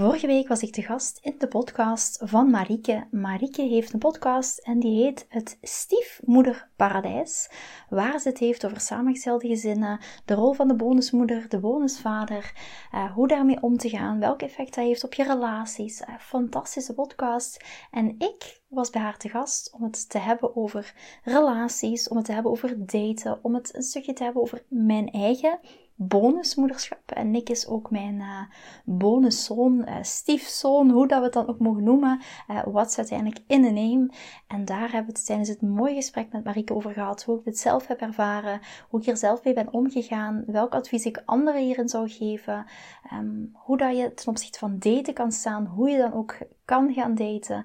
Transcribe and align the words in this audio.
Vorige 0.00 0.26
week 0.26 0.48
was 0.48 0.62
ik 0.62 0.72
te 0.72 0.82
gast 0.82 1.18
in 1.22 1.34
de 1.38 1.48
podcast 1.48 2.22
van 2.24 2.50
Marieke. 2.50 3.06
Marieke 3.10 3.62
heeft 3.62 3.92
een 3.92 3.98
podcast 3.98 4.58
en 4.58 4.78
die 4.78 5.04
heet 5.04 5.26
Het 5.28 5.58
Stiefmoederparadijs, 5.62 7.50
waar 7.88 8.20
ze 8.20 8.28
het 8.28 8.38
heeft 8.38 8.64
over 8.64 8.80
samengestelde 8.80 9.48
gezinnen, 9.48 10.00
de 10.24 10.34
rol 10.34 10.52
van 10.52 10.68
de 10.68 10.74
bonusmoeder, 10.74 11.48
de 11.48 11.58
bonusvader, 11.58 12.52
uh, 12.94 13.12
hoe 13.12 13.28
daarmee 13.28 13.62
om 13.62 13.76
te 13.76 13.88
gaan, 13.88 14.18
welk 14.18 14.42
effect 14.42 14.74
dat 14.74 14.84
heeft 14.84 15.04
op 15.04 15.14
je 15.14 15.24
relaties. 15.24 16.00
Uh, 16.00 16.18
fantastische 16.18 16.94
podcast. 16.94 17.64
En 17.90 18.14
ik 18.18 18.60
was 18.68 18.90
bij 18.90 19.02
haar 19.02 19.18
te 19.18 19.28
gast 19.28 19.72
om 19.72 19.82
het 19.82 20.10
te 20.10 20.18
hebben 20.18 20.56
over 20.56 20.94
relaties, 21.24 22.08
om 22.08 22.16
het 22.16 22.26
te 22.26 22.32
hebben 22.32 22.52
over 22.52 22.86
daten, 22.86 23.38
om 23.42 23.54
het 23.54 23.74
een 23.74 23.82
stukje 23.82 24.12
te 24.12 24.22
hebben 24.22 24.42
over 24.42 24.64
mijn 24.68 25.10
eigen 25.10 25.58
bonusmoederschap. 26.02 27.10
En 27.10 27.30
Nick 27.30 27.48
is 27.48 27.66
ook 27.66 27.90
mijn 27.90 28.14
uh, 28.14 28.40
bonuszoon, 28.84 29.84
uh, 29.88 29.94
stiefzoon, 30.02 30.90
hoe 30.90 31.06
dat 31.06 31.18
we 31.18 31.24
het 31.24 31.32
dan 31.32 31.48
ook 31.48 31.58
mogen 31.58 31.82
noemen. 31.82 32.20
Uh, 32.48 32.64
uiteindelijk 32.74 33.38
in 33.46 33.62
de 33.62 33.70
name. 33.70 34.10
En 34.46 34.64
daar 34.64 34.92
hebben 34.92 35.12
we 35.12 35.18
het 35.18 35.26
tijdens 35.26 35.48
het 35.48 35.62
mooie 35.62 35.94
gesprek 35.94 36.32
met 36.32 36.44
Marieke 36.44 36.74
over 36.74 36.92
gehad. 36.92 37.22
Hoe 37.22 37.38
ik 37.38 37.44
dit 37.44 37.58
zelf 37.58 37.86
heb 37.86 38.00
ervaren, 38.00 38.60
hoe 38.88 39.00
ik 39.00 39.06
hier 39.06 39.16
zelf 39.16 39.44
mee 39.44 39.54
ben 39.54 39.72
omgegaan, 39.72 40.44
welk 40.46 40.74
advies 40.74 41.04
ik 41.04 41.22
anderen 41.24 41.60
hierin 41.62 41.88
zou 41.88 42.08
geven. 42.08 42.66
Um, 43.12 43.50
hoe 43.52 43.76
dat 43.76 43.96
je 43.96 44.14
ten 44.14 44.28
opzichte 44.28 44.58
van 44.58 44.78
daten 44.78 45.14
kan 45.14 45.32
staan, 45.32 45.66
hoe 45.66 45.90
je 45.90 45.98
dan 45.98 46.12
ook 46.12 46.38
kan 46.64 46.92
gaan 46.92 47.14
daten 47.14 47.64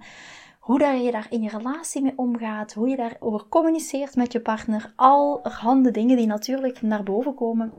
hoe 0.59 0.79
dat 0.79 1.03
je 1.03 1.11
daar 1.11 1.27
in 1.29 1.41
je 1.41 1.49
relatie 1.49 2.01
mee 2.01 2.13
omgaat, 2.15 2.73
hoe 2.73 2.89
je 2.89 2.95
daarover 2.95 3.47
communiceert 3.49 4.15
met 4.15 4.31
je 4.31 4.41
partner. 4.41 4.93
Allerhande 4.95 5.91
dingen 5.91 6.17
die 6.17 6.25
natuurlijk 6.25 6.81
naar 6.81 7.03
boven 7.03 7.33
komen 7.33 7.73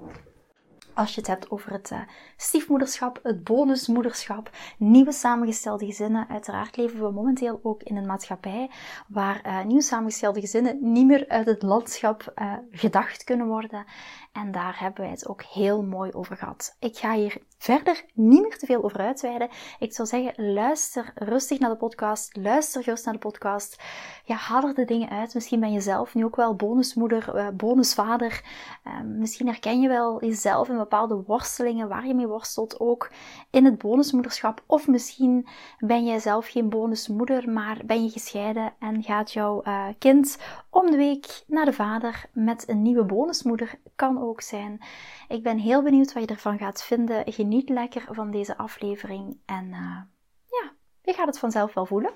als 0.97 1.15
je 1.15 1.21
het 1.21 1.29
hebt 1.29 1.51
over 1.51 1.73
het 1.73 1.91
uh, 1.91 1.99
stiefmoederschap, 2.37 3.21
het 3.23 3.45
bonusmoederschap, 3.45 4.51
nieuwe 4.79 5.13
samengestelde 5.13 5.87
gezinnen. 5.87 6.29
Uiteraard 6.29 6.77
leven 6.77 7.01
we 7.01 7.11
momenteel 7.11 7.61
ook 7.63 7.83
in 7.83 7.97
een 7.97 8.07
maatschappij 8.07 8.71
waar 9.09 9.67
uh, 9.67 9.81
samengestelde 9.81 10.41
gezinnen 10.41 10.79
niet 10.93 11.07
meer 11.07 11.29
uit 11.29 11.47
het 11.47 11.63
landschap 11.63 12.33
uh, 12.37 12.53
gedacht 12.71 13.25
kunnen 13.25 13.47
worden. 13.47 13.85
En 14.37 14.53
daar 14.53 14.81
hebben 14.81 15.01
wij 15.01 15.11
het 15.11 15.29
ook 15.29 15.43
heel 15.43 15.83
mooi 15.83 16.13
over 16.13 16.37
gehad. 16.37 16.77
Ik 16.79 16.97
ga 16.97 17.15
hier 17.15 17.39
verder 17.59 18.05
niet 18.15 18.43
meer 18.43 18.59
te 18.59 18.67
veel 18.67 18.85
over 18.85 19.01
uitweiden. 19.01 19.49
Ik 19.79 19.95
zou 19.95 20.09
zeggen, 20.09 20.53
luister 20.53 21.13
rustig 21.15 21.59
naar 21.59 21.71
de 21.71 21.77
podcast. 21.77 22.37
Luister 22.37 22.83
gerust 22.83 23.05
naar 23.05 23.15
de 23.15 23.21
podcast. 23.21 23.83
Ja, 24.25 24.35
haal 24.35 24.63
er 24.63 24.75
de 24.75 24.85
dingen 24.85 25.11
uit. 25.11 25.35
Misschien 25.35 25.61
ben 25.61 25.73
je 25.73 25.81
zelf 25.81 26.15
nu 26.15 26.25
ook 26.25 26.37
wel 26.37 26.55
bonusmoeder, 26.55 27.37
uh, 27.37 27.49
bonusvader. 27.49 28.43
Uh, 28.87 29.01
misschien 29.01 29.47
herken 29.47 29.81
je 29.81 29.89
wel 29.89 30.25
jezelf 30.25 30.69
in 30.69 30.77
bepaalde 30.77 31.23
worstelingen 31.27 31.89
waar 31.89 32.07
je 32.07 32.15
mee 32.15 32.27
worstelt, 32.27 32.81
ook 32.81 33.11
in 33.51 33.65
het 33.65 33.79
bonusmoederschap. 33.79 34.63
Of 34.67 34.87
misschien 34.89 35.47
ben 35.79 36.05
jij 36.05 36.19
zelf 36.19 36.49
geen 36.49 36.69
bonusmoeder, 36.69 37.51
maar 37.51 37.81
ben 37.85 38.05
je 38.05 38.11
gescheiden 38.11 38.73
en 38.79 39.03
gaat 39.03 39.33
jouw 39.33 39.63
uh, 39.65 39.87
kind 39.99 40.39
om 40.71 40.91
de 40.91 40.97
week 40.97 41.45
naar 41.47 41.65
de 41.65 41.73
vader 41.73 42.25
met 42.33 42.69
een 42.69 42.83
nieuwe 42.83 43.05
bonusmoeder. 43.05 43.79
Kan 43.97 44.23
ook 44.23 44.41
zijn. 44.41 44.81
Ik 45.29 45.43
ben 45.43 45.59
heel 45.59 45.83
benieuwd 45.83 46.13
wat 46.13 46.23
je 46.23 46.29
ervan 46.29 46.59
gaat 46.59 46.85
vinden. 46.85 47.33
Geniet 47.33 47.69
lekker 47.69 48.05
van 48.11 48.31
deze 48.31 48.57
aflevering 48.57 49.39
en 49.47 49.65
uh, 49.65 50.01
ja, 50.45 50.73
je 51.03 51.13
gaat 51.13 51.27
het 51.27 51.39
vanzelf 51.39 51.75
wel 51.75 51.87
voelen. 51.87 52.13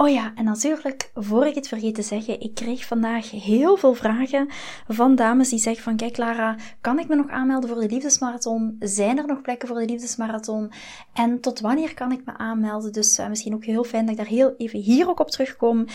Oh 0.00 0.08
ja, 0.08 0.32
en 0.34 0.44
natuurlijk, 0.44 1.10
voor 1.14 1.46
ik 1.46 1.54
het 1.54 1.68
vergeet 1.68 1.94
te 1.94 2.02
zeggen, 2.02 2.40
ik 2.40 2.54
kreeg 2.54 2.84
vandaag 2.86 3.30
heel 3.30 3.76
veel 3.76 3.94
vragen 3.94 4.48
van 4.88 5.14
dames 5.14 5.48
die 5.48 5.58
zeggen 5.58 5.82
van, 5.82 5.96
kijk 5.96 6.16
Lara, 6.16 6.56
kan 6.80 6.98
ik 6.98 7.08
me 7.08 7.14
nog 7.14 7.28
aanmelden 7.28 7.68
voor 7.68 7.80
de 7.80 7.88
liefdesmarathon? 7.88 8.76
Zijn 8.80 9.18
er 9.18 9.26
nog 9.26 9.40
plekken 9.42 9.68
voor 9.68 9.78
de 9.78 9.84
liefdesmarathon? 9.84 10.72
En 11.12 11.40
tot 11.40 11.60
wanneer 11.60 11.94
kan 11.94 12.12
ik 12.12 12.24
me 12.24 12.36
aanmelden? 12.36 12.92
Dus 12.92 13.18
uh, 13.18 13.28
misschien 13.28 13.54
ook 13.54 13.64
heel 13.64 13.84
fijn 13.84 14.02
dat 14.02 14.10
ik 14.10 14.16
daar 14.16 14.26
heel 14.26 14.54
even 14.56 14.78
hier 14.78 15.08
ook 15.08 15.20
op 15.20 15.30
terugkom. 15.30 15.86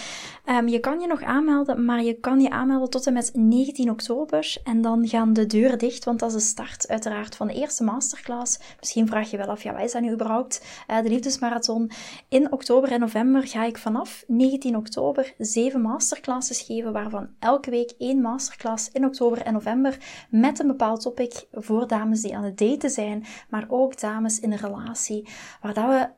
Um, 0.45 0.67
je 0.67 0.79
kan 0.79 0.99
je 0.99 1.07
nog 1.07 1.21
aanmelden, 1.21 1.85
maar 1.85 2.03
je 2.03 2.13
kan 2.13 2.41
je 2.41 2.49
aanmelden 2.49 2.89
tot 2.89 3.07
en 3.07 3.13
met 3.13 3.31
19 3.33 3.89
oktober. 3.89 4.55
En 4.63 4.81
dan 4.81 5.07
gaan 5.07 5.33
de 5.33 5.45
deuren 5.45 5.77
dicht, 5.77 6.03
want 6.03 6.19
dat 6.19 6.29
is 6.29 6.35
de 6.35 6.49
start 6.49 6.87
uiteraard 6.87 7.35
van 7.35 7.47
de 7.47 7.53
eerste 7.53 7.83
masterclass. 7.83 8.59
Misschien 8.79 9.07
vraag 9.07 9.31
je 9.31 9.37
wel 9.37 9.47
af, 9.47 9.63
ja, 9.63 9.73
wat 9.73 9.83
is 9.83 9.91
dat 9.91 10.01
nu 10.01 10.11
überhaupt? 10.11 10.65
Uh, 10.91 11.01
de 11.01 11.09
liefdesmarathon. 11.09 11.91
In 12.29 12.51
oktober 12.51 12.91
en 12.91 12.99
november 12.99 13.47
ga 13.47 13.62
ik 13.67 13.77
vanaf 13.77 14.23
19 14.27 14.75
oktober 14.75 15.33
zeven 15.37 15.81
masterclasses 15.81 16.61
geven, 16.61 16.93
waarvan 16.93 17.29
elke 17.39 17.69
week 17.69 17.93
één 17.97 18.21
masterclass 18.21 18.91
in 18.91 19.05
oktober 19.05 19.41
en 19.41 19.53
november 19.53 19.97
met 20.29 20.59
een 20.59 20.67
bepaald 20.67 21.01
topic 21.01 21.45
voor 21.51 21.87
dames 21.87 22.21
die 22.21 22.35
aan 22.35 22.43
het 22.43 22.57
daten 22.57 22.89
zijn, 22.89 23.25
maar 23.49 23.65
ook 23.67 23.99
dames 23.99 24.39
in 24.39 24.51
een 24.51 24.57
relatie, 24.57 25.27
waar 25.61 25.73
dat 25.73 25.85
we 25.85 26.09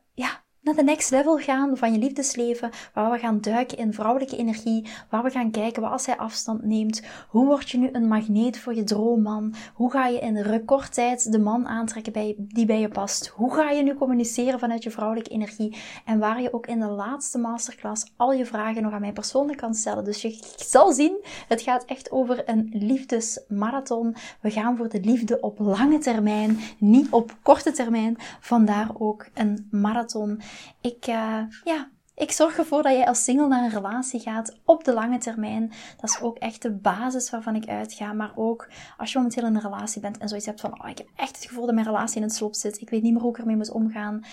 naar 0.66 0.74
de 0.74 0.82
next 0.82 1.10
level 1.10 1.38
gaan 1.38 1.76
van 1.76 1.92
je 1.92 1.98
liefdesleven, 1.98 2.70
waar 2.94 3.10
we 3.10 3.18
gaan 3.18 3.40
duiken 3.40 3.78
in 3.78 3.92
vrouwelijke 3.92 4.36
energie, 4.36 4.86
waar 5.10 5.22
we 5.22 5.30
gaan 5.30 5.50
kijken 5.50 5.82
wat 5.82 5.90
als 5.90 6.06
hij 6.06 6.16
afstand 6.16 6.64
neemt, 6.64 7.02
hoe 7.28 7.46
word 7.46 7.70
je 7.70 7.78
nu 7.78 7.88
een 7.92 8.08
magneet 8.08 8.58
voor 8.58 8.74
je 8.74 8.84
droomman, 8.84 9.54
hoe 9.74 9.90
ga 9.90 10.06
je 10.06 10.18
in 10.18 10.36
recordtijd 10.36 11.32
de 11.32 11.38
man 11.38 11.66
aantrekken 11.66 12.12
bij, 12.12 12.34
die 12.38 12.66
bij 12.66 12.80
je 12.80 12.88
past, 12.88 13.26
hoe 13.26 13.54
ga 13.54 13.70
je 13.70 13.82
nu 13.82 13.94
communiceren 13.94 14.58
vanuit 14.58 14.82
je 14.82 14.90
vrouwelijke 14.90 15.30
energie 15.30 15.76
en 16.04 16.18
waar 16.18 16.42
je 16.42 16.52
ook 16.52 16.66
in 16.66 16.80
de 16.80 16.86
laatste 16.86 17.38
masterclass 17.38 18.12
al 18.16 18.32
je 18.32 18.46
vragen 18.46 18.82
nog 18.82 18.92
aan 18.92 19.00
mij 19.00 19.12
persoonlijk 19.12 19.58
kan 19.58 19.74
stellen. 19.74 20.04
Dus 20.04 20.22
je 20.22 20.38
zal 20.56 20.92
zien, 20.92 21.24
het 21.48 21.62
gaat 21.62 21.84
echt 21.84 22.10
over 22.10 22.48
een 22.48 22.70
liefdesmarathon. 22.72 24.16
We 24.40 24.50
gaan 24.50 24.76
voor 24.76 24.88
de 24.88 25.00
liefde 25.00 25.40
op 25.40 25.58
lange 25.58 25.98
termijn, 25.98 26.58
niet 26.78 27.10
op 27.10 27.36
korte 27.42 27.72
termijn. 27.72 28.16
Vandaar 28.40 28.90
ook 28.98 29.26
een 29.34 29.68
marathon. 29.70 30.40
Ik, 30.80 31.06
uh, 31.06 31.42
ja, 31.64 31.90
ik 32.16 32.32
zorg 32.32 32.58
ervoor 32.58 32.82
dat 32.82 32.92
jij 32.92 33.06
als 33.06 33.24
single 33.24 33.46
naar 33.46 33.64
een 33.64 33.70
relatie 33.70 34.20
gaat 34.20 34.58
op 34.64 34.84
de 34.84 34.92
lange 34.92 35.18
termijn. 35.18 35.72
Dat 36.00 36.10
is 36.10 36.20
ook 36.20 36.38
echt 36.38 36.62
de 36.62 36.72
basis 36.72 37.30
waarvan 37.30 37.54
ik 37.54 37.66
uitga. 37.66 38.12
Maar 38.12 38.32
ook 38.34 38.68
als 38.96 39.12
je 39.12 39.18
momenteel 39.18 39.46
in 39.46 39.54
een 39.54 39.60
relatie 39.60 40.00
bent 40.00 40.18
en 40.18 40.28
zoiets 40.28 40.46
hebt 40.46 40.60
van, 40.60 40.82
oh, 40.82 40.88
ik 40.88 40.98
heb 40.98 41.08
echt 41.16 41.36
het 41.36 41.44
gevoel 41.44 41.66
dat 41.66 41.74
mijn 41.74 41.86
relatie 41.86 42.16
in 42.16 42.22
het 42.22 42.34
slop 42.34 42.54
zit. 42.54 42.80
Ik 42.80 42.90
weet 42.90 43.02
niet 43.02 43.12
meer 43.12 43.22
hoe 43.22 43.30
ik 43.30 43.38
ermee 43.38 43.56
moet 43.56 43.70
omgaan. 43.70 44.24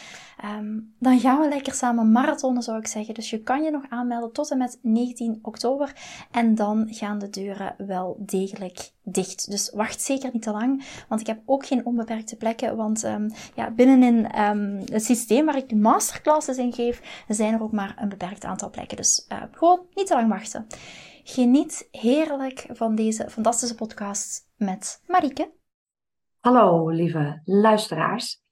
Um, 0.45 0.93
dan 0.99 1.19
gaan 1.19 1.39
we 1.39 1.47
lekker 1.47 1.73
samen 1.73 2.11
marathonnen, 2.11 2.63
zou 2.63 2.77
ik 2.77 2.87
zeggen. 2.87 3.13
Dus 3.13 3.29
je 3.29 3.43
kan 3.43 3.63
je 3.63 3.71
nog 3.71 3.83
aanmelden 3.89 4.31
tot 4.31 4.51
en 4.51 4.57
met 4.57 4.79
19 4.81 5.39
oktober. 5.41 5.95
En 6.31 6.55
dan 6.55 6.87
gaan 6.89 7.19
de 7.19 7.29
deuren 7.29 7.75
wel 7.77 8.15
degelijk 8.19 8.91
dicht. 9.03 9.51
Dus 9.51 9.71
wacht 9.73 10.01
zeker 10.01 10.29
niet 10.33 10.41
te 10.41 10.51
lang, 10.51 10.85
want 11.07 11.21
ik 11.21 11.27
heb 11.27 11.41
ook 11.45 11.65
geen 11.65 11.85
onbeperkte 11.85 12.35
plekken. 12.35 12.75
Want 12.75 13.03
um, 13.03 13.31
ja, 13.55 13.71
binnenin 13.71 14.39
um, 14.41 14.81
het 14.91 15.03
systeem 15.03 15.45
waar 15.45 15.57
ik 15.57 15.69
de 15.69 15.75
masterclasses 15.75 16.57
in 16.57 16.73
geef, 16.73 17.23
zijn 17.27 17.53
er 17.53 17.61
ook 17.61 17.71
maar 17.71 17.95
een 17.99 18.09
beperkt 18.09 18.43
aantal 18.43 18.69
plekken. 18.69 18.97
Dus 18.97 19.25
uh, 19.31 19.43
gewoon 19.51 19.85
niet 19.93 20.07
te 20.07 20.13
lang 20.13 20.29
wachten. 20.29 20.67
Geniet 21.23 21.87
heerlijk 21.91 22.65
van 22.69 22.95
deze 22.95 23.29
fantastische 23.29 23.75
podcast 23.75 24.49
met 24.55 25.01
Marieke. 25.07 25.51
Hallo 26.39 26.89
lieve 26.89 27.41
luisteraars. 27.45 28.42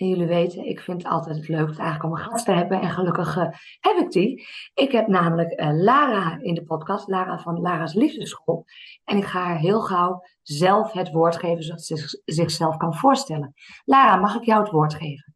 En 0.00 0.08
jullie 0.08 0.26
weten, 0.26 0.64
ik 0.64 0.80
vind 0.80 1.02
het 1.02 1.12
altijd 1.12 1.48
leuk 1.48 1.66
eigenlijk 1.66 2.04
om 2.04 2.12
een 2.12 2.18
gast 2.18 2.44
te 2.44 2.52
hebben. 2.52 2.80
En 2.80 2.90
gelukkig 2.90 3.36
uh, 3.36 3.48
heb 3.80 3.96
ik 3.96 4.10
die. 4.10 4.46
Ik 4.74 4.92
heb 4.92 5.06
namelijk 5.06 5.60
uh, 5.60 5.70
Lara 5.72 6.38
in 6.40 6.54
de 6.54 6.64
podcast. 6.64 7.08
Lara 7.08 7.38
van 7.38 7.60
Lara's 7.60 7.94
Liefdeschool. 7.94 8.64
En 9.04 9.16
ik 9.16 9.24
ga 9.24 9.40
haar 9.40 9.58
heel 9.58 9.80
gauw 9.80 10.22
zelf 10.42 10.92
het 10.92 11.10
woord 11.10 11.36
geven, 11.36 11.62
zodat 11.62 11.82
ze 11.82 12.20
zichzelf 12.24 12.76
kan 12.76 12.94
voorstellen. 12.94 13.54
Lara, 13.84 14.16
mag 14.16 14.36
ik 14.36 14.44
jou 14.44 14.62
het 14.62 14.70
woord 14.70 14.94
geven? 14.94 15.34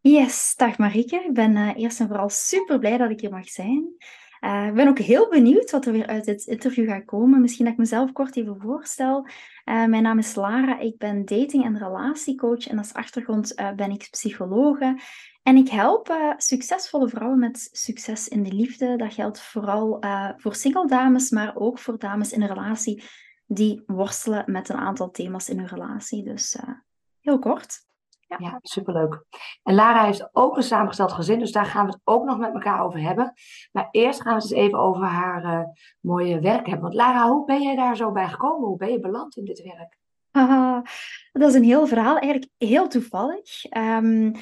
Yes, 0.00 0.54
dag 0.56 0.78
Marieke. 0.78 1.24
Ik 1.24 1.34
ben 1.34 1.56
uh, 1.56 1.76
eerst 1.76 2.00
en 2.00 2.06
vooral 2.06 2.28
super 2.28 2.78
blij 2.78 2.96
dat 2.96 3.10
ik 3.10 3.20
hier 3.20 3.30
mag 3.30 3.48
zijn. 3.48 3.94
Uh, 4.44 4.66
ik 4.66 4.74
ben 4.74 4.88
ook 4.88 4.98
heel 4.98 5.28
benieuwd 5.28 5.70
wat 5.70 5.86
er 5.86 5.92
weer 5.92 6.06
uit 6.06 6.24
dit 6.24 6.46
interview 6.46 6.88
gaat 6.88 7.04
komen. 7.04 7.40
Misschien 7.40 7.64
dat 7.64 7.72
ik 7.72 7.78
mezelf 7.78 8.12
kort 8.12 8.36
even 8.36 8.60
voorstel. 8.60 9.26
Uh, 9.64 9.84
mijn 9.84 10.02
naam 10.02 10.18
is 10.18 10.34
Lara, 10.34 10.78
ik 10.78 10.98
ben 10.98 11.24
dating- 11.24 11.64
en 11.64 11.78
relatiecoach 11.78 12.66
en 12.66 12.78
als 12.78 12.92
achtergrond 12.92 13.60
uh, 13.60 13.72
ben 13.72 13.90
ik 13.90 14.08
psychologe. 14.10 15.00
En 15.42 15.56
ik 15.56 15.68
help 15.68 16.34
succesvolle 16.36 17.08
vrouwen 17.08 17.38
met 17.38 17.68
succes 17.72 18.28
in 18.28 18.42
de 18.42 18.52
liefde. 18.52 18.96
Dat 18.96 19.14
geldt 19.14 19.40
vooral 19.40 20.04
voor 20.36 20.54
single 20.54 20.86
dames, 20.86 21.30
maar 21.30 21.56
ook 21.56 21.78
voor 21.78 21.98
dames 21.98 22.32
in 22.32 22.42
een 22.42 22.48
relatie 22.48 23.02
die 23.46 23.82
worstelen 23.86 24.44
met 24.46 24.68
een 24.68 24.76
aantal 24.76 25.10
thema's 25.10 25.48
in 25.48 25.58
hun 25.58 25.68
relatie. 25.68 26.24
Dus 26.24 26.56
heel 27.20 27.38
kort. 27.38 27.86
Ja. 28.28 28.36
ja, 28.38 28.58
superleuk. 28.62 29.24
En 29.62 29.74
Lara 29.74 30.04
heeft 30.04 30.28
ook 30.32 30.56
een 30.56 30.62
samengesteld 30.62 31.12
gezin, 31.12 31.38
dus 31.38 31.52
daar 31.52 31.66
gaan 31.66 31.86
we 31.86 31.92
het 31.92 32.00
ook 32.04 32.24
nog 32.24 32.38
met 32.38 32.54
elkaar 32.54 32.84
over 32.84 33.00
hebben. 33.00 33.32
Maar 33.72 33.88
eerst 33.90 34.20
gaan 34.20 34.36
we 34.36 34.42
het 34.42 34.52
eens 34.52 34.60
even 34.60 34.78
over 34.78 35.04
haar 35.04 35.44
uh, 35.44 35.64
mooie 36.00 36.40
werk 36.40 36.66
hebben. 36.66 36.82
Want 36.82 36.94
Lara, 36.94 37.28
hoe 37.28 37.44
ben 37.44 37.62
jij 37.62 37.76
daar 37.76 37.96
zo 37.96 38.12
bij 38.12 38.28
gekomen? 38.28 38.68
Hoe 38.68 38.76
ben 38.76 38.92
je 38.92 39.00
beland 39.00 39.36
in 39.36 39.44
dit 39.44 39.62
werk? 39.62 39.96
Dat 41.32 41.48
is 41.48 41.54
een 41.54 41.64
heel 41.64 41.86
verhaal, 41.86 42.18
eigenlijk 42.18 42.52
heel 42.58 42.88
toevallig. 42.88 43.64
Um, 43.76 44.32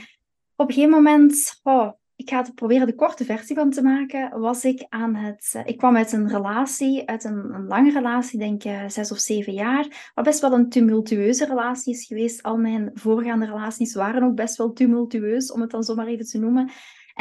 op 0.57 0.69
een 0.69 0.75
gegeven 0.75 0.91
moment, 0.91 1.61
oh, 1.63 1.91
ik 2.17 2.29
ga 2.29 2.43
het 2.43 2.55
proberen 2.55 2.87
de 2.87 2.95
korte 2.95 3.25
versie 3.25 3.57
van 3.57 3.71
te 3.71 3.83
maken, 3.83 4.41
was 4.41 4.65
ik 4.65 4.87
aan 4.89 5.15
het... 5.15 5.53
Uh, 5.57 5.63
ik 5.65 5.79
kwam 5.79 5.97
uit 5.97 6.13
een 6.13 6.29
relatie, 6.29 7.09
uit 7.09 7.25
een, 7.25 7.55
een 7.55 7.67
lange 7.67 7.93
relatie, 7.93 8.39
denk 8.39 8.65
ik 8.65 8.91
zes 8.91 9.13
of 9.13 9.19
zeven 9.19 9.53
jaar, 9.53 10.11
wat 10.15 10.25
best 10.25 10.41
wel 10.41 10.53
een 10.53 10.69
tumultueuze 10.69 11.47
relatie 11.47 11.95
is 11.95 12.07
geweest. 12.07 12.43
Al 12.43 12.57
mijn 12.57 12.91
voorgaande 12.95 13.47
relaties 13.47 13.95
waren 13.95 14.23
ook 14.23 14.35
best 14.35 14.57
wel 14.57 14.73
tumultueus, 14.73 15.53
om 15.53 15.61
het 15.61 15.71
dan 15.71 15.83
zomaar 15.83 16.07
even 16.07 16.27
te 16.27 16.39
noemen. 16.39 16.71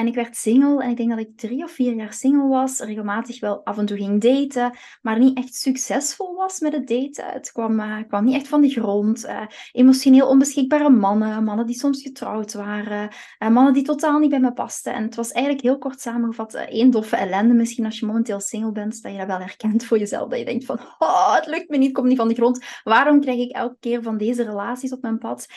En 0.02 0.08
ik 0.08 0.16
werd 0.16 0.36
single 0.36 0.84
en 0.84 0.90
ik 0.90 0.98
denk 0.98 1.10
dat 1.10 1.20
ik 1.20 1.38
drie 1.38 1.64
of 1.64 1.72
vier 1.72 1.94
jaar 1.94 2.14
single 2.14 2.48
was. 2.48 2.80
Regelmatig 2.80 3.40
wel 3.40 3.66
af 3.66 3.78
en 3.78 3.86
toe 3.86 3.98
ging 3.98 4.22
daten, 4.22 4.78
maar 5.02 5.20
niet 5.20 5.38
echt 5.38 5.56
succesvol 5.56 6.36
was 6.36 6.60
met 6.60 6.74
het 6.74 6.88
daten. 6.88 7.26
Het 7.26 7.52
kwam, 7.52 7.80
uh, 7.80 7.98
kwam 8.08 8.26
niet 8.26 8.36
echt 8.36 8.48
van 8.48 8.62
de 8.62 8.70
grond. 8.70 9.26
Uh, 9.26 9.42
emotioneel 9.72 10.28
onbeschikbare 10.28 10.90
mannen, 10.90 11.44
mannen 11.44 11.66
die 11.66 11.76
soms 11.76 12.02
getrouwd 12.02 12.54
waren, 12.54 13.10
uh, 13.40 13.50
mannen 13.50 13.74
die 13.74 13.84
totaal 13.84 14.20
niet 14.20 14.30
bij 14.30 14.40
me 14.40 14.54
pasten. 14.54 14.94
En 14.94 15.04
het 15.04 15.16
was 15.16 15.32
eigenlijk 15.32 15.66
heel 15.66 15.78
kort 15.78 16.02
samengevat 16.02 16.54
één 16.54 16.92
doffe 16.92 17.16
ellende. 17.16 17.54
Misschien 17.54 17.86
als 17.86 18.00
je 18.00 18.06
momenteel 18.06 18.40
single 18.40 18.72
bent, 18.72 19.02
dat 19.02 19.12
je 19.12 19.18
dat 19.18 19.28
wel 19.28 19.40
herkent 19.40 19.86
voor 19.86 19.98
jezelf. 19.98 20.30
Dat 20.30 20.40
je 20.40 20.46
denkt 20.46 20.66
van, 20.66 20.80
oh, 21.00 21.36
het 21.36 21.46
lukt 21.46 21.70
me 21.70 21.78
niet, 21.78 21.94
komt 21.94 22.08
niet 22.08 22.18
van 22.18 22.28
de 22.28 22.36
grond. 22.36 22.66
Waarom 22.84 23.20
krijg 23.20 23.40
ik 23.40 23.52
elke 23.52 23.78
keer 23.80 24.02
van 24.02 24.18
deze 24.18 24.44
relaties 24.44 24.92
op 24.92 25.02
mijn 25.02 25.18
pad? 25.18 25.48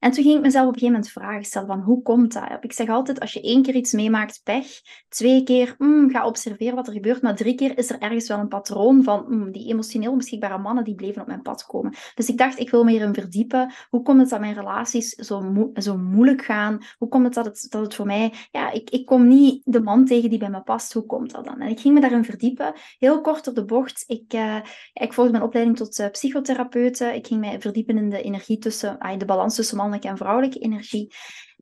En 0.00 0.10
toen 0.10 0.24
ging 0.24 0.36
ik 0.36 0.42
mezelf 0.42 0.66
op 0.66 0.72
een 0.72 0.78
gegeven 0.78 1.00
moment 1.00 1.12
vragen 1.12 1.44
stellen 1.44 1.68
van 1.68 1.80
hoe 1.80 2.02
komt 2.02 2.32
dat? 2.32 2.42
Ik 2.60 2.72
zeg 2.72 2.88
altijd, 2.88 3.20
als 3.20 3.32
je 3.32 3.40
één 3.40 3.62
keer 3.62 3.74
iets 3.74 3.92
meemaakt, 3.92 4.40
pech. 4.44 4.66
Twee 5.08 5.42
keer, 5.42 5.74
mm, 5.78 6.10
ga 6.10 6.26
observeren 6.26 6.74
wat 6.74 6.86
er 6.86 6.92
gebeurt. 6.92 7.22
Maar 7.22 7.36
drie 7.36 7.54
keer 7.54 7.78
is 7.78 7.90
er 7.90 7.98
ergens 7.98 8.28
wel 8.28 8.38
een 8.38 8.48
patroon 8.48 9.02
van 9.02 9.24
mm, 9.28 9.52
die 9.52 9.68
emotioneel 9.68 10.16
beschikbare 10.16 10.58
mannen 10.58 10.84
die 10.84 10.94
bleven 10.94 11.20
op 11.20 11.26
mijn 11.26 11.42
pad 11.42 11.66
komen. 11.66 11.94
Dus 12.14 12.28
ik 12.28 12.38
dacht, 12.38 12.58
ik 12.58 12.70
wil 12.70 12.84
me 12.84 12.90
hierin 12.90 13.14
verdiepen. 13.14 13.72
Hoe 13.88 14.02
komt 14.02 14.20
het 14.20 14.28
dat 14.28 14.40
mijn 14.40 14.54
relaties 14.54 15.08
zo, 15.08 15.70
zo 15.74 15.96
moeilijk 15.96 16.42
gaan? 16.42 16.78
Hoe 16.98 17.08
komt 17.08 17.24
het 17.24 17.34
dat, 17.34 17.44
het 17.44 17.66
dat 17.68 17.82
het 17.82 17.94
voor 17.94 18.06
mij... 18.06 18.32
Ja, 18.50 18.70
ik, 18.70 18.90
ik 18.90 19.06
kom 19.06 19.28
niet 19.28 19.62
de 19.64 19.80
man 19.80 20.04
tegen 20.04 20.30
die 20.30 20.38
bij 20.38 20.50
me 20.50 20.62
past. 20.62 20.92
Hoe 20.92 21.06
komt 21.06 21.30
dat 21.30 21.44
dan? 21.44 21.60
En 21.60 21.68
ik 21.68 21.80
ging 21.80 21.94
me 21.94 22.00
daarin 22.00 22.24
verdiepen. 22.24 22.72
Heel 22.98 23.20
kort 23.20 23.48
op 23.48 23.54
de 23.54 23.64
bocht. 23.64 24.04
Ik, 24.06 24.34
uh, 24.34 24.56
ik 24.92 25.12
volgde 25.12 25.32
mijn 25.32 25.44
opleiding 25.44 25.76
tot 25.76 25.98
uh, 25.98 26.10
psychotherapeute. 26.10 27.14
Ik 27.14 27.26
ging 27.26 27.40
mij 27.40 27.60
verdiepen 27.60 27.98
in 27.98 28.10
de 28.10 28.22
energie 28.22 28.58
tussen... 28.58 28.98
Uh, 29.02 29.18
de 29.18 29.24
balans 29.24 29.54
tussen 29.54 29.76
man 29.76 29.89
mannelijke 29.90 30.08
en 30.08 30.16
vrouwelijke 30.16 30.58
energie. 30.58 31.12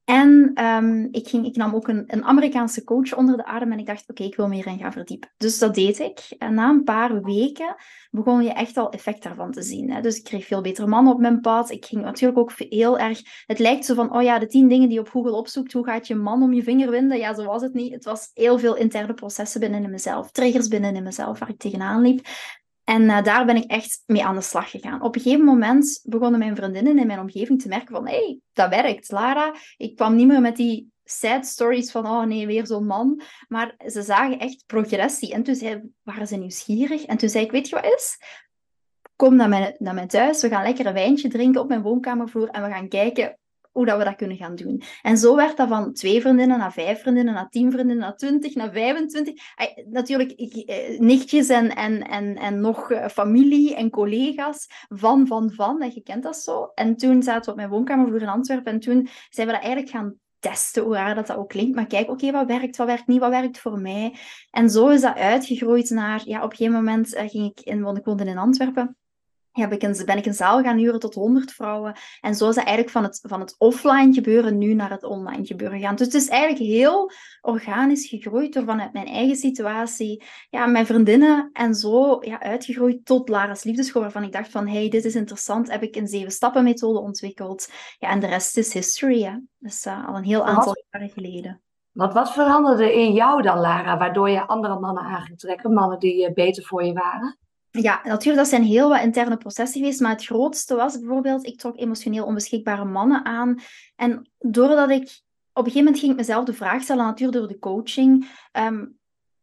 En 0.04 0.52
um, 0.64 1.08
ik, 1.10 1.28
ging, 1.28 1.46
ik 1.46 1.56
nam 1.56 1.74
ook 1.74 1.88
een, 1.88 2.04
een 2.06 2.24
Amerikaanse 2.24 2.84
coach 2.84 3.16
onder 3.16 3.36
de 3.36 3.44
adem 3.44 3.72
en 3.72 3.78
ik 3.78 3.86
dacht, 3.86 4.10
oké, 4.10 4.22
ik 4.22 4.36
wil 4.36 4.48
meer 4.48 4.66
in 4.66 4.78
gaan 4.78 4.92
verdiepen. 4.92 5.30
Dus 5.36 5.58
dat 5.58 5.74
deed 5.74 5.98
ik. 5.98 6.20
En 6.38 6.54
na 6.54 6.68
een 6.68 6.84
paar 6.84 7.22
weken 7.22 7.74
begon 8.10 8.42
je 8.42 8.52
echt 8.52 8.76
al 8.76 8.90
effect 8.90 9.22
daarvan 9.22 9.52
te 9.52 9.62
zien. 9.62 9.90
Hè. 9.90 10.00
Dus 10.00 10.16
ik 10.16 10.24
kreeg 10.24 10.46
veel 10.46 10.60
betere 10.60 10.86
mannen 10.86 11.12
op 11.12 11.20
mijn 11.20 11.40
pad. 11.40 11.70
Ik 11.70 11.84
ging 11.84 12.02
natuurlijk 12.02 12.38
ook 12.38 12.52
heel 12.56 12.98
erg... 12.98 13.20
Het 13.46 13.58
lijkt 13.58 13.84
zo 13.84 13.94
van, 13.94 14.14
oh 14.14 14.22
ja, 14.22 14.38
de 14.38 14.46
tien 14.46 14.68
dingen 14.68 14.88
die 14.88 15.00
op 15.00 15.08
Google 15.08 15.36
opzoekt, 15.36 15.72
hoe 15.72 15.84
gaat 15.84 16.06
je 16.06 16.14
man 16.14 16.42
om 16.42 16.52
je 16.52 16.62
vinger 16.62 16.90
winden? 16.90 17.18
Ja, 17.18 17.34
zo 17.34 17.44
was 17.44 17.62
het 17.62 17.74
niet. 17.74 17.92
Het 17.92 18.04
was 18.04 18.30
heel 18.34 18.58
veel 18.58 18.76
interne 18.76 19.14
processen 19.14 19.60
binnen 19.60 19.82
in 19.82 19.90
mezelf, 19.90 20.30
triggers 20.30 20.68
binnen 20.68 20.96
in 20.96 21.02
mezelf 21.02 21.38
waar 21.38 21.50
ik 21.50 21.58
tegenaan 21.58 22.00
liep. 22.00 22.26
En 22.88 23.02
uh, 23.02 23.22
daar 23.22 23.44
ben 23.44 23.56
ik 23.56 23.70
echt 23.70 24.02
mee 24.06 24.24
aan 24.24 24.34
de 24.34 24.40
slag 24.40 24.70
gegaan. 24.70 25.02
Op 25.02 25.14
een 25.14 25.20
gegeven 25.20 25.44
moment 25.44 26.00
begonnen 26.04 26.38
mijn 26.38 26.56
vriendinnen 26.56 26.98
in 26.98 27.06
mijn 27.06 27.20
omgeving 27.20 27.62
te 27.62 27.68
merken 27.68 27.94
van, 27.94 28.06
hé, 28.06 28.16
hey, 28.16 28.40
dat 28.52 28.70
werkt, 28.70 29.10
Lara. 29.10 29.54
Ik 29.76 29.96
kwam 29.96 30.16
niet 30.16 30.26
meer 30.26 30.40
met 30.40 30.56
die 30.56 30.92
sad 31.04 31.46
stories 31.46 31.90
van, 31.90 32.06
oh 32.06 32.22
nee, 32.22 32.46
weer 32.46 32.66
zo'n 32.66 32.86
man. 32.86 33.20
Maar 33.48 33.74
ze 33.86 34.02
zagen 34.02 34.38
echt 34.38 34.64
progressie. 34.66 35.32
En 35.32 35.42
toen 35.42 35.54
zei, 35.54 35.82
waren 36.02 36.26
ze 36.26 36.36
nieuwsgierig. 36.36 37.04
En 37.04 37.16
toen 37.16 37.28
zei 37.28 37.44
ik, 37.44 37.50
weet 37.50 37.68
je 37.68 37.74
wat 37.74 37.84
is? 37.84 38.18
Kom 39.16 39.36
naar 39.36 39.48
mijn, 39.48 39.74
naar 39.78 39.94
mijn 39.94 40.08
thuis, 40.08 40.42
we 40.42 40.48
gaan 40.48 40.62
lekker 40.62 40.86
een 40.86 40.92
wijntje 40.92 41.28
drinken 41.28 41.60
op 41.60 41.68
mijn 41.68 41.82
woonkamervloer 41.82 42.48
en 42.48 42.62
we 42.62 42.68
gaan 42.68 42.88
kijken 42.88 43.38
hoe 43.78 43.86
dat 43.86 43.98
we 43.98 44.04
dat 44.04 44.16
kunnen 44.16 44.36
gaan 44.36 44.54
doen. 44.54 44.82
En 45.02 45.18
zo 45.18 45.36
werd 45.36 45.56
dat 45.56 45.68
van 45.68 45.92
twee 45.92 46.20
vriendinnen 46.20 46.58
naar 46.58 46.72
vijf 46.72 47.00
vriendinnen, 47.00 47.34
naar 47.34 47.48
tien 47.48 47.70
vriendinnen, 47.70 48.04
naar 48.04 48.16
twintig, 48.16 48.54
naar 48.54 48.72
vijfentwintig. 48.72 49.34
Natuurlijk 49.90 50.30
eh, 50.30 50.98
nichtjes 50.98 51.48
en, 51.48 51.76
en, 51.76 52.02
en, 52.02 52.36
en 52.36 52.60
nog 52.60 52.90
eh, 52.90 53.08
familie 53.08 53.74
en 53.74 53.90
collega's 53.90 54.66
van, 54.88 55.26
van, 55.26 55.50
van. 55.52 55.82
En 55.82 55.90
je 55.94 56.02
kent 56.02 56.22
dat 56.22 56.36
zo. 56.36 56.70
En 56.74 56.96
toen 56.96 57.22
zaten 57.22 57.44
we 57.44 57.50
op 57.50 57.56
mijn 57.56 57.68
woonkamervloer 57.68 58.22
in 58.22 58.28
Antwerpen 58.28 58.72
en 58.72 58.80
toen 58.80 59.08
zijn 59.30 59.46
we 59.46 59.52
dat 59.52 59.62
eigenlijk 59.62 59.92
gaan 59.92 60.14
testen, 60.38 60.82
hoe 60.82 60.94
raar 60.94 61.14
dat 61.14 61.26
dat 61.26 61.36
ook 61.36 61.48
klinkt. 61.48 61.74
Maar 61.74 61.86
kijk, 61.86 62.10
oké, 62.10 62.30
wat 62.30 62.46
werkt, 62.46 62.76
wat 62.76 62.86
werkt 62.86 63.06
niet, 63.06 63.20
wat 63.20 63.30
werkt 63.30 63.58
voor 63.58 63.80
mij? 63.80 64.14
En 64.50 64.70
zo 64.70 64.88
is 64.88 65.00
dat 65.00 65.16
uitgegroeid 65.16 65.90
naar, 65.90 66.22
ja, 66.24 66.42
op 66.42 66.50
een 66.50 66.56
gegeven 66.56 66.78
moment 66.78 67.14
uh, 67.14 67.28
ging 67.28 67.50
ik 67.50 67.60
in, 67.60 67.82
want 67.82 67.98
ik 67.98 68.04
woonde 68.04 68.24
in 68.24 68.38
Antwerpen 68.38 68.96
heb 69.52 69.72
ik 69.72 69.82
een, 69.82 70.02
ben 70.04 70.16
ik 70.16 70.26
een 70.26 70.34
zaal 70.34 70.62
gaan 70.62 70.76
huren 70.76 71.00
tot 71.00 71.14
100 71.14 71.52
vrouwen. 71.52 71.96
En 72.20 72.34
zo 72.34 72.48
is 72.48 72.54
dat 72.54 72.64
eigenlijk 72.64 72.90
van 72.90 73.02
het, 73.02 73.20
van 73.22 73.40
het 73.40 73.54
offline 73.58 74.12
gebeuren 74.12 74.58
nu 74.58 74.74
naar 74.74 74.90
het 74.90 75.04
online 75.04 75.46
gebeuren 75.46 75.80
gaan. 75.80 75.96
Dus 75.96 76.06
het 76.06 76.14
is 76.14 76.28
eigenlijk 76.28 76.62
heel 76.62 77.10
organisch 77.40 78.08
gegroeid 78.08 78.52
door 78.52 78.64
vanuit 78.64 78.92
mijn 78.92 79.06
eigen 79.06 79.36
situatie, 79.36 80.24
ja, 80.50 80.66
mijn 80.66 80.86
vriendinnen 80.86 81.50
en 81.52 81.74
zo 81.74 82.18
ja, 82.20 82.40
uitgegroeid 82.40 83.04
tot 83.04 83.28
Lara's 83.28 83.64
Liefdeschool, 83.64 84.02
waarvan 84.02 84.22
ik 84.22 84.32
dacht 84.32 84.50
van, 84.50 84.68
hey, 84.68 84.88
dit 84.88 85.04
is 85.04 85.14
interessant, 85.14 85.70
heb 85.70 85.82
ik 85.82 85.96
een 85.96 86.08
zeven 86.08 86.32
stappen 86.32 86.64
methode 86.64 86.98
ontwikkeld. 86.98 87.68
Ja, 87.98 88.10
en 88.10 88.20
de 88.20 88.26
rest 88.26 88.56
is 88.56 88.72
history, 88.72 89.22
hè. 89.22 89.32
Dus 89.58 89.86
uh, 89.86 90.08
al 90.08 90.16
een 90.16 90.24
heel 90.24 90.46
aantal 90.46 90.64
wat, 90.64 90.84
jaren 90.90 91.10
geleden. 91.10 91.62
Want 91.92 92.12
wat 92.12 92.32
veranderde 92.32 92.94
in 92.94 93.12
jou 93.12 93.42
dan, 93.42 93.58
Lara, 93.58 93.98
waardoor 93.98 94.30
je 94.30 94.46
andere 94.46 94.78
mannen 94.78 95.02
aan 95.02 95.22
ging 95.22 95.38
trekken, 95.38 95.72
mannen 95.72 95.98
die 95.98 96.28
uh, 96.28 96.34
beter 96.34 96.64
voor 96.64 96.84
je 96.84 96.92
waren? 96.92 97.38
Ja, 97.70 98.00
natuurlijk, 98.04 98.36
dat 98.36 98.48
zijn 98.48 98.62
heel 98.62 98.88
wat 98.88 99.02
interne 99.02 99.36
processen 99.36 99.80
geweest, 99.80 100.00
maar 100.00 100.10
het 100.10 100.24
grootste 100.24 100.74
was 100.74 100.98
bijvoorbeeld, 100.98 101.46
ik 101.46 101.58
trok 101.58 101.78
emotioneel 101.78 102.24
onbeschikbare 102.24 102.84
mannen 102.84 103.24
aan. 103.24 103.58
En 103.96 104.30
doordat 104.38 104.90
ik, 104.90 105.02
op 105.52 105.64
een 105.64 105.70
gegeven 105.70 105.84
moment 105.84 105.98
ging 105.98 106.12
ik 106.12 106.18
mezelf 106.18 106.44
de 106.44 106.52
vraag 106.52 106.82
stellen, 106.82 107.04
natuurlijk 107.04 107.38
door 107.38 107.48
de 107.48 107.58
coaching, 107.58 108.28
um, 108.52 108.97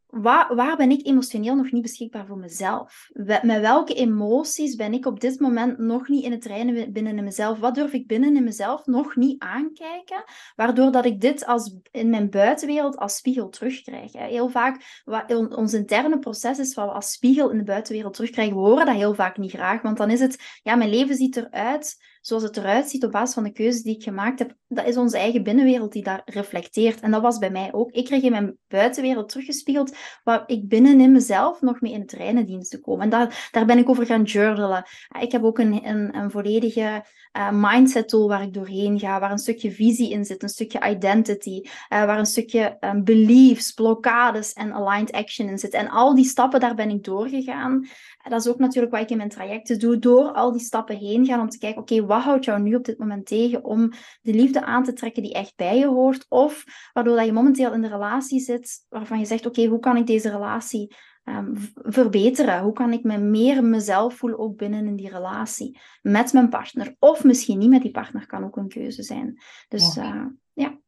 waar, 0.08 0.56
waar 0.56 0.78
ben 0.78 0.92
ik 0.92 1.06
emotioneel 1.06 1.56
nog 1.56 1.72
niet 1.72 1.82
beschikbaar 1.82 2.26
voor 2.26 2.38
mezelf? 2.38 3.10
Met 3.42 3.60
welke 3.62 3.94
emoties 3.94 4.76
ben 4.76 4.94
ik 4.94 5.06
op 5.06 5.20
dit 5.20 5.40
moment 5.40 5.78
nog 5.78 6.08
niet 6.08 6.24
in 6.24 6.32
het 6.32 6.46
reinen 6.46 6.94
binnen 6.94 7.18
in 7.18 7.24
mezelf? 7.24 7.60
Wat 7.60 7.76
durf 7.76 7.94
ik 7.94 8.08
binnen 8.08 8.36
in 8.36 8.44
mezelf 8.44 8.86
nog 8.86 9.16
niet 9.16 9.42
aankijken? 9.42 10.24
Waardoor 10.56 10.92
dat 10.92 11.06
ik 11.06 11.22
dit 11.22 11.46
als, 11.46 11.76
in 11.92 12.10
mijn 12.10 12.30
buitenwereld 12.30 12.98
als 12.98 13.16
spiegel 13.16 13.50
terugkrijg. 13.50 14.14
Heel 14.14 14.50
vaak, 14.50 15.02
wat 15.06 15.56
ons 15.56 15.74
interne 15.74 16.20
proces 16.20 16.60
is 16.60 16.74
wat 16.74 16.86
we 16.86 16.92
als 16.92 17.12
spiegel 17.12 17.50
in 17.50 17.58
de 17.58 17.64
buitenwereld 17.64 18.14
terugkrijgen, 18.14 18.56
we 18.56 18.62
horen 18.62 18.86
dat 18.86 18.96
heel 18.96 19.14
vaak 19.14 19.38
niet 19.38 19.52
graag. 19.52 19.82
Want 19.82 19.98
dan 19.98 20.10
is 20.10 20.20
het, 20.20 20.60
ja, 20.64 20.76
mijn 20.76 20.90
leven 20.90 21.16
ziet 21.16 21.36
eruit 21.36 21.98
zoals 22.26 22.44
het 22.44 22.58
eruit 22.58 22.90
ziet 22.90 23.04
op 23.04 23.12
basis 23.12 23.34
van 23.34 23.44
de 23.44 23.52
keuzes 23.52 23.82
die 23.82 23.96
ik 23.96 24.04
gemaakt 24.04 24.40
heb, 24.40 24.56
dat 24.68 24.88
is 24.88 24.98
onze 24.98 25.18
eigen 25.18 25.44
binnenwereld 25.44 25.92
die 25.92 26.04
daar 26.04 26.22
reflecteert. 26.26 27.00
En 27.00 27.12
dat 27.12 27.22
was 27.22 27.38
bij 27.38 27.50
mij 27.50 27.74
ook. 27.74 27.92
Ik 27.92 28.06
kreeg 28.06 28.22
in 28.22 28.32
mijn 28.32 28.58
buitenwereld 28.68 29.30
teruggespiegeld 29.30 29.96
waar 30.24 30.44
ik 30.48 30.68
binnenin 30.68 31.12
mezelf 31.12 31.62
nog 31.62 31.82
mee 31.82 31.92
in 31.92 32.02
het 32.02 32.12
reine 32.12 32.60
te 32.62 32.80
komen. 32.80 33.04
En 33.04 33.10
daar, 33.10 33.50
daar 33.52 33.66
ben 33.66 33.78
ik 33.78 33.90
over 33.90 34.06
gaan 34.06 34.24
journalen. 34.24 34.86
Ik 35.20 35.32
heb 35.32 35.44
ook 35.44 35.60
een, 35.60 35.88
een, 35.88 36.16
een 36.16 36.32
volledige 36.32 37.04
uh, 37.38 37.50
mindset 37.52 38.10
tool 38.10 38.28
waar 38.28 38.42
ik 38.42 38.54
doorheen 38.54 39.00
ga, 39.00 39.20
waar 39.20 39.32
een 39.32 39.38
stukje 39.38 39.72
visie 39.72 40.12
in 40.12 40.26
zit, 40.26 40.44
een 40.44 40.50
stukje 40.50 40.90
identity, 40.90 41.62
uh, 41.64 41.70
waar 41.90 42.20
een 42.20 42.26
stukje 42.26 42.78
um, 42.80 43.04
beliefs, 43.04 43.72
blokkades 43.72 44.54
en 44.54 44.74
aligned 44.74 45.12
action 45.12 45.48
in 45.48 45.58
zit. 45.58 45.74
En 45.74 45.90
al 45.90 46.16
die 46.16 46.26
stappen, 46.26 46.60
daar 46.60 46.76
ben 46.76 46.90
ik 46.90 47.04
doorgegaan. 47.04 47.88
En 48.26 48.32
dat 48.32 48.46
is 48.46 48.48
ook 48.48 48.60
natuurlijk 48.60 48.94
wat 48.94 49.02
ik 49.02 49.10
in 49.10 49.18
mijn 49.18 49.30
trajecten 49.30 49.80
doe, 49.80 50.00
door 50.00 50.32
al 50.32 50.52
die 50.52 50.62
stappen 50.62 50.98
heen 50.98 51.26
gaan 51.26 51.40
om 51.40 51.50
te 51.50 51.58
kijken, 51.58 51.82
oké, 51.82 52.06
wat 52.06 52.22
houdt 52.22 52.46
jou 52.46 52.62
nu 52.62 52.76
op 52.76 52.86
dit 52.86 52.98
moment 52.98 53.26
tegen 53.26 53.64
om 53.64 53.92
de 54.22 54.34
liefde 54.34 54.66
aan 54.66 54.84
te 54.84 54.94
trekken 54.94 55.24
die 55.24 55.34
echt 55.34 55.54
bij 55.56 55.78
je 55.78 55.88
hoort? 55.88 56.26
Of 56.30 56.64
waardoor 56.94 57.16
dat 57.16 57.26
je 57.26 57.34
momenteel 57.34 57.74
in 57.74 57.82
de 57.82 57.88
relatie 57.88 58.40
zit 58.40 58.86
waarvan 58.90 59.20
je 59.20 59.26
zegt, 59.26 59.46
oké, 59.46 59.66
hoe 59.66 59.80
kan 59.80 59.98
ik 59.98 60.08
deze 60.08 60.30
relatie 60.30 60.96
um, 61.24 61.54
verbeteren? 61.74 62.62
Hoe 62.62 62.74
kan 62.74 62.94
ik 62.94 63.04
me 63.04 63.18
meer 63.18 63.64
mezelf 63.64 64.16
voelen 64.16 64.40
ook 64.40 64.58
binnen 64.58 64.86
in 64.86 64.96
die 64.96 65.10
relatie 65.10 65.80
met 66.02 66.34
mijn 66.34 66.50
partner? 66.50 66.96
Of 67.00 67.24
misschien 67.24 67.58
niet 67.58 67.70
met 67.70 67.82
die 67.82 67.92
partner 67.92 68.26
kan 68.26 68.44
ook 68.44 68.58
een 68.58 68.68
keuze 68.68 69.04
zijn. 69.04 69.42
Dus 69.68 69.96
ja. 69.96 70.16
Uh, 70.16 70.26
ja. 70.54 70.80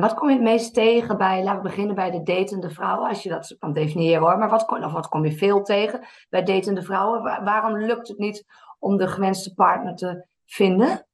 En 0.00 0.06
wat 0.06 0.14
kom 0.14 0.28
je 0.28 0.34
het 0.34 0.44
meest 0.44 0.74
tegen 0.74 1.18
bij, 1.18 1.42
laten 1.42 1.62
we 1.62 1.68
beginnen 1.68 1.94
bij 1.94 2.10
de 2.10 2.22
datende 2.22 2.70
vrouwen, 2.70 3.08
als 3.08 3.22
je 3.22 3.28
dat 3.28 3.56
kan 3.58 3.72
definiëren 3.72 4.20
hoor. 4.20 4.38
Maar 4.38 4.50
wat, 4.50 4.64
kom- 4.64 4.84
of 4.84 4.92
wat 4.92 5.08
kom 5.08 5.24
je 5.24 5.32
veel 5.32 5.62
tegen 5.62 6.06
bij 6.28 6.42
datende 6.42 6.82
vrouwen? 6.82 7.22
Wa- 7.22 7.42
waarom 7.42 7.78
lukt 7.78 8.08
het 8.08 8.18
niet 8.18 8.44
om 8.78 8.96
de 8.96 9.06
gewenste 9.06 9.54
partner 9.54 9.94
te 9.94 10.26
vinden? 10.46 11.06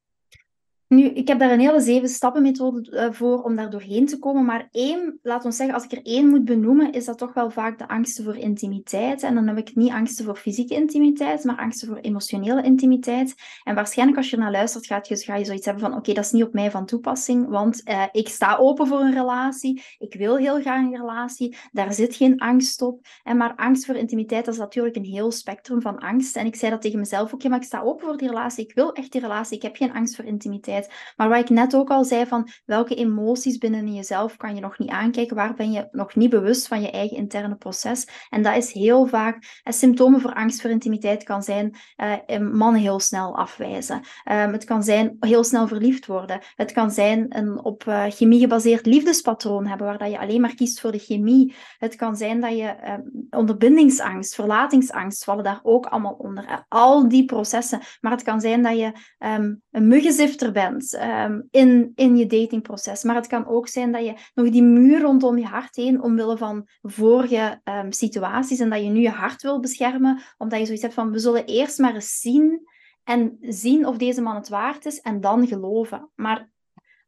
Nu, 0.89 1.05
ik 1.05 1.29
heb 1.29 1.39
daar 1.39 1.51
een 1.51 1.61
hele 1.61 1.81
zeven 1.81 2.09
stappen 2.09 2.43
methode 2.43 2.91
eh, 2.91 3.13
voor 3.13 3.43
om 3.43 3.57
daar 3.57 3.71
doorheen 3.71 4.07
te 4.07 4.19
komen. 4.19 4.45
Maar 4.45 4.69
één, 4.71 5.19
laten 5.23 5.51
we 5.51 5.57
zeggen, 5.57 5.75
als 5.75 5.85
ik 5.85 5.93
er 5.93 6.03
één 6.03 6.29
moet 6.29 6.45
benoemen, 6.45 6.93
is 6.93 7.05
dat 7.05 7.19
toch 7.19 7.33
wel 7.35 7.51
vaak 7.51 7.79
de 7.79 7.89
angsten 7.89 8.25
voor 8.25 8.37
intimiteit. 8.37 9.23
En 9.23 9.35
dan 9.35 9.47
heb 9.47 9.59
ik 9.59 9.75
niet 9.75 9.93
angsten 9.93 10.25
voor 10.25 10.37
fysieke 10.37 10.75
intimiteit, 10.75 11.45
maar 11.45 11.57
angsten 11.57 11.89
voor 11.89 11.97
emotionele 11.97 12.63
intimiteit. 12.63 13.35
En 13.65 13.75
waarschijnlijk 13.75 14.19
als 14.19 14.31
je 14.31 14.37
naar 14.37 14.51
luistert, 14.51 14.87
gaat 14.87 15.09
je, 15.09 15.17
ga 15.17 15.37
je 15.37 15.45
zoiets 15.45 15.67
hebben 15.67 15.85
van, 15.85 15.95
oké, 15.97 16.13
dat 16.13 16.25
is 16.25 16.31
niet 16.31 16.45
op 16.45 16.53
mij 16.53 16.71
van 16.71 16.87
toepassing, 16.87 17.49
want 17.49 17.83
eh, 17.83 18.03
ik 18.13 18.29
sta 18.29 18.57
open 18.57 18.87
voor 18.87 19.01
een 19.01 19.15
relatie. 19.15 19.83
Ik 19.99 20.15
wil 20.15 20.37
heel 20.37 20.61
graag 20.61 20.81
een 20.81 20.97
relatie. 20.97 21.57
Daar 21.73 21.93
zit 21.93 22.17
geen 22.17 22.39
angst 22.39 22.83
op. 22.83 23.07
En 23.23 23.37
maar 23.37 23.55
angst 23.55 23.87
voor 23.87 23.95
intimiteit, 23.95 24.45
dat 24.45 24.55
is 24.55 24.61
natuurlijk 24.61 24.97
een 24.97 25.05
heel 25.05 25.33
spectrum 25.33 25.81
van 25.81 25.99
angst. 25.99 26.37
En 26.37 26.47
ik 26.47 26.57
zei 26.57 26.71
dat 26.71 26.83
tegen 26.83 26.99
mezelf 26.99 27.35
ja, 27.39 27.49
maar 27.49 27.59
ik 27.59 27.65
sta 27.65 27.81
open 27.81 28.07
voor 28.07 28.17
die 28.17 28.29
relatie. 28.29 28.65
Ik 28.65 28.75
wil 28.75 28.93
echt 28.93 29.13
die 29.13 29.21
relatie. 29.21 29.57
Ik 29.57 29.63
heb 29.63 29.77
geen 29.77 29.93
angst 29.93 30.17
voor 30.17 30.25
intimiteit. 30.25 30.76
Maar 31.17 31.29
wat 31.29 31.39
ik 31.39 31.49
net 31.49 31.75
ook 31.75 31.91
al 31.91 32.05
zei, 32.05 32.27
van 32.27 32.49
welke 32.65 32.95
emoties 32.95 33.59
binnen 33.59 33.95
jezelf 33.95 34.37
kan 34.37 34.55
je 34.55 34.61
nog 34.61 34.79
niet 34.79 34.91
aankijken? 34.91 35.37
Waar 35.37 35.55
ben 35.55 35.73
je 35.73 35.89
nog 35.91 36.15
niet 36.15 36.31
bewust 36.31 36.69
van 36.69 36.81
je 36.81 36.91
eigen 36.91 37.17
interne 37.17 37.57
proces? 37.57 38.09
En 38.31 38.43
dat 38.43 38.57
is 38.57 38.73
heel 38.73 39.07
vaak, 39.07 39.61
eh, 39.63 39.73
symptomen 39.73 40.21
voor 40.21 40.35
angst 40.35 40.61
voor 40.61 40.71
intimiteit 40.71 41.25
kan 41.25 41.43
zijn 41.43 41.75
eh, 41.97 42.39
mannen 42.39 42.81
heel 42.81 43.01
snel 43.01 43.37
afwijzen. 43.37 43.97
Um, 43.97 44.53
het 44.53 44.65
kan 44.65 44.83
zijn 44.83 45.17
heel 45.21 45.45
snel 45.45 45.69
verliefd 45.69 46.07
worden. 46.07 46.41
Het 46.55 46.73
kan 46.73 46.91
zijn 46.91 47.27
een 47.29 47.65
op 47.65 47.85
uh, 47.85 48.05
chemie 48.09 48.41
gebaseerd 48.41 48.87
liefdespatroon 48.87 49.67
hebben, 49.67 49.87
waar 49.87 49.99
dat 49.99 50.11
je 50.11 50.19
alleen 50.19 50.41
maar 50.41 50.55
kiest 50.55 50.81
voor 50.81 50.93
de 50.93 50.99
chemie. 50.99 51.55
Het 51.79 51.97
kan 51.97 52.17
zijn 52.17 52.41
dat 52.41 52.57
je 52.57 52.75
um, 52.89 53.27
onderbindingsangst, 53.31 54.35
verlatingsangst 54.35 55.25
vallen 55.25 55.45
daar 55.45 55.61
ook 55.63 55.87
allemaal 55.87 56.13
onder. 56.19 56.65
Al 56.69 57.09
die 57.09 57.25
processen. 57.25 57.81
Maar 58.01 58.13
het 58.13 58.23
kan 58.23 58.41
zijn 58.41 58.63
dat 58.63 58.79
je 58.79 58.93
um, 59.19 59.63
een 59.71 59.89
muggenzifter 59.89 60.53
um, 60.75 61.49
in, 61.51 61.93
in 61.95 62.17
je 62.17 62.27
datingproces. 62.27 63.03
Maar 63.03 63.15
het 63.15 63.27
kan 63.27 63.47
ook 63.47 63.69
zijn 63.69 63.93
dat 63.93 64.05
je 64.05 64.15
nog 64.35 64.51
die 64.51 64.63
muur 64.63 65.01
rondom 65.01 65.39
je 65.39 65.45
hart 65.45 65.77
heen, 65.77 66.03
omwille 66.03 66.37
van 66.37 66.69
vorige 66.83 67.61
um, 67.65 67.93
situaties, 67.93 68.59
en 68.59 68.71
dat 68.71 68.83
je 68.83 68.89
nu 68.89 69.01
je 69.01 69.11
hart 69.11 69.43
wil 69.43 69.61
beschermen, 69.61 70.23
omdat 70.39 70.59
je 70.59 70.65
zoiets 70.65 70.83
hebt 70.83 70.95
van, 70.95 71.11
we 71.11 71.19
zullen 71.19 71.45
eerst 71.45 71.79
maar 71.79 71.95
eens 71.95 72.21
zien 72.21 72.69
en 73.05 73.37
zien 73.41 73.87
of 73.87 73.97
deze 73.97 74.23
man 74.23 74.35
het 74.35 74.49
waard 74.49 74.87
is, 74.87 75.01
en 75.01 75.21
dan 75.21 75.47
geloven. 75.47 76.11
Maar 76.15 76.49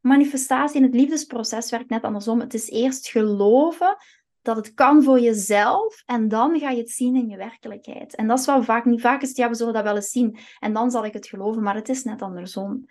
manifestatie 0.00 0.76
in 0.76 0.82
het 0.82 0.94
liefdesproces 0.94 1.70
werkt 1.70 1.90
net 1.90 2.02
andersom. 2.02 2.40
Het 2.40 2.54
is 2.54 2.70
eerst 2.70 3.08
geloven 3.08 3.96
dat 4.42 4.56
het 4.56 4.74
kan 4.74 5.02
voor 5.02 5.20
jezelf 5.20 6.02
en 6.06 6.28
dan 6.28 6.58
ga 6.58 6.70
je 6.70 6.80
het 6.80 6.90
zien 6.90 7.16
in 7.16 7.28
je 7.28 7.36
werkelijkheid. 7.36 8.14
En 8.14 8.26
dat 8.26 8.38
is 8.38 8.46
wel 8.46 8.62
vaak 8.62 8.84
niet. 8.84 9.00
Vaak 9.00 9.22
is 9.22 9.28
het, 9.28 9.36
ja, 9.36 9.48
we 9.48 9.54
zullen 9.54 9.72
dat 9.72 9.82
wel 9.82 9.94
eens 9.94 10.10
zien 10.10 10.38
en 10.58 10.72
dan 10.72 10.90
zal 10.90 11.04
ik 11.04 11.12
het 11.12 11.26
geloven, 11.26 11.62
maar 11.62 11.74
het 11.74 11.88
is 11.88 12.04
net 12.04 12.22
andersom. 12.22 12.86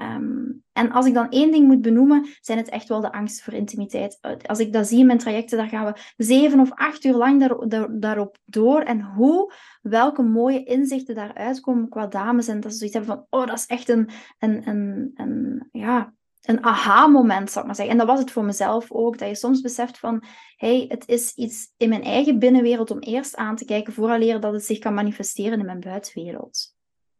Um, 0.00 0.64
en 0.72 0.92
als 0.92 1.06
ik 1.06 1.14
dan 1.14 1.28
één 1.30 1.52
ding 1.52 1.66
moet 1.66 1.80
benoemen, 1.80 2.26
zijn 2.40 2.58
het 2.58 2.68
echt 2.68 2.88
wel 2.88 3.00
de 3.00 3.12
angst 3.12 3.42
voor 3.42 3.52
intimiteit. 3.52 4.18
Als 4.46 4.58
ik 4.58 4.72
dat 4.72 4.86
zie 4.86 4.98
in 4.98 5.06
mijn 5.06 5.18
trajecten, 5.18 5.58
daar 5.58 5.68
gaan 5.68 5.84
we 5.84 6.24
zeven 6.24 6.60
of 6.60 6.72
acht 6.72 7.04
uur 7.04 7.14
lang 7.14 7.40
daar, 7.40 7.68
daar, 7.68 7.88
daarop 8.00 8.38
door. 8.44 8.80
En 8.80 9.00
hoe, 9.00 9.52
welke 9.82 10.22
mooie 10.22 10.64
inzichten 10.64 11.14
daaruit 11.14 11.60
komen 11.60 11.88
qua 11.88 12.06
dames. 12.06 12.48
En 12.48 12.60
dat 12.60 12.72
ze 12.72 12.78
zoiets 12.78 12.96
hebben 12.96 13.16
van, 13.16 13.40
oh, 13.40 13.46
dat 13.46 13.58
is 13.58 13.66
echt 13.66 13.88
een, 13.88 14.10
een, 14.38 14.68
een, 14.68 15.10
een 15.14 15.68
ja, 15.72 16.12
een 16.42 16.64
aha-moment, 16.64 17.50
zou 17.50 17.60
ik 17.60 17.66
maar 17.66 17.74
zeggen. 17.74 17.94
En 17.94 18.06
dat 18.06 18.10
was 18.10 18.20
het 18.20 18.30
voor 18.30 18.44
mezelf 18.44 18.92
ook, 18.92 19.18
dat 19.18 19.28
je 19.28 19.34
soms 19.34 19.60
beseft 19.60 19.98
van, 19.98 20.24
hey, 20.56 20.84
het 20.88 21.08
is 21.08 21.34
iets 21.34 21.72
in 21.76 21.88
mijn 21.88 22.02
eigen 22.02 22.38
binnenwereld 22.38 22.90
om 22.90 22.98
eerst 22.98 23.36
aan 23.36 23.56
te 23.56 23.64
kijken, 23.64 23.92
vooraleer 23.92 24.40
dat 24.40 24.52
het 24.52 24.64
zich 24.64 24.78
kan 24.78 24.94
manifesteren 24.94 25.58
in 25.58 25.66
mijn 25.66 25.80
buitenwereld. 25.80 26.74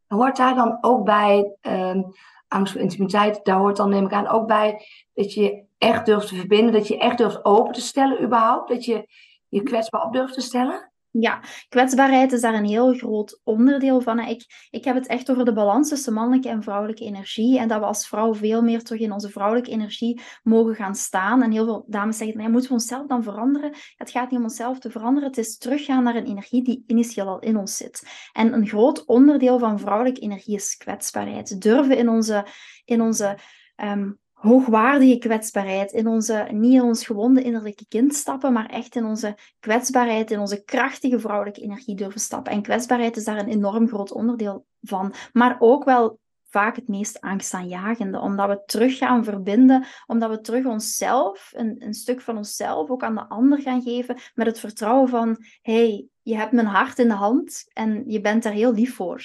Hoort 0.06 0.37
daar 0.37 0.54
dan 0.54 0.78
ook 0.80 1.04
bij... 1.04 1.56
Um 1.62 2.12
angst 2.48 2.72
voor 2.72 2.82
intimiteit, 2.82 3.44
daar 3.44 3.58
hoort 3.58 3.76
dan 3.76 3.90
neem 3.90 4.04
ik 4.04 4.12
aan 4.12 4.28
ook 4.28 4.46
bij 4.46 4.86
dat 5.14 5.32
je 5.32 5.64
echt 5.78 6.06
durft 6.06 6.28
te 6.28 6.34
verbinden, 6.34 6.72
dat 6.72 6.88
je 6.88 6.98
echt 6.98 7.18
durft 7.18 7.44
open 7.44 7.72
te 7.72 7.80
stellen 7.80 8.22
überhaupt, 8.22 8.68
dat 8.68 8.84
je 8.84 9.08
je 9.48 9.62
kwetsbaar 9.62 10.02
op 10.02 10.12
durft 10.12 10.34
te 10.34 10.40
stellen? 10.40 10.92
Ja, 11.20 11.42
kwetsbaarheid 11.68 12.32
is 12.32 12.40
daar 12.40 12.54
een 12.54 12.64
heel 12.64 12.94
groot 12.94 13.40
onderdeel 13.44 14.00
van. 14.00 14.20
Ik, 14.20 14.68
ik 14.70 14.85
heb 14.85 14.94
het 14.94 15.06
echt 15.06 15.30
over 15.30 15.44
de 15.44 15.52
balans 15.52 15.88
tussen 15.88 16.12
mannelijke 16.12 16.49
en 16.49 16.62
vrouwelijke 16.62 17.04
energie. 17.04 17.58
En 17.58 17.68
dat 17.68 17.78
we 17.78 17.87
als 17.87 18.08
vrouw 18.08 18.35
veel 18.35 18.62
meer 18.62 18.82
terug 18.82 19.00
in 19.00 19.12
onze 19.12 19.30
vrouwelijke 19.30 19.70
energie 19.70 20.20
mogen 20.42 20.75
gaan 20.75 20.94
staan. 20.94 21.42
En 21.42 21.50
heel 21.50 21.64
veel 21.64 21.85
dames 21.88 22.16
zeggen, 22.16 22.37
nee, 22.37 22.49
moeten 22.49 22.68
we 22.68 22.75
onszelf 22.75 23.06
dan 23.06 23.23
veranderen? 23.23 23.73
Het 23.96 24.11
gaat 24.11 24.30
niet 24.30 24.38
om 24.38 24.44
onszelf 24.44 24.78
te 24.78 24.90
veranderen. 24.90 25.28
Het 25.28 25.38
is 25.38 25.58
teruggaan 25.58 26.02
naar 26.02 26.16
een 26.16 26.26
energie 26.26 26.64
die 26.64 26.85
initieel 26.87 27.28
al 27.28 27.38
in 27.38 27.56
ons 27.56 27.76
zit. 27.76 28.28
En 28.32 28.52
een 28.52 28.66
groot 28.66 29.04
onderdeel 29.04 29.58
van 29.58 29.78
vrouwelijke 29.78 30.20
energie 30.20 30.54
is 30.54 30.76
kwetsbaarheid. 30.76 31.61
Durven 31.62 31.96
in 31.96 32.08
onze, 32.08 32.46
in 32.85 33.00
onze 33.00 33.38
um, 33.76 34.18
hoogwaardige 34.37 35.19
kwetsbaarheid, 35.19 35.93
in 35.93 36.07
onze, 36.07 36.47
niet 36.50 36.73
in 36.73 36.83
ons 36.83 37.07
gewonde 37.07 37.43
innerlijke 37.43 37.87
kind 37.88 38.14
stappen, 38.14 38.52
maar 38.52 38.66
echt 38.66 38.97
in 38.97 39.05
onze 39.05 39.38
kwetsbaarheid, 39.61 40.31
in 40.31 40.38
onze 40.38 40.64
krachtige 40.64 41.21
vrouwelijke 41.21 41.61
energie 41.61 41.97
durven 41.97 42.21
stappen. 42.21 42.52
En 42.52 42.62
kwetsbaarheid 42.62 43.16
is 43.16 43.25
daar 43.25 43.38
een 43.38 43.49
enorm 43.49 43.88
groot 43.88 44.12
onderdeel 44.12 44.66
van, 44.81 45.14
maar 45.33 45.57
ook 45.59 45.85
wel 45.85 46.19
vaak 46.48 46.76
het 46.76 46.88
meest 46.88 47.20
angstaanjagende, 47.20 48.20
omdat 48.20 48.48
we 48.48 48.62
terug 48.66 48.98
gaan 48.98 49.24
verbinden, 49.24 49.86
omdat 50.06 50.30
we 50.30 50.40
terug 50.40 50.64
onszelf, 50.64 51.52
een, 51.54 51.76
een 51.78 51.94
stuk 51.94 52.20
van 52.20 52.36
onszelf, 52.36 52.90
ook 52.90 53.02
aan 53.02 53.14
de 53.14 53.28
ander 53.28 53.60
gaan 53.60 53.82
geven, 53.82 54.16
met 54.34 54.46
het 54.46 54.60
vertrouwen 54.60 55.08
van, 55.08 55.36
hey, 55.62 56.06
je 56.22 56.36
hebt 56.36 56.52
mijn 56.52 56.66
hart 56.66 56.98
in 56.98 57.08
de 57.08 57.14
hand 57.14 57.70
en 57.72 58.02
je 58.06 58.20
bent 58.20 58.44
er 58.44 58.52
heel 58.52 58.72
lief 58.72 58.94
voor. 58.94 59.22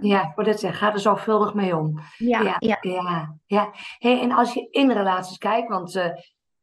Ja, 0.00 0.32
wil 0.34 0.44
dit 0.44 0.60
zeggen, 0.60 0.78
ga 0.78 0.92
er 0.92 1.00
zorgvuldig 1.00 1.54
mee 1.54 1.76
om. 1.76 2.00
Ja, 2.16 2.40
ja. 2.40 2.56
ja, 2.58 2.78
ja, 2.80 3.36
ja. 3.46 3.70
Hey, 3.98 4.20
en 4.20 4.32
als 4.32 4.54
je 4.54 4.68
in 4.70 4.90
relaties 4.90 5.38
kijkt, 5.38 5.68
want 5.68 5.94
uh, 5.94 6.06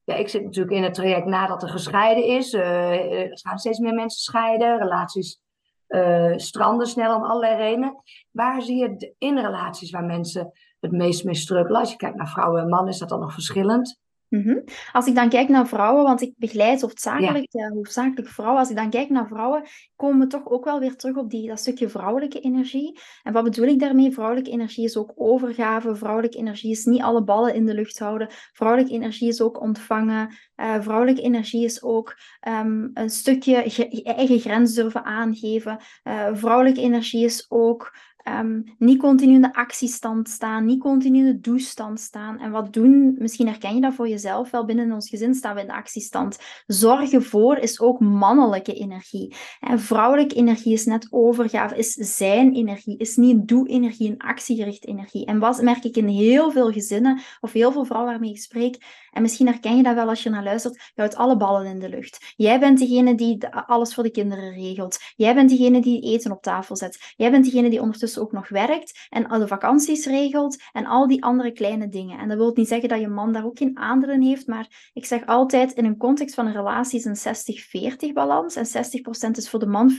ja, 0.04 0.16
ik 0.16 0.30
zit 0.30 0.44
natuurlijk 0.44 0.76
in 0.76 0.84
het 0.84 0.94
traject 0.94 1.26
nadat 1.26 1.64
er 1.64 1.70
gescheiden 1.70 2.24
is. 2.24 2.54
Uh, 2.54 3.22
er 3.22 3.40
gaan 3.42 3.58
steeds 3.58 3.80
meer 3.80 3.94
mensen 3.94 4.22
scheiden, 4.22 4.78
relaties 4.78 5.42
uh, 5.90 6.34
stranden 6.36 6.88
snel 6.88 7.16
om 7.16 7.24
allerlei 7.24 7.56
redenen. 7.56 8.04
Waar 8.32 8.62
zie 8.62 8.78
je 8.78 9.16
in 9.18 9.38
relaties 9.40 9.92
waar 9.92 10.04
mensen 10.04 10.52
het 10.80 10.92
meest 10.92 11.24
mee 11.24 11.36
struggelen? 11.36 11.80
Als 11.80 11.92
je 11.92 11.98
kijkt 11.98 12.18
naar 12.18 12.30
vrouwen 12.30 12.62
en 12.62 12.70
mannen, 12.70 12.94
is 12.94 13.00
dat 13.00 13.10
dan 13.10 13.20
nog 13.20 13.34
verschillend? 13.34 14.00
Mm 14.30 14.42
-hmm. 14.42 14.64
Als 14.92 15.08
ik 15.08 15.16
dan 15.16 15.30
kijk 15.30 15.50
naar 15.50 15.68
vrouwen, 15.68 16.04
want 16.04 16.22
ik 16.22 16.34
begeleid 16.38 16.82
hoofdzakelijk, 16.82 17.48
ja. 17.50 17.66
uh, 17.66 17.72
hoofdzakelijk 17.72 18.28
vrouwen. 18.28 18.60
Als 18.60 18.70
ik 18.70 18.76
dan 18.76 18.90
kijk 18.90 19.10
naar 19.10 19.28
vrouwen, 19.28 19.64
komen 19.96 20.20
we 20.20 20.28
toch 20.28 20.50
ook 20.50 20.66
wel 20.66 20.80
weer 20.80 20.96
terug 20.96 21.16
op 21.16 21.30
die, 21.30 21.48
dat 21.48 21.60
stukje 21.60 21.90
vrouwelijke 21.90 22.40
energie. 22.40 23.00
En 23.24 23.34
wat 23.34 23.44
bedoel 23.44 23.66
ik 23.66 23.80
daarmee? 23.80 24.12
Vrouwelijke 24.12 24.52
energie 24.52 24.84
is 24.86 24.98
ook 24.98 25.14
overgave. 25.16 25.96
Vrouwelijke 25.96 26.38
energie 26.38 26.72
is 26.72 26.86
niet 26.86 27.02
alle 27.02 27.24
ballen 27.24 27.54
in 27.54 27.66
de 27.66 27.74
lucht 27.74 28.00
houden. 28.00 28.28
Vrouwelijke 28.54 28.94
energie 28.94 29.28
is 29.28 29.42
ook 29.42 29.62
ontvangen. 29.62 30.36
Uh, 30.56 30.82
vrouwelijke 30.82 31.22
energie 31.22 31.64
is 31.64 31.84
ook 31.84 32.18
um, 32.48 32.92
een 32.94 33.10
stukje 33.10 33.64
je 33.90 34.04
eigen 34.04 34.40
grens 34.40 34.74
durven 34.74 35.04
aangeven. 35.04 35.78
Uh, 36.04 36.28
vrouwelijke 36.32 36.82
energie 36.82 37.26
is 37.26 37.46
ook 37.50 37.94
Um, 38.38 38.64
niet 38.78 39.00
continu 39.00 39.34
in 39.34 39.42
de 39.42 39.54
actiestand 39.54 40.30
staan, 40.30 40.66
niet 40.66 40.80
continu 40.80 41.28
in 41.28 41.42
de 41.42 41.94
staan. 41.94 42.40
En 42.40 42.52
wat 42.52 42.74
doen, 42.74 43.16
misschien 43.18 43.48
herken 43.48 43.76
je 43.76 43.82
dat 43.82 43.94
voor 43.94 44.10
jezelf 44.10 44.52
wel, 44.52 44.66
binnen 44.66 44.92
ons 44.92 45.10
gezin 45.10 45.34
staan 45.34 45.56
we 45.56 45.62
in 45.62 45.68
de 45.68 45.74
actiestand. 45.74 46.40
Zorgen 46.68 47.24
voor 47.24 47.58
is 47.58 47.80
ook 47.80 48.00
mannelijke 48.00 48.74
energie. 48.74 49.36
En 49.60 49.80
vrouwelijke 49.80 50.36
energie 50.36 50.74
is 50.74 50.86
net 50.86 51.08
overgave, 51.10 51.78
is 51.78 51.94
zijn 51.94 52.54
energie, 52.54 52.98
is 52.98 53.16
niet 53.16 53.48
doe-energie, 53.48 54.10
een 54.10 54.18
actiegerichte 54.18 54.88
energie. 54.88 55.26
En 55.26 55.40
wat 55.40 55.62
merk 55.62 55.84
ik 55.84 55.96
in 55.96 56.08
heel 56.08 56.52
veel 56.52 56.72
gezinnen, 56.72 57.22
of 57.42 57.52
heel 57.52 57.72
veel 57.72 57.86
vrouwen 57.86 58.12
waarmee 58.12 58.32
ik 58.32 58.42
spreek, 58.42 58.78
en 59.12 59.22
misschien 59.22 59.48
herken 59.48 59.78
je 59.78 59.84
dat 59.84 59.96
wel 59.96 60.08
als 60.10 60.24
je 60.24 60.30
naar 60.30 60.44
luistert, 60.44 60.76
je 60.76 61.02
houdt 61.02 61.16
alle 61.16 61.38
ballen 61.38 61.66
in 61.66 61.80
de 61.80 61.90
lucht. 61.90 62.34
Jij 62.36 62.60
bent 62.60 62.80
degene 62.80 63.16
die 63.16 63.48
alles 63.48 63.94
voor 63.94 64.04
de 64.04 64.12
kinderen 64.12 64.54
regelt. 64.54 64.98
Jij 65.16 65.36
bent 65.36 65.50
degene 65.50 65.82
die 65.82 66.02
eten 66.02 66.32
op 66.32 66.42
tafel 66.42 66.76
zet. 66.76 67.14
Jij 67.18 67.32
bent 67.32 67.46
degene 67.46 67.70
die 67.70 67.82
ondertussen 67.82 68.19
ook 68.20 68.32
nog 68.32 68.50
werkt 68.50 69.08
en 69.10 69.28
alle 69.28 69.48
vakanties 69.48 70.06
regelt 70.06 70.64
en 70.72 70.86
al 70.86 71.08
die 71.08 71.24
andere 71.24 71.52
kleine 71.52 71.90
dingen. 71.90 72.20
En 72.20 72.28
dat 72.28 72.38
wil 72.38 72.52
niet 72.56 72.68
zeggen 72.68 72.90
dat 72.90 73.00
je 73.00 73.08
man 73.08 73.34
daar 73.34 73.46
ook 73.46 73.58
geen 73.58 73.78
aandelen 73.78 74.22
heeft, 74.22 74.48
maar 74.48 74.90
ik 74.94 75.06
zeg 75.06 75.26
altijd 75.26 75.72
in 75.72 75.86
een 75.86 75.98
context 75.98 76.36
van 76.36 76.46
een 76.46 76.54
relatie 76.54 77.00
is 77.00 77.26
een 77.26 78.10
60-40 78.10 78.14
balans 78.14 78.56
en 78.56 78.66
60% 78.66 79.32
is 79.32 79.50
voor 79.50 79.60
de 79.60 79.66
man, 79.66 79.92
40% 79.92 79.96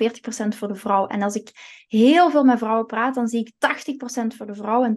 voor 0.48 0.68
de 0.68 0.74
vrouw. 0.74 1.06
En 1.06 1.22
als 1.22 1.34
ik 1.34 1.50
heel 1.88 2.30
veel 2.30 2.44
met 2.44 2.58
vrouwen 2.58 2.86
praat, 2.86 3.14
dan 3.14 3.28
zie 3.28 3.40
ik 3.40 3.52
80% 3.52 4.36
voor 4.36 4.46
de 4.46 4.54
vrouw 4.54 4.84
en 4.84 4.94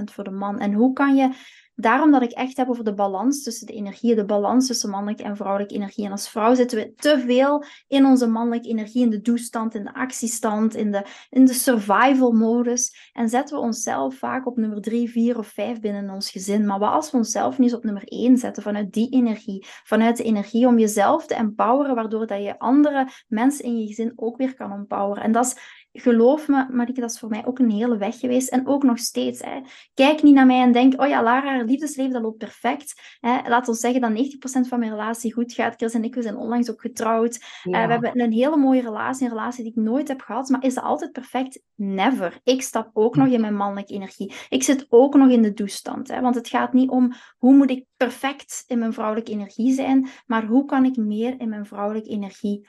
20% 0.00 0.12
voor 0.12 0.24
de 0.24 0.30
man. 0.30 0.58
En 0.58 0.72
hoe 0.72 0.92
kan 0.92 1.16
je 1.16 1.30
daarom 1.76 2.10
dat 2.10 2.22
ik 2.22 2.30
echt 2.30 2.56
heb 2.56 2.68
over 2.68 2.84
de 2.84 2.94
balans 2.94 3.42
tussen 3.42 3.66
de 3.66 3.72
energieën, 3.72 4.16
de 4.16 4.24
balans 4.24 4.66
tussen 4.66 4.90
mannelijke 4.90 5.22
en 5.22 5.36
vrouwelijke 5.36 5.74
energie. 5.74 6.04
En 6.04 6.10
als 6.10 6.28
vrouw 6.28 6.54
zitten 6.54 6.78
we 6.78 6.94
te 6.94 7.22
veel 7.26 7.64
in 7.88 8.04
onze 8.04 8.26
mannelijke 8.26 8.68
energie, 8.68 9.02
in 9.02 9.10
de 9.10 9.20
doestand, 9.20 9.74
in 9.74 9.84
de 9.84 9.94
actiestand, 9.94 10.74
in 10.74 10.92
de, 10.92 11.04
in 11.30 11.44
de 11.44 11.52
survival 11.52 12.32
modus. 12.32 13.10
En 13.12 13.28
zetten 13.28 13.56
we 13.56 13.62
onszelf 13.62 14.14
vaak 14.14 14.46
op 14.46 14.56
nummer 14.56 14.80
drie, 14.80 15.10
vier 15.10 15.38
of 15.38 15.46
vijf 15.46 15.80
binnen 15.80 16.10
ons 16.10 16.30
gezin. 16.30 16.66
Maar 16.66 16.78
wat 16.78 16.92
als 16.92 17.10
we 17.10 17.16
onszelf 17.16 17.58
niet 17.58 17.68
eens 17.68 17.78
op 17.78 17.84
nummer 17.84 18.04
één 18.04 18.36
zetten 18.36 18.62
vanuit 18.62 18.92
die 18.92 19.10
energie, 19.10 19.66
vanuit 19.84 20.16
de 20.16 20.22
energie 20.22 20.66
om 20.66 20.78
jezelf 20.78 21.26
te 21.26 21.34
empoweren, 21.34 21.94
waardoor 21.94 22.26
dat 22.26 22.42
je 22.42 22.58
andere 22.58 23.08
mensen 23.28 23.64
in 23.64 23.78
je 23.78 23.86
gezin 23.86 24.12
ook 24.16 24.36
weer 24.36 24.54
kan 24.54 24.72
empoweren. 24.72 25.22
En 25.22 25.32
dat 25.32 25.46
is 25.46 25.75
geloof 26.00 26.48
me, 26.48 26.66
Marieke, 26.70 27.00
dat 27.00 27.10
is 27.10 27.18
voor 27.18 27.28
mij 27.28 27.46
ook 27.46 27.58
een 27.58 27.70
hele 27.70 27.96
weg 27.96 28.18
geweest. 28.18 28.48
En 28.48 28.66
ook 28.66 28.82
nog 28.82 28.98
steeds. 28.98 29.40
Hè. 29.40 29.60
Kijk 29.94 30.22
niet 30.22 30.34
naar 30.34 30.46
mij 30.46 30.60
en 30.60 30.72
denk, 30.72 31.00
oh 31.00 31.08
ja, 31.08 31.22
Lara, 31.22 31.50
haar 31.50 31.64
liefdesleven, 31.64 32.12
dat 32.12 32.22
loopt 32.22 32.38
perfect. 32.38 33.16
Hè. 33.20 33.48
Laat 33.48 33.68
ons 33.68 33.80
zeggen 33.80 34.00
dat 34.00 34.10
90% 34.10 34.68
van 34.68 34.78
mijn 34.78 34.90
relatie 34.90 35.32
goed 35.32 35.52
gaat. 35.52 35.74
Chris 35.76 35.94
en 35.94 36.04
ik, 36.04 36.14
we 36.14 36.22
zijn 36.22 36.36
onlangs 36.36 36.70
ook 36.70 36.80
getrouwd. 36.80 37.34
Eh, 37.62 37.86
we 37.86 37.92
hebben 37.92 38.20
een 38.20 38.32
hele 38.32 38.56
mooie 38.56 38.80
relatie, 38.80 39.24
een 39.24 39.32
relatie 39.32 39.62
die 39.62 39.72
ik 39.72 39.82
nooit 39.82 40.08
heb 40.08 40.20
gehad. 40.20 40.48
Maar 40.48 40.64
is 40.64 40.74
dat 40.74 40.84
altijd 40.84 41.12
perfect? 41.12 41.62
Never. 41.74 42.40
Ik 42.44 42.62
stap 42.62 42.90
ook 42.92 43.14
hm. 43.14 43.20
nog 43.20 43.28
in 43.28 43.40
mijn 43.40 43.56
mannelijke 43.56 43.94
energie. 43.94 44.32
Ik 44.48 44.62
zit 44.62 44.86
ook 44.88 45.14
nog 45.14 45.30
in 45.30 45.42
de 45.42 45.52
toestand. 45.52 46.08
Hè. 46.08 46.20
Want 46.20 46.34
het 46.34 46.48
gaat 46.48 46.72
niet 46.72 46.90
om, 46.90 47.12
hoe 47.38 47.54
moet 47.54 47.70
ik 47.70 47.84
perfect 47.96 48.64
in 48.66 48.78
mijn 48.78 48.92
vrouwelijke 48.92 49.30
energie 49.30 49.72
zijn, 49.72 50.08
maar 50.26 50.46
hoe 50.46 50.64
kan 50.64 50.84
ik 50.84 50.96
meer 50.96 51.40
in 51.40 51.48
mijn 51.48 51.66
vrouwelijke 51.66 52.10
energie 52.10 52.68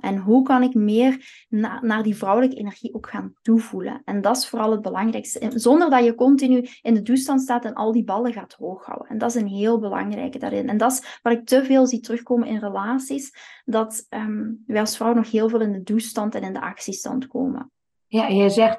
En 0.00 0.16
hoe 0.16 0.42
kan 0.42 0.62
ik 0.62 0.74
meer 0.74 1.46
naar 1.80 2.02
die 2.02 2.16
vrouwelijke 2.16 2.56
energie 2.56 2.94
ook 2.94 3.08
gaan 3.08 3.32
toevoelen? 3.42 4.02
En 4.04 4.20
dat 4.20 4.36
is 4.36 4.48
vooral 4.48 4.70
het 4.70 4.82
belangrijkste. 4.82 5.50
Zonder 5.54 5.90
dat 5.90 6.04
je 6.04 6.14
continu 6.14 6.68
in 6.82 6.94
de 6.94 7.02
toestand 7.02 7.40
staat 7.40 7.64
en 7.64 7.74
al 7.74 7.92
die 7.92 8.04
ballen 8.04 8.32
gaat 8.32 8.52
hoog 8.52 8.84
houden. 8.84 9.08
En 9.08 9.18
dat 9.18 9.34
is 9.34 9.40
een 9.40 9.48
heel 9.48 9.78
belangrijke 9.78 10.38
daarin. 10.38 10.68
En 10.68 10.76
dat 10.76 10.92
is 10.92 11.18
wat 11.22 11.32
ik 11.32 11.46
te 11.46 11.64
veel 11.64 11.86
zie 11.86 12.00
terugkomen 12.00 12.48
in 12.48 12.58
relaties, 12.58 13.32
dat 13.64 14.06
um, 14.10 14.62
wij 14.66 14.80
als 14.80 14.96
vrouw 14.96 15.14
nog 15.14 15.30
heel 15.30 15.48
veel 15.48 15.60
in 15.60 15.72
de 15.72 15.82
toestand 15.82 16.34
en 16.34 16.42
in 16.42 16.52
de 16.52 16.60
actiestand 16.60 17.26
komen. 17.26 17.70
Ja, 18.06 18.26
je 18.26 18.50
zegt 18.50 18.76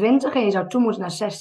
80-20 0.00 0.02
en 0.32 0.44
je 0.44 0.50
zou 0.50 0.68
toe 0.68 0.80
moeten 0.80 1.00
naar 1.00 1.32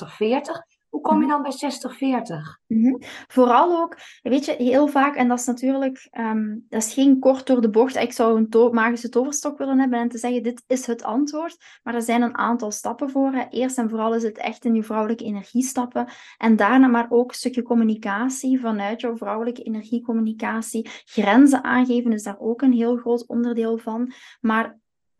60-40. 0.72 0.79
Hoe 0.90 1.02
kom 1.02 1.22
je 1.22 1.28
mhm. 1.28 1.30
dan 1.30 1.42
bij 1.42 2.22
60-40? 2.22 2.60
Mm 2.68 2.98
Vooral 3.28 3.82
ook, 3.82 3.98
weet 4.22 4.46
je, 4.46 4.56
heel 4.58 4.88
vaak, 4.88 5.16
en 5.16 5.28
dat 5.28 5.40
is 5.40 5.46
natuurlijk, 5.46 6.08
ehm, 6.12 6.58
dat 6.70 6.84
is 6.84 6.94
geen 6.94 7.20
kort 7.20 7.48
door 7.48 7.62
de 7.62 7.70
bocht, 7.70 7.96
ik 7.96 8.12
zou 8.12 8.38
een 8.38 8.50
to 8.50 8.72
magische 8.72 9.10
toverstok 9.10 9.58
willen 9.58 9.80
hebben 9.80 10.00
en 10.00 10.10
te 10.10 10.18
zeggen, 10.18 10.44
dit 10.44 10.64
is 10.68 10.86
het 10.86 11.04
antwoord, 11.04 11.58
maar 11.84 11.94
er 11.94 12.02
zijn 12.02 12.22
een 12.22 12.38
aantal 12.38 12.72
stappen 12.72 13.10
voor. 13.10 13.32
Hè. 13.32 13.46
Eerst 13.50 13.78
en 13.78 13.90
vooral 13.90 14.16
is 14.16 14.24
het 14.24 14.38
echt 14.38 14.66
in 14.66 14.76
je 14.76 14.84
vrouwelijke 14.84 15.24
energie 15.24 15.64
stappen, 15.64 16.08
en 16.38 16.56
daarna 16.56 16.88
maar 16.88 17.08
ook 17.10 17.30
een 17.30 17.36
stukje 17.36 17.62
communicatie 17.62 18.60
vanuit 18.60 19.02
jouw 19.02 19.18
vrouwelijke 19.18 19.64
energiecommunicatie. 19.64 20.90
Grenzen 21.06 21.64
aangeven 21.64 22.14
is 22.14 22.24
daar 22.24 22.40
ook 22.40 22.62
een 22.62 22.74
heel 22.74 22.98
groot 22.98 23.28
onderdeel 23.28 23.78
van, 23.78 24.14
maar 24.42 24.78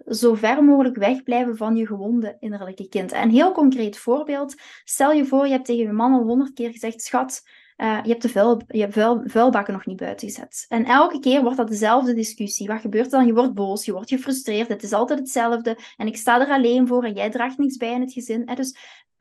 zo 0.08 0.34
ver 0.34 0.64
mogelijk 0.64 0.96
wegblijven 0.96 1.58
van 1.58 1.76
je 1.76 1.86
gewonde 1.86 2.38
innerlijke 2.40 2.90
kind. 2.90 3.14
Een 3.14 3.32
heel 3.32 3.52
concreet 3.52 3.98
voorbeeld. 3.98 4.56
Stel 4.84 5.12
je 5.12 5.26
voor, 5.26 5.46
je 5.46 5.52
hebt 5.52 5.66
tegen 5.66 5.86
je 5.86 5.92
man 5.92 6.14
al 6.14 6.24
honderd 6.24 6.54
keer 6.54 6.72
gezegd, 6.72 7.02
schat, 7.02 7.42
uh, 7.78 8.00
je 8.04 8.10
hebt 8.10 8.22
de 8.22 8.30
vuil, 8.30 8.62
je 8.68 9.22
vuilbakken 9.26 9.74
nog 9.74 9.86
niet 9.86 9.98
buiten 9.98 10.28
gezet. 10.28 10.66
En 10.70 10.86
elke 10.86 11.20
keer 11.20 11.42
wordt 11.42 11.58
dat 11.58 11.68
dezelfde 11.68 12.14
discussie. 12.14 12.68
Wat 12.68 12.82
gebeurt 12.82 13.06
er 13.06 13.12
dan? 13.12 13.26
Je 13.26 13.34
wordt 13.34 13.54
boos, 13.54 13.86
je 13.86 13.92
wordt 13.92 14.10
gefrustreerd. 14.10 14.68
Het 14.68 14.84
is 14.84 14.94
altijd 14.94 15.20
hetzelfde. 15.20 15.78
En 15.98 16.08
ik 16.08 16.18
sta 16.18 16.42
er 16.42 16.54
alleen 16.54 16.88
voor 16.88 17.04
en 17.04 17.14
jij 17.14 17.30
draagt 17.30 17.58
niks 17.58 17.78
bij 17.78 17.94
in 17.94 18.02
het 18.02 18.14
gezin. 18.14 18.46
Dus 18.56 18.76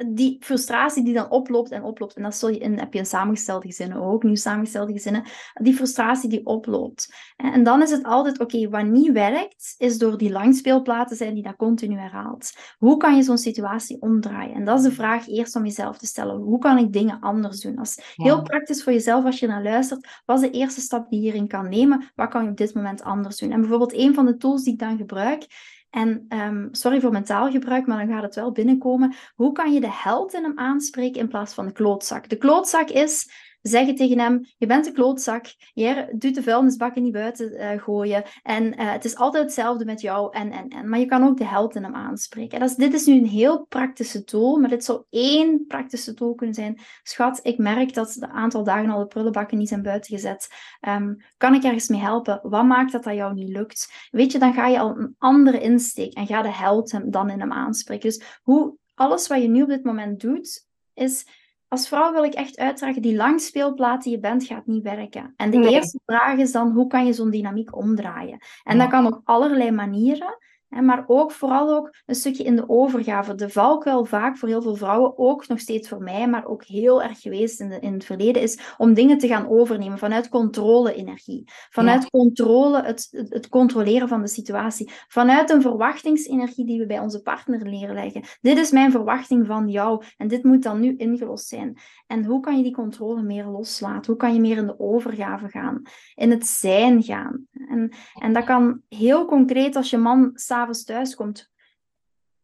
die 0.06 0.36
frustratie 0.40 1.04
die 1.04 1.14
dan 1.14 1.30
oploopt 1.30 1.70
en 1.70 1.82
oploopt, 1.82 2.14
en 2.14 2.22
dat 2.22 2.34
zul 2.34 2.48
je 2.48 2.58
in, 2.58 2.78
heb 2.78 2.92
je 2.92 2.98
in 2.98 3.06
samengestelde 3.06 3.66
gezinnen 3.66 4.00
ook, 4.00 4.22
nieuw 4.22 4.34
samengestelde 4.34 4.92
gezinnen, 4.92 5.24
die 5.54 5.74
frustratie 5.74 6.28
die 6.28 6.46
oploopt. 6.46 7.14
En 7.36 7.62
dan 7.62 7.82
is 7.82 7.90
het 7.90 8.04
altijd, 8.04 8.40
oké, 8.40 8.68
wat 8.68 8.84
niet 8.84 9.12
werkt, 9.12 9.74
is 9.78 9.98
door 9.98 10.18
die 10.18 10.30
langspeelplaten 10.30 11.16
zijn 11.16 11.34
die 11.34 11.42
dat 11.42 11.56
continu 11.56 11.96
herhaalt. 11.98 12.52
Hoe 12.78 12.96
kan 12.96 13.16
je 13.16 13.22
zo'n 13.22 13.38
situatie 13.38 14.00
omdraaien? 14.00 14.54
En 14.54 14.64
dat 14.64 14.78
is 14.78 14.84
de 14.84 14.92
vraag 14.92 15.28
eerst 15.28 15.56
om 15.56 15.64
jezelf 15.64 15.98
te 15.98 16.06
stellen. 16.06 16.36
Hoe 16.36 16.58
kan 16.58 16.78
ik 16.78 16.92
dingen 16.92 17.20
anders 17.20 17.60
doen? 17.60 17.74
Dat 17.74 17.86
is 17.86 18.14
heel 18.14 18.42
praktisch 18.42 18.82
voor 18.82 18.92
jezelf 18.92 19.24
als 19.24 19.38
je 19.38 19.46
naar 19.46 19.62
luistert. 19.62 20.22
Wat 20.24 20.42
is 20.42 20.50
de 20.50 20.58
eerste 20.58 20.80
stap 20.80 21.08
die 21.10 21.18
je 21.18 21.24
hierin 21.24 21.48
kan 21.48 21.68
nemen? 21.68 22.10
Wat 22.14 22.28
kan 22.28 22.44
je 22.44 22.50
op 22.50 22.56
dit 22.56 22.74
moment 22.74 23.02
anders 23.02 23.36
doen? 23.36 23.50
En 23.50 23.60
bijvoorbeeld 23.60 23.94
een 23.94 24.14
van 24.14 24.26
de 24.26 24.36
tools 24.36 24.62
die 24.62 24.72
ik 24.72 24.78
dan 24.78 24.96
gebruik, 24.96 25.46
en 25.90 26.26
um, 26.28 26.68
sorry 26.70 27.00
voor 27.00 27.12
mijn 27.12 27.24
taalgebruik, 27.24 27.86
maar 27.86 28.06
dan 28.06 28.14
gaat 28.14 28.22
het 28.22 28.34
wel 28.34 28.52
binnenkomen. 28.52 29.14
Hoe 29.34 29.52
kan 29.52 29.72
je 29.72 29.80
de 29.80 29.92
held 29.92 30.34
in 30.34 30.42
hem 30.42 30.58
aanspreken 30.58 31.20
in 31.20 31.28
plaats 31.28 31.54
van 31.54 31.66
de 31.66 31.72
klootzak? 31.72 32.28
De 32.28 32.36
klootzak 32.36 32.88
is 32.88 33.30
zeggen 33.62 33.94
tegen 33.94 34.18
hem: 34.18 34.46
Je 34.56 34.66
bent 34.66 34.86
een 34.86 34.92
klootzak, 34.92 35.46
je 35.72 36.14
doet 36.16 36.34
de 36.34 36.42
vuilnisbakken 36.42 37.02
niet 37.02 37.12
buiten 37.12 37.52
uh, 37.52 37.82
gooien. 37.82 38.22
En 38.42 38.64
uh, 38.64 38.92
het 38.92 39.04
is 39.04 39.16
altijd 39.16 39.44
hetzelfde 39.44 39.84
met 39.84 40.00
jou. 40.00 40.36
En, 40.36 40.52
en, 40.52 40.68
en. 40.68 40.88
Maar 40.88 40.98
je 40.98 41.06
kan 41.06 41.24
ook 41.24 41.36
de 41.36 41.44
held 41.44 41.74
in 41.74 41.82
hem 41.82 41.94
aanspreken. 41.94 42.60
Dat 42.60 42.70
is, 42.70 42.76
dit 42.76 42.94
is 42.94 43.06
nu 43.06 43.18
een 43.18 43.26
heel 43.26 43.64
praktische 43.64 44.24
tool, 44.24 44.58
maar 44.58 44.68
dit 44.68 44.84
zou 44.84 45.02
één 45.10 45.66
praktische 45.66 46.14
tool 46.14 46.34
kunnen 46.34 46.54
zijn. 46.54 46.80
Schat, 47.02 47.40
ik 47.42 47.58
merk 47.58 47.94
dat 47.94 48.16
de 48.18 48.28
aantal 48.28 48.64
dagen 48.64 48.90
al 48.90 48.98
de 48.98 49.06
prullenbakken 49.06 49.58
niet 49.58 49.68
zijn 49.68 49.82
buiten 49.82 50.14
gezet. 50.14 50.48
Um, 50.88 51.16
kan 51.36 51.54
ik 51.54 51.62
ergens 51.62 51.88
mee 51.88 52.00
helpen? 52.00 52.40
Wat 52.42 52.64
maakt 52.64 52.92
dat 52.92 53.04
dat 53.04 53.14
jou 53.14 53.34
niet 53.34 53.48
lukt? 53.48 54.08
Weet 54.10 54.32
je, 54.32 54.38
dan 54.38 54.54
ga 54.54 54.66
je 54.66 54.78
al 54.78 54.96
een 54.98 55.14
andere 55.18 55.60
insteek 55.60 56.14
en 56.14 56.26
ga 56.26 56.42
de 56.42 56.52
held 56.52 56.92
hem 56.92 57.10
dan 57.10 57.30
in 57.30 57.40
hem 57.40 57.52
aanspreken. 57.52 58.08
Dus 58.08 58.40
hoe 58.42 58.76
alles 58.94 59.26
wat 59.26 59.42
je 59.42 59.48
nu 59.48 59.62
op 59.62 59.68
dit 59.68 59.84
moment 59.84 60.20
doet, 60.20 60.66
is 60.94 61.26
als 61.68 61.88
vrouw 61.88 62.12
wil 62.12 62.24
ik 62.24 62.34
echt 62.34 62.58
uitdragen, 62.58 63.02
die 63.02 63.16
langspeelplaat 63.16 64.02
die 64.02 64.12
je 64.12 64.18
bent, 64.18 64.44
gaat 64.44 64.66
niet 64.66 64.82
werken. 64.82 65.32
En 65.36 65.50
de 65.50 65.68
eerste 65.68 66.00
vraag 66.06 66.38
is 66.38 66.52
dan, 66.52 66.70
hoe 66.70 66.86
kan 66.86 67.06
je 67.06 67.12
zo'n 67.12 67.30
dynamiek 67.30 67.76
omdraaien? 67.76 68.38
En 68.64 68.78
dat 68.78 68.88
kan 68.88 69.06
op 69.06 69.20
allerlei 69.24 69.70
manieren 69.70 70.38
maar 70.68 71.04
ook 71.06 71.32
vooral 71.32 71.76
ook 71.76 71.94
een 72.06 72.14
stukje 72.14 72.44
in 72.44 72.56
de 72.56 72.68
overgave. 72.68 73.34
De 73.34 73.48
valkuil 73.48 74.04
vaak 74.04 74.36
voor 74.36 74.48
heel 74.48 74.62
veel 74.62 74.76
vrouwen, 74.76 75.18
ook 75.18 75.48
nog 75.48 75.60
steeds 75.60 75.88
voor 75.88 76.02
mij, 76.02 76.28
maar 76.28 76.46
ook 76.46 76.64
heel 76.64 77.02
erg 77.02 77.20
geweest 77.20 77.60
in, 77.60 77.68
de, 77.68 77.78
in 77.80 77.92
het 77.92 78.04
verleden, 78.04 78.42
is 78.42 78.74
om 78.76 78.94
dingen 78.94 79.18
te 79.18 79.26
gaan 79.26 79.48
overnemen 79.48 79.98
vanuit 79.98 80.28
controle-energie. 80.28 81.44
Vanuit 81.70 82.10
controle, 82.10 82.82
het, 82.82 83.08
het, 83.28 83.48
controleren 83.48 84.08
van 84.08 84.20
de 84.20 84.28
situatie. 84.28 84.90
Vanuit 85.08 85.50
een 85.50 85.62
verwachtingsenergie 85.62 86.66
die 86.66 86.78
we 86.78 86.86
bij 86.86 86.98
onze 86.98 87.22
partner 87.22 87.68
leren 87.68 87.94
leggen. 87.94 88.22
Dit 88.40 88.58
is 88.58 88.70
mijn 88.70 88.90
verwachting 88.90 89.46
van 89.46 89.68
jou 89.68 90.04
en 90.16 90.28
dit 90.28 90.44
moet 90.44 90.62
dan 90.62 90.80
nu 90.80 90.96
ingelost 90.96 91.46
zijn. 91.46 91.78
En 92.06 92.24
hoe 92.24 92.40
kan 92.40 92.56
je 92.56 92.62
die 92.62 92.74
controle 92.74 93.22
meer 93.22 93.46
loslaten? 93.46 94.06
Hoe 94.06 94.16
kan 94.16 94.34
je 94.34 94.40
meer 94.40 94.56
in 94.56 94.66
de 94.66 94.80
overgave 94.80 95.48
gaan? 95.48 95.82
In 96.14 96.30
het 96.30 96.46
zijn 96.46 97.02
gaan? 97.02 97.46
En, 97.68 97.92
en 98.14 98.32
dat 98.32 98.44
kan 98.44 98.80
heel 98.88 99.24
concreet 99.24 99.76
als 99.76 99.90
je 99.90 99.96
man 99.96 100.30
s'avonds 100.58 100.84
thuis 100.84 101.14
komt. 101.14 101.50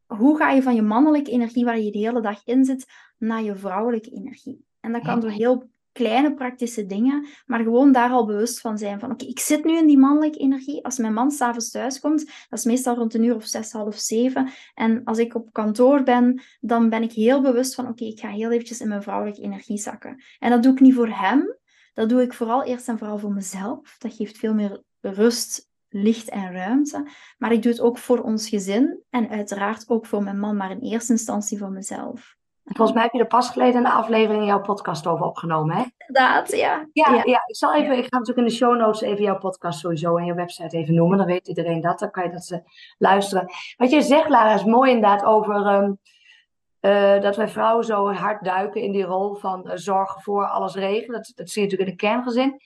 Hoe 0.07 0.37
ga 0.37 0.51
je 0.51 0.63
van 0.63 0.75
je 0.75 0.83
mannelijke 0.83 1.31
energie, 1.31 1.65
waar 1.65 1.79
je 1.79 1.91
de 1.91 1.99
hele 1.99 2.21
dag 2.21 2.45
in 2.45 2.65
zit, 2.65 2.87
naar 3.19 3.43
je 3.43 3.57
vrouwelijke 3.57 4.11
energie? 4.11 4.65
En 4.81 4.93
dat 4.93 5.03
kan 5.03 5.21
door 5.21 5.31
heel 5.31 5.73
kleine 5.93 6.35
praktische 6.35 6.87
dingen, 6.87 7.27
maar 7.47 7.63
gewoon 7.63 7.93
daar 7.93 8.11
al 8.11 8.27
bewust 8.27 8.61
van 8.61 8.79
zijn. 8.79 9.01
Van 9.01 9.11
oké, 9.11 9.25
ik 9.25 9.39
zit 9.39 9.65
nu 9.65 9.79
in 9.79 9.87
die 9.87 9.99
mannelijke 9.99 10.39
energie. 10.39 10.85
Als 10.85 10.99
mijn 10.99 11.13
man 11.13 11.31
s'avonds 11.31 11.71
thuis 11.71 12.01
komt, 12.01 12.27
dat 12.27 12.59
is 12.59 12.65
meestal 12.65 12.95
rond 12.95 13.15
een 13.15 13.23
uur 13.23 13.35
of 13.35 13.45
zes, 13.45 13.73
half 13.73 13.97
zeven. 13.97 14.51
En 14.75 15.05
als 15.05 15.19
ik 15.19 15.35
op 15.35 15.53
kantoor 15.53 16.03
ben, 16.03 16.43
dan 16.61 16.89
ben 16.89 17.03
ik 17.03 17.13
heel 17.13 17.41
bewust 17.43 17.75
van 17.75 17.89
oké, 17.89 18.05
ik 18.05 18.21
ga 18.21 18.29
heel 18.29 18.51
eventjes 18.51 18.81
in 18.81 18.89
mijn 18.89 19.03
vrouwelijke 19.03 19.43
energie 19.43 19.79
zakken. 19.79 20.23
En 20.39 20.51
dat 20.51 20.63
doe 20.63 20.73
ik 20.73 20.81
niet 20.81 20.95
voor 20.95 21.09
hem. 21.09 21.57
Dat 21.95 22.09
doe 22.09 22.23
ik 22.23 22.33
vooral 22.33 22.65
eerst 22.65 22.89
en 22.89 22.99
vooral 22.99 23.19
voor 23.19 23.33
mezelf. 23.33 23.97
Dat 23.99 24.15
geeft 24.15 24.39
veel 24.39 24.55
meer 24.55 24.83
rust 25.01 25.73
licht 25.95 26.29
en 26.29 26.53
ruimte. 26.53 27.09
Maar 27.39 27.53
ik 27.53 27.63
doe 27.63 27.73
het 27.73 27.81
ook 27.81 27.99
voor 27.99 28.19
ons 28.19 28.49
gezin 28.49 29.03
en 29.11 29.29
uiteraard 29.29 29.89
ook 29.89 30.07
voor 30.07 30.23
mijn 30.23 30.39
man, 30.39 30.57
maar 30.57 30.71
in 30.71 30.81
eerste 30.81 31.13
instantie 31.13 31.59
voor 31.59 31.71
mezelf. 31.71 32.37
Volgens 32.65 32.93
mij 32.93 33.03
heb 33.03 33.13
je 33.13 33.19
er 33.19 33.27
pas 33.27 33.51
geleden 33.51 33.85
een 33.85 33.93
aflevering 33.93 34.41
in 34.41 34.49
jouw 34.49 34.61
podcast 34.61 35.07
over 35.07 35.27
opgenomen, 35.27 35.77
hè? 35.77 35.85
Inderdaad, 36.07 36.57
ja. 36.57 36.89
Ja, 36.93 37.23
ja. 37.25 37.43
ik 37.47 37.57
zal 37.57 37.75
even, 37.75 37.99
ik 37.99 38.05
ga 38.05 38.19
natuurlijk 38.19 38.39
in 38.39 38.45
de 38.45 38.51
show 38.51 38.77
notes 38.77 39.01
even 39.01 39.25
jouw 39.25 39.39
podcast 39.39 39.79
sowieso 39.79 40.17
en 40.17 40.25
je 40.25 40.35
website 40.35 40.77
even 40.77 40.95
noemen. 40.95 41.19
Dan 41.19 41.27
weet 41.27 41.49
iedereen 41.49 41.81
dat, 41.81 41.99
dan 41.99 42.11
kan 42.11 42.25
je 42.25 42.31
dat 42.31 42.45
ze 42.45 42.63
luisteren. 42.99 43.47
Wat 43.77 43.91
je 43.91 44.03
zegt, 44.03 44.29
Lara, 44.29 44.55
is 44.55 44.65
mooi 44.65 44.91
inderdaad 44.91 45.25
over 45.25 45.67
ehm, 45.67 45.93
eh, 46.81 47.23
dat 47.23 47.37
wij 47.37 47.49
vrouwen 47.49 47.85
zo 47.85 48.13
hard 48.13 48.45
duiken 48.45 48.81
in 48.81 48.93
die 48.93 49.05
rol 49.05 49.35
van 49.35 49.63
uh, 49.67 49.73
zorgen 49.75 50.23
voor 50.23 50.47
alles 50.47 50.75
regelen. 50.75 51.23
Dat, 51.23 51.33
dat 51.35 51.51
zie 51.51 51.63
je 51.63 51.69
natuurlijk 51.69 51.91
in 51.91 51.97
de 51.97 52.13
kerngezin. 52.13 52.61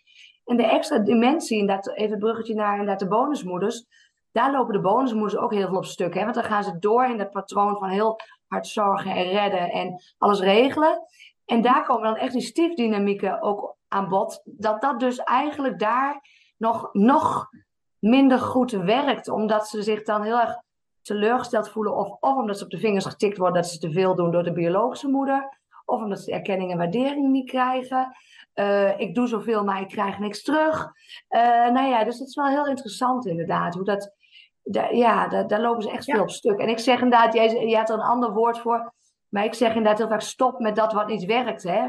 En 0.49 0.57
de 0.57 0.67
extra 0.67 0.99
dimensie, 0.99 1.67
dat 1.67 1.89
even 1.89 2.11
het 2.11 2.19
bruggetje 2.19 2.55
naar 2.55 2.71
inderdaad 2.71 2.99
de 2.99 3.09
bonusmoeders. 3.09 3.85
Daar 4.33 4.53
lopen 4.53 4.73
de 4.73 4.81
bonusmoeders 4.81 5.37
ook 5.37 5.53
heel 5.53 5.69
veel 5.69 5.77
op 5.77 5.85
stuk. 5.85 6.15
Hè? 6.15 6.23
Want 6.23 6.35
dan 6.35 6.45
gaan 6.45 6.65
ze 6.65 6.79
door 6.79 7.05
in 7.05 7.19
dat 7.19 7.31
patroon 7.31 7.77
van 7.77 7.89
heel 7.89 8.21
hard 8.47 8.67
zorgen 8.67 9.11
en 9.11 9.25
redden 9.25 9.71
en 9.71 10.03
alles 10.19 10.41
regelen. 10.41 11.03
En 11.45 11.63
daar 11.63 11.85
komen 11.85 12.03
dan 12.03 12.17
echt 12.17 12.33
die 12.33 12.43
stiefdynamieken 12.43 13.43
ook 13.43 13.77
aan 13.89 14.09
bod. 14.09 14.43
Dat 14.45 14.81
dat 14.81 15.01
dus 15.01 15.19
eigenlijk 15.19 15.79
daar 15.79 16.21
nog, 16.57 16.89
nog 16.93 17.49
minder 17.99 18.39
goed 18.39 18.71
werkt. 18.71 19.29
Omdat 19.29 19.69
ze 19.69 19.83
zich 19.83 20.03
dan 20.03 20.23
heel 20.23 20.41
erg 20.41 20.63
teleurgesteld 21.03 21.69
voelen. 21.69 21.97
Of, 21.97 22.09
of 22.21 22.37
omdat 22.37 22.59
ze 22.59 22.65
op 22.65 22.71
de 22.71 22.79
vingers 22.79 23.05
getikt 23.05 23.39
worden 23.39 23.63
dat 23.63 23.71
ze 23.71 23.79
te 23.79 23.91
veel 23.91 24.15
doen 24.15 24.31
door 24.31 24.43
de 24.43 24.53
biologische 24.53 25.09
moeder. 25.09 25.59
Of 25.85 26.03
omdat 26.03 26.21
ze 26.21 26.33
erkenning 26.33 26.71
en 26.71 26.79
waardering 26.79 27.29
niet 27.29 27.51
krijgen. 27.51 28.17
Uh, 28.59 29.01
ik 29.01 29.15
doe 29.15 29.27
zoveel, 29.27 29.65
maar 29.65 29.81
ik 29.81 29.89
krijg 29.89 30.19
niks 30.19 30.43
terug. 30.43 30.93
Uh, 31.31 31.41
nou 31.71 31.89
ja, 31.89 32.05
dus 32.05 32.19
het 32.19 32.29
is 32.29 32.35
wel 32.35 32.47
heel 32.47 32.67
interessant 32.67 33.27
inderdaad. 33.27 33.75
Hoe 33.75 33.85
dat, 33.85 34.15
ja, 34.93 35.29
daar, 35.29 35.47
daar, 35.47 35.61
lopen 35.61 35.83
ze 35.83 35.91
echt 35.91 36.05
veel 36.05 36.21
op 36.21 36.31
stuk. 36.31 36.59
En 36.59 36.69
ik 36.69 36.79
zeg 36.79 37.01
inderdaad, 37.01 37.35
jij, 37.35 37.67
jij 37.67 37.79
had 37.79 37.89
er 37.89 37.95
een 37.95 38.01
ander 38.01 38.33
woord 38.33 38.59
voor. 38.59 38.93
Maar 39.29 39.45
ik 39.45 39.55
zeg 39.55 39.69
inderdaad 39.69 39.99
heel 39.99 40.09
vaak, 40.09 40.21
stop 40.21 40.59
met 40.59 40.77
dat 40.77 40.93
wat 40.93 41.07
niet 41.07 41.25
werkt. 41.25 41.63
Hè? 41.63 41.87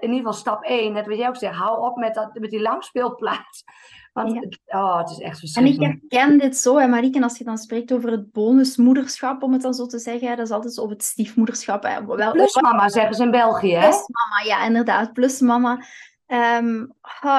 ieder 0.00 0.16
geval 0.16 0.32
stap 0.32 0.62
1, 0.62 0.92
net 0.92 1.06
wat 1.06 1.18
jij 1.18 1.28
ook 1.28 1.36
zegt, 1.36 1.56
hou 1.56 1.80
op 1.80 1.96
met, 1.96 2.14
dat, 2.14 2.34
met 2.34 2.50
die 2.50 2.60
langspeelplaats. 2.60 3.64
Want 4.12 4.34
het, 4.34 4.60
oh, 4.66 4.98
het 4.98 5.10
is 5.10 5.18
echt 5.18 5.38
verschrikkelijk. 5.38 5.82
En 5.82 6.00
ik 6.02 6.12
herken 6.12 6.38
dit 6.38 6.56
zo, 6.56 6.78
hè, 6.78 6.86
Marieke, 6.86 7.22
als 7.22 7.38
je 7.38 7.44
dan 7.44 7.58
spreekt 7.58 7.92
over 7.92 8.10
het 8.10 8.32
bonusmoederschap, 8.32 9.42
om 9.42 9.52
het 9.52 9.62
dan 9.62 9.74
zo 9.74 9.86
te 9.86 9.98
zeggen, 9.98 10.36
dat 10.36 10.46
is 10.46 10.52
altijd 10.52 10.74
zo, 10.74 10.82
of 10.82 10.90
het 10.90 11.02
stiefmoederschap. 11.02 11.82
Hè. 11.82 12.06
Wel, 12.06 12.32
plusmama 12.32 12.88
zeggen 12.88 13.14
ze 13.14 13.22
in 13.22 13.30
België, 13.30 13.74
hè? 13.74 13.80
Plusmama, 13.80 14.40
ja, 14.44 14.64
inderdaad, 14.64 15.12
plusmama. 15.12 15.84
Um, 16.26 16.92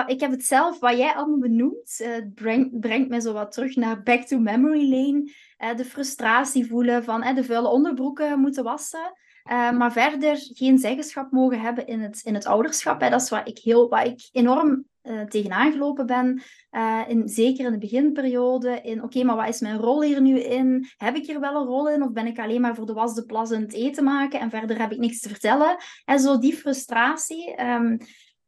ik 0.06 0.20
heb 0.20 0.32
het 0.32 0.46
zelf, 0.46 0.80
wat 0.80 0.98
jij 0.98 1.14
allemaal 1.14 1.40
benoemt, 1.40 2.00
uh, 2.02 2.08
brengt, 2.36 2.80
brengt 2.80 3.10
mij 3.10 3.20
zo 3.20 3.34
wat 3.34 3.52
terug 3.52 3.76
naar 3.76 4.04
back 4.04 4.22
to 4.22 4.40
memory 4.40 4.90
lane. 4.90 5.32
Uh, 5.64 5.76
de 5.76 5.86
frustratie 5.86 6.68
voelen 6.68 7.04
van 7.04 7.24
uh, 7.24 7.36
de 7.36 7.44
vuile 7.44 7.68
onderbroeken 7.68 8.40
moeten 8.40 8.64
wassen. 8.64 9.14
maar 9.50 9.92
verder 9.92 10.38
geen 10.38 10.78
zeggenschap 10.78 11.32
mogen 11.32 11.62
hebben 11.62 11.88
in 11.88 12.02
het, 12.02 12.22
in 12.24 12.34
het 12.34 12.46
ouderschap. 12.46 13.02
Hè. 13.02 13.10
Dat 13.10 13.22
is 13.22 13.30
waar 13.30 13.48
ik, 13.48 13.58
heel, 13.58 13.90
waar 13.90 14.06
ik 14.06 14.30
enorm 14.32 14.86
uh, 15.04 15.22
tegenaan 15.22 15.72
gelopen 15.72 16.06
ben. 16.06 16.44
in, 17.08 17.28
zeker 17.28 17.66
in 17.66 17.72
de 17.72 17.78
beginperiode. 17.78 18.82
In 18.82 19.04
oké, 19.04 19.24
maar 19.24 19.36
wat 19.36 19.48
is 19.48 19.60
mijn 19.60 19.78
rol 19.78 20.02
hier 20.02 20.22
nu 20.22 20.40
in? 20.40 20.88
Heb 20.98 21.16
ik 21.16 21.26
hier 21.26 21.40
wel 21.40 21.56
een 21.56 21.68
rol 21.68 21.90
in? 21.90 22.04
Of 22.04 22.12
ben 22.12 22.28
ik 22.28 22.40
alleen 22.40 22.62
maar 22.62 22.76
voor 22.76 22.86
de 22.86 22.94
was, 22.94 23.16
de 23.16 23.26
plas 23.26 23.52
en 23.52 23.62
het 23.62 23.74
eten 23.74 24.04
maken? 24.04 24.40
En 24.40 24.50
verder 24.50 24.80
heb 24.80 24.92
ik 24.92 25.00
niks 25.00 25.20
te 25.20 25.30
vertellen. 25.30 25.78
En 26.06 26.20
zo 26.20 26.40
die 26.40 26.54
frustratie. 26.54 27.62
Um, 27.62 27.98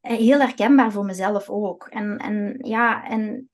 eh, 0.06 0.18
heel 0.18 0.40
herkenbaar 0.40 0.92
voor 0.92 1.06
mezelf 1.06 1.50
ook. 1.50 1.88
En, 1.90 2.18
en 2.18 2.58
ja, 2.62 3.08
en 3.08 3.50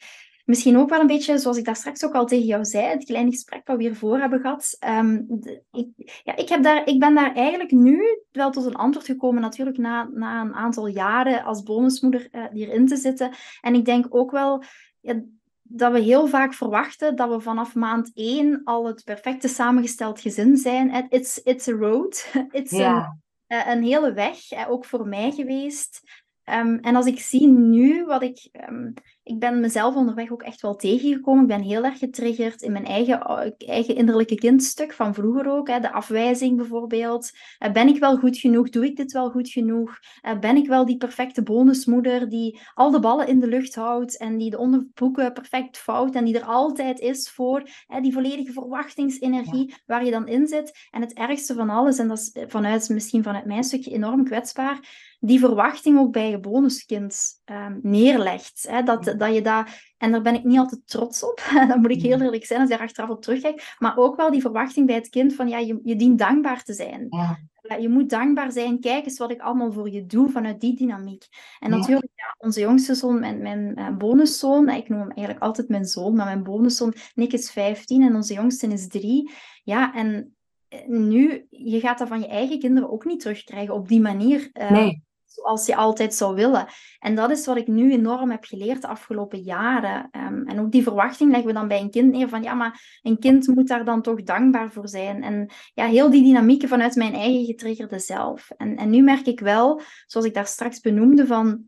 misschien 0.51 0.77
ook 0.77 0.89
wel 0.89 0.99
een 0.99 1.07
beetje, 1.07 1.37
zoals 1.37 1.57
ik 1.57 1.65
daar 1.65 1.75
straks 1.75 2.05
ook 2.05 2.13
al 2.13 2.25
tegen 2.25 2.45
jou 2.45 2.65
zei, 2.65 2.85
het 2.85 3.05
kleine 3.05 3.31
gesprek 3.31 3.67
wat 3.67 3.77
we 3.77 3.83
hiervoor 3.83 4.19
hebben 4.19 4.39
gehad. 4.39 4.77
Um, 4.87 5.27
ik, 5.71 5.87
ja, 6.23 6.35
ik, 6.35 6.49
heb 6.49 6.63
daar, 6.63 6.87
ik 6.87 6.99
ben 6.99 7.15
daar 7.15 7.35
eigenlijk 7.35 7.71
nu 7.71 8.01
wel 8.31 8.51
tot 8.51 8.65
een 8.65 8.75
antwoord 8.75 9.05
gekomen, 9.05 9.41
natuurlijk 9.41 9.77
na, 9.77 10.09
na 10.13 10.41
een 10.41 10.53
aantal 10.53 10.87
jaren 10.87 11.43
als 11.43 11.63
bonusmoeder 11.63 12.27
uh, 12.31 12.45
hierin 12.51 12.87
te 12.87 12.95
zitten. 12.95 13.31
En 13.61 13.73
ik 13.73 13.85
denk 13.85 14.05
ook 14.09 14.31
wel 14.31 14.63
ja, 15.01 15.21
dat 15.61 15.91
we 15.91 15.99
heel 15.99 16.27
vaak 16.27 16.53
verwachten 16.53 17.15
dat 17.15 17.29
we 17.29 17.39
vanaf 17.39 17.75
maand 17.75 18.11
één 18.13 18.61
al 18.63 18.87
het 18.87 19.03
perfecte 19.03 19.47
samengesteld 19.47 20.21
gezin 20.21 20.57
zijn. 20.57 21.05
It's, 21.09 21.37
it's 21.43 21.67
a 21.67 21.71
road. 21.71 22.31
It's 22.51 22.71
een, 22.71 23.21
eh, 23.47 23.67
een 23.67 23.83
hele 23.83 24.13
weg, 24.13 24.67
ook 24.67 24.85
voor 24.85 25.07
mij 25.07 25.31
geweest. 25.31 26.01
Um, 26.45 26.79
en 26.79 26.95
als 26.95 27.05
ik 27.05 27.19
zie 27.19 27.47
nu 27.47 28.05
wat 28.05 28.21
ik. 28.21 28.49
Um, 28.69 28.93
ik 29.23 29.39
ben 29.39 29.60
mezelf 29.60 29.95
onderweg 29.95 30.31
ook 30.31 30.43
echt 30.43 30.62
wel 30.62 30.75
tegengekomen. 30.75 31.41
Ik 31.41 31.47
ben 31.47 31.62
heel 31.62 31.84
erg 31.84 31.97
getriggerd 31.97 32.62
in 32.62 32.71
mijn 32.71 32.86
eigen, 32.86 33.19
eigen 33.57 33.95
innerlijke 33.95 34.36
kindstuk 34.36 34.93
van 34.93 35.13
vroeger 35.13 35.51
ook. 35.51 35.67
Hè, 35.67 35.79
de 35.79 35.91
afwijzing 35.91 36.57
bijvoorbeeld. 36.57 37.31
Uh, 37.60 37.71
ben 37.71 37.88
ik 37.88 37.99
wel 37.99 38.17
goed 38.17 38.38
genoeg? 38.38 38.69
Doe 38.69 38.86
ik 38.86 38.95
dit 38.95 39.12
wel 39.12 39.29
goed 39.29 39.49
genoeg? 39.49 39.99
Uh, 40.27 40.39
ben 40.39 40.55
ik 40.55 40.67
wel 40.67 40.86
die 40.86 40.97
perfecte 40.97 41.43
bonusmoeder 41.43 42.29
die 42.29 42.60
al 42.73 42.91
de 42.91 42.99
ballen 42.99 43.27
in 43.27 43.39
de 43.39 43.47
lucht 43.47 43.75
houdt 43.75 44.17
en 44.17 44.38
die 44.38 44.49
de 44.49 44.57
onderbroeken 44.57 45.34
perfect 45.34 45.77
vouwt 45.77 46.15
en 46.15 46.25
die 46.25 46.39
er 46.39 46.45
altijd 46.45 46.99
is 46.99 47.29
voor 47.29 47.63
hè, 47.88 48.01
die 48.01 48.13
volledige 48.13 48.51
verwachtingsenergie 48.51 49.75
waar 49.86 50.05
je 50.05 50.12
dan 50.12 50.27
in 50.27 50.47
zit? 50.47 50.88
En 50.91 51.01
het 51.01 51.13
ergste 51.13 51.53
van 51.53 51.69
alles, 51.69 51.97
en 51.97 52.07
dat 52.07 52.17
is 52.17 52.45
vanuit, 52.47 52.89
misschien 52.89 53.23
vanuit 53.23 53.45
mijn 53.45 53.63
stukje 53.63 53.91
enorm 53.91 54.23
kwetsbaar 54.23 55.10
die 55.23 55.39
verwachting 55.39 55.99
ook 55.99 56.12
bij 56.12 56.29
je 56.29 56.39
bonuskind 56.39 57.41
um, 57.45 57.79
neerlegt. 57.81 58.65
Hè? 58.69 58.84
Dat, 58.84 59.11
dat 59.17 59.34
je 59.34 59.41
dat, 59.41 59.67
en 59.97 60.12
daar 60.12 60.21
ben 60.21 60.36
ik 60.36 60.43
niet 60.43 60.58
altijd 60.58 60.82
trots 60.88 61.24
op, 61.24 61.41
dat 61.67 61.78
moet 61.78 61.91
ik 61.91 62.02
heel 62.02 62.17
mm. 62.17 62.24
eerlijk 62.24 62.45
zijn 62.45 62.60
als 62.60 62.69
je 62.69 62.76
daar 62.76 62.86
achteraf 62.86 63.10
op 63.10 63.21
terugkijkt, 63.21 63.76
maar 63.80 63.97
ook 63.97 64.15
wel 64.15 64.32
die 64.32 64.41
verwachting 64.41 64.86
bij 64.86 64.95
het 64.95 65.10
kind 65.10 65.36
van 65.36 65.47
ja, 65.47 65.58
je, 65.58 65.80
je 65.84 65.95
dient 65.95 66.19
dankbaar 66.19 66.63
te 66.63 66.74
zijn. 66.74 67.08
Ja. 67.10 67.39
Je 67.80 67.89
moet 67.89 68.10
dankbaar 68.10 68.52
zijn, 68.52 68.80
kijk 68.80 69.06
eens 69.06 69.17
wat 69.17 69.32
ik 69.32 69.41
allemaal 69.41 69.71
voor 69.71 69.89
je 69.89 70.06
doe 70.06 70.30
vanuit 70.30 70.62
die 70.62 70.76
dynamiek. 70.76 71.24
En 71.60 71.69
natuurlijk, 71.69 72.12
ja, 72.15 72.36
onze 72.38 72.60
jongste 72.60 72.95
zoon, 72.95 73.19
mijn, 73.19 73.41
mijn 73.41 73.97
bonuszoon, 73.97 74.69
ik 74.69 74.89
noem 74.89 75.00
hem 75.00 75.12
eigenlijk 75.12 75.45
altijd 75.45 75.69
mijn 75.69 75.86
zoon, 75.86 76.15
maar 76.15 76.26
mijn 76.26 76.43
bonuszoon, 76.43 76.93
Nick 77.13 77.34
is 77.34 77.52
15 77.52 78.02
en 78.02 78.15
onze 78.15 78.34
jongste 78.34 78.67
is 78.67 78.88
3. 78.88 79.32
Ja, 79.63 79.93
en 79.93 80.36
eh, 80.67 80.88
nu, 80.88 81.45
je 81.50 81.80
gaat 81.80 81.97
dat 81.97 82.08
van 82.08 82.19
je 82.19 82.28
eigen 82.28 82.60
kinderen 82.60 82.91
ook 82.91 83.06
niet 83.06 83.19
terugkrijgen 83.19 83.74
op 83.74 83.88
die 83.88 84.02
manier. 84.02 84.50
Uh, 84.54 84.71
nee 84.71 85.04
zoals 85.32 85.65
je 85.65 85.76
altijd 85.76 86.13
zou 86.13 86.36
willen. 86.36 86.67
En 87.00 87.15
dat 87.15 87.32
is 87.32 87.46
wat 87.46 87.58
ik 87.58 87.67
nu 87.67 87.91
enorm 87.91 88.32
heb 88.32 88.44
geleerd 88.44 88.82
de 88.82 88.88
afgelopen 88.88 89.39
jaren. 89.39 90.10
Um, 90.12 90.48
en 90.48 90.60
ook 90.60 90.72
die 90.72 90.84
verwachting 90.84 91.30
leggen 91.32 91.48
we 91.48 91.54
dan 91.54 91.67
bij 91.67 91.80
een 91.80 91.91
kind 91.91 92.12
neer 92.12 92.30
van 92.30 92.44
ja, 92.44 92.54
maar 92.54 93.00
een 93.02 93.20
kind 93.20 93.48
moet 93.48 93.67
daar 93.67 93.86
dan 93.86 94.02
toch 94.02 94.24
dankbaar 94.24 94.72
voor 94.72 94.88
zijn. 94.88 95.24
En 95.24 95.50
ja, 95.74 95.86
heel 95.86 96.10
die 96.10 96.24
dynamieken 96.24 96.70
vanuit 96.70 96.96
mijn 96.96 97.13
eigen 97.13 97.46
getriggerde 97.46 98.00
zelf. 98.00 98.50
En, 98.58 98.76
en 98.78 98.89
nu 98.89 99.02
merk 99.02 99.26
ik 99.26 99.39
wel, 99.39 99.82
zoals 100.06 100.28
ik 100.28 100.34
daar 100.34 100.48
straks 100.48 100.80
benoemde, 100.80 101.28
van 101.28 101.63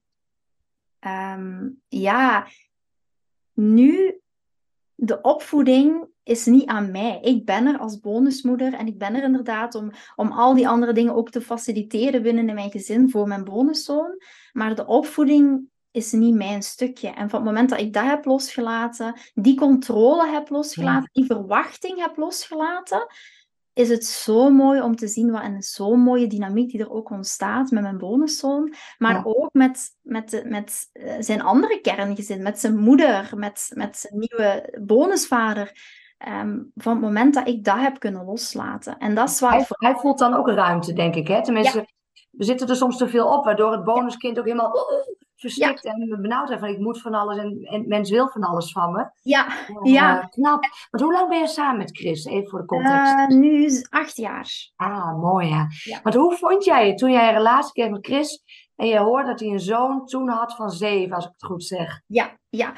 um, 1.00 1.82
ja, 1.88 2.48
nu 3.54 4.20
de 4.96 5.22
opvoeding 5.22 6.08
is 6.24 6.46
niet 6.46 6.66
aan 6.66 6.92
mij. 6.92 7.20
Ik 7.22 7.46
ben 7.46 7.68
er 7.68 7.78
als 7.78 8.00
bonusmoeder 8.00 8.74
en 8.74 8.88
ik 8.88 8.98
ben 8.98 9.16
er 9.16 9.24
inderdaad 9.24 9.76
om, 9.76 9.92
om 10.16 10.32
al 10.32 10.54
die 10.54 10.68
andere 10.68 10.94
dingen 10.94 11.16
ook 11.16 11.30
te 11.30 11.42
faciliteren 11.42 12.22
binnen 12.22 12.50
in 12.50 12.56
mijn 12.56 12.72
gezin 12.72 13.10
voor 13.10 13.28
mijn 13.28 13.44
bonuszoon. 13.44 14.22
Maar 14.52 14.76
de 14.76 14.86
opvoeding 14.86 15.72
is 15.92 16.12
niet 16.12 16.36
mijn 16.36 16.64
stukje. 16.64 17.08
En 17.08 17.30
van 17.30 17.40
het 17.40 17.48
moment 17.50 17.70
dat 17.70 17.80
ik 17.80 17.94
dat 17.94 18.04
heb 18.04 18.26
losgelaten, 18.26 19.20
die 19.34 19.56
controle 19.56 20.28
heb 20.28 20.50
losgelaten, 20.50 21.10
die 21.12 21.26
verwachting 21.26 22.00
heb 22.00 22.18
losgelaten, 22.18 23.08
is 23.74 23.90
het 23.90 24.06
zo 24.06 24.50
mooi 24.50 24.82
om 24.82 24.96
te 24.96 25.08
zien 25.08 25.32
wat 25.32 25.44
een 25.44 25.62
zo'n 25.62 26.00
mooie 26.00 26.28
dynamiek 26.28 26.72
die 26.72 26.80
er 26.80 26.92
ook 26.92 27.10
ontstaat 27.10 27.72
met 27.72 27.84
mijn 27.84 27.98
bonuszoon. 27.98 28.74
Maar 28.98 29.26
ook 29.26 29.50
met, 29.54 29.90
met, 30.02 30.44
met 30.46 30.90
eh, 30.94 31.16
zijn 31.20 31.42
andere 31.42 31.82
kerngezin, 31.82 32.42
met 32.42 32.60
zijn 32.60 32.78
moeder, 32.78 33.32
met, 33.36 33.72
met 33.74 33.98
zijn 33.98 34.20
nieuwe 34.20 34.80
bonusvader. 34.82 35.72
Ehm, 36.24 36.60
van 36.76 36.94
het 36.94 37.02
moment 37.02 37.34
dat 37.34 37.48
ik 37.48 37.64
dat 37.64 37.80
heb 37.80 38.00
kunnen 38.00 38.26
loslaten. 38.26 38.98
En 38.98 39.16
dat 39.16 39.30
is 39.30 39.40
waar 39.40 39.52
hij, 39.52 39.66
hij 39.70 39.96
voelt 39.96 40.20
dan 40.20 40.34
ook 40.34 40.50
ruimte, 40.50 40.94
denk 40.94 41.16
ik. 41.16 41.28
Hè? 41.28 41.44
Tenminste, 41.44 41.88
we 42.32 42.44
zitten 42.44 42.68
er 42.68 42.76
soms 42.76 42.98
te 42.98 43.08
veel 43.08 43.28
op, 43.28 43.46
waardoor 43.46 43.72
het 43.72 43.84
bonuskind 43.84 44.40
ook 44.40 44.46
helemaal 44.46 44.72
verstikt 45.36 45.86
en 45.86 46.18
benauwd 46.22 46.48
zijn 46.48 46.60
van 46.60 46.70
ik 46.70 46.80
moet 46.80 47.02
van 47.02 47.14
alles 47.14 47.38
en, 47.38 47.60
en 47.62 47.88
mens 47.88 48.10
wil 48.10 48.30
van 48.30 48.44
alles 48.44 48.72
van 48.72 48.92
me. 48.92 49.10
Ja, 49.22 49.48
ja. 49.82 50.18
Uh, 50.18 50.28
knap. 50.30 50.66
Want 50.90 51.04
hoe 51.04 51.14
lang 51.14 51.30
ben 51.30 51.40
je 51.40 51.48
samen 51.48 51.78
met 51.78 51.98
Chris? 51.98 52.26
Even 52.26 52.50
voor 52.50 52.60
de 52.60 52.66
context. 52.66 53.14
Uh, 53.14 53.28
nu 53.28 53.84
acht 53.90 54.18
jaar. 54.18 54.72
Ah, 54.76 55.20
mooi 55.20 55.48
ja. 55.48 55.68
ja. 55.84 56.00
Want 56.04 56.16
hoe 56.16 56.38
vond 56.38 56.64
jij 56.64 56.88
het 56.88 56.98
toen 56.98 57.12
jij 57.12 57.28
een 57.28 57.38
relatie 57.38 57.72
kreeg 57.72 57.90
met 57.90 58.06
Chris 58.06 58.44
en 58.76 58.88
je 58.88 58.98
hoorde 58.98 59.28
dat 59.28 59.40
hij 59.40 59.50
een 59.50 59.60
zoon 59.60 60.06
toen 60.06 60.30
had 60.30 60.56
van 60.56 60.70
zeven, 60.70 61.16
als 61.16 61.26
ik 61.26 61.32
het 61.32 61.46
goed 61.46 61.64
zeg? 61.64 62.02
Ja, 62.08 62.38
ja. 62.50 62.74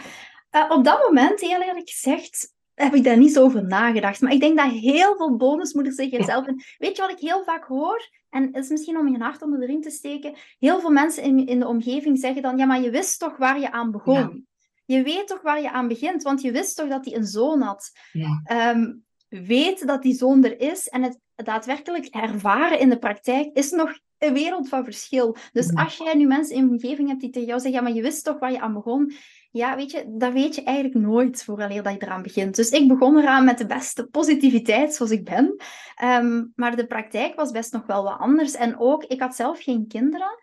Uh, 0.51 0.65
op 0.69 0.83
dat 0.83 0.99
moment, 1.07 1.41
heel 1.41 1.61
eerlijk 1.61 1.89
gezegd, 1.89 2.54
heb 2.75 2.93
ik 2.93 3.03
daar 3.03 3.17
niet 3.17 3.33
zo 3.33 3.43
over 3.43 3.65
nagedacht. 3.65 4.21
Maar 4.21 4.33
ik 4.33 4.39
denk 4.39 4.57
dat 4.57 4.71
heel 4.71 5.15
veel 5.15 5.35
bonusmoeders 5.35 5.95
zich 5.95 6.25
zelf 6.25 6.47
in... 6.47 6.61
Weet 6.77 6.95
je 6.95 7.01
wat 7.01 7.11
ik 7.11 7.19
heel 7.19 7.43
vaak 7.43 7.63
hoor? 7.63 8.09
En 8.29 8.43
het 8.43 8.63
is 8.63 8.69
misschien 8.69 8.97
om 8.97 9.07
je 9.07 9.17
hart 9.17 9.41
onder 9.41 9.59
de 9.59 9.65
riem 9.65 9.81
te 9.81 9.89
steken. 9.89 10.33
Heel 10.59 10.79
veel 10.79 10.89
mensen 10.89 11.23
in, 11.23 11.47
in 11.47 11.59
de 11.59 11.67
omgeving 11.67 12.19
zeggen 12.19 12.41
dan... 12.41 12.57
Ja, 12.57 12.65
maar 12.65 12.81
je 12.81 12.89
wist 12.89 13.19
toch 13.19 13.37
waar 13.37 13.59
je 13.59 13.71
aan 13.71 13.91
begon? 13.91 14.47
Je 14.85 15.03
weet 15.03 15.27
toch 15.27 15.41
waar 15.41 15.61
je 15.61 15.71
aan 15.71 15.87
begint? 15.87 16.23
Want 16.23 16.41
je 16.41 16.51
wist 16.51 16.75
toch 16.75 16.89
dat 16.89 17.05
hij 17.05 17.15
een 17.15 17.25
zoon 17.25 17.61
had? 17.61 17.91
Ja. 18.11 18.71
Um, 18.73 19.03
weet 19.29 19.87
dat 19.87 20.01
die 20.01 20.13
zoon 20.13 20.43
er 20.43 20.59
is 20.59 20.87
en 20.87 21.03
het 21.03 21.19
daadwerkelijk 21.35 22.05
ervaren 22.05 22.79
in 22.79 22.89
de 22.89 22.99
praktijk 22.99 23.49
is 23.53 23.71
nog 23.71 23.99
een 24.17 24.33
wereld 24.33 24.69
van 24.69 24.83
verschil. 24.83 25.35
Dus 25.51 25.75
als 25.75 25.97
jij 25.97 26.15
nu 26.15 26.27
mensen 26.27 26.55
in 26.55 26.63
je 26.63 26.69
omgeving 26.69 27.07
hebt 27.07 27.21
die 27.21 27.29
tegen 27.29 27.47
jou 27.47 27.59
zeggen, 27.59 27.79
ja, 27.79 27.85
maar 27.87 27.95
je 27.95 28.01
wist 28.01 28.23
toch 28.23 28.39
waar 28.39 28.51
je 28.51 28.59
aan 28.59 28.73
begon? 28.73 29.13
Ja, 29.55 29.75
weet 29.75 29.91
je, 29.91 30.05
dat 30.07 30.33
weet 30.33 30.55
je 30.55 30.63
eigenlijk 30.63 31.05
nooit 31.05 31.43
vooraleer 31.43 31.83
dat 31.83 31.93
je 31.93 32.01
eraan 32.01 32.21
begint. 32.21 32.55
Dus 32.55 32.69
ik 32.69 32.87
begon 32.87 33.17
eraan 33.17 33.45
met 33.45 33.57
de 33.57 33.65
beste 33.65 34.05
positiviteit 34.05 34.93
zoals 34.93 35.11
ik 35.11 35.23
ben. 35.23 35.55
Um, 36.03 36.51
maar 36.55 36.75
de 36.75 36.87
praktijk 36.87 37.35
was 37.35 37.51
best 37.51 37.73
nog 37.73 37.85
wel 37.85 38.03
wat 38.03 38.19
anders. 38.19 38.55
En 38.55 38.79
ook, 38.79 39.03
ik 39.03 39.19
had 39.19 39.35
zelf 39.35 39.63
geen 39.63 39.87
kinderen. 39.87 40.39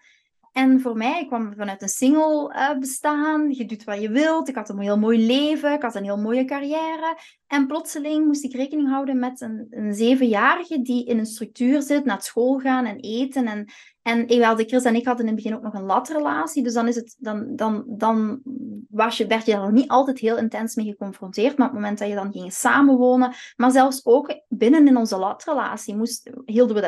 En 0.52 0.80
voor 0.80 0.96
mij, 0.96 1.20
ik 1.20 1.26
kwam 1.26 1.54
vanuit 1.56 1.82
een 1.82 1.88
single 1.88 2.54
uh, 2.54 2.78
bestaan. 2.78 3.50
Je 3.50 3.64
doet 3.64 3.84
wat 3.84 4.00
je 4.00 4.10
wilt. 4.10 4.48
Ik 4.48 4.54
had 4.54 4.68
een 4.68 4.78
heel 4.78 4.98
mooi 4.98 5.26
leven. 5.26 5.72
Ik 5.72 5.82
had 5.82 5.94
een 5.94 6.04
heel 6.04 6.18
mooie 6.20 6.44
carrière. 6.44 7.18
En 7.46 7.66
plotseling 7.66 8.26
moest 8.26 8.44
ik 8.44 8.54
rekening 8.54 8.88
houden 8.88 9.18
met 9.18 9.40
een, 9.40 9.66
een 9.70 9.94
zevenjarige 9.94 10.82
die 10.82 11.06
in 11.06 11.18
een 11.18 11.26
structuur 11.26 11.82
zit, 11.82 12.04
naar 12.04 12.22
school 12.22 12.58
gaan 12.58 12.84
en 12.84 13.00
eten. 13.00 13.46
En, 13.46 13.72
en 14.02 14.26
de 14.26 14.64
Chris 14.66 14.84
en 14.84 14.94
ik 14.94 15.06
hadden 15.06 15.26
in 15.26 15.32
het 15.32 15.42
begin 15.42 15.56
ook 15.56 15.62
nog 15.62 15.74
een 15.74 15.86
latrelatie. 15.86 16.62
Dus 16.62 16.72
dan, 16.72 16.88
is 16.88 16.94
het, 16.94 17.16
dan, 17.18 17.56
dan, 17.56 17.84
dan 17.86 18.40
was 18.88 19.16
je, 19.16 19.26
werd 19.26 19.46
je 19.46 19.56
nog 19.56 19.70
niet 19.70 19.88
altijd 19.88 20.18
heel 20.18 20.36
intens 20.36 20.74
mee 20.74 20.86
geconfronteerd. 20.86 21.58
Maar 21.58 21.66
op 21.66 21.72
het 21.72 21.82
moment 21.82 21.98
dat 21.98 22.08
je 22.08 22.14
dan 22.14 22.32
ging 22.32 22.52
samenwonen, 22.52 23.34
maar 23.56 23.70
zelfs 23.70 24.04
ook 24.04 24.40
binnen 24.48 24.86
in 24.86 24.96
onze 24.96 25.16
latrelatie, 25.16 25.96
moest, 25.96 26.30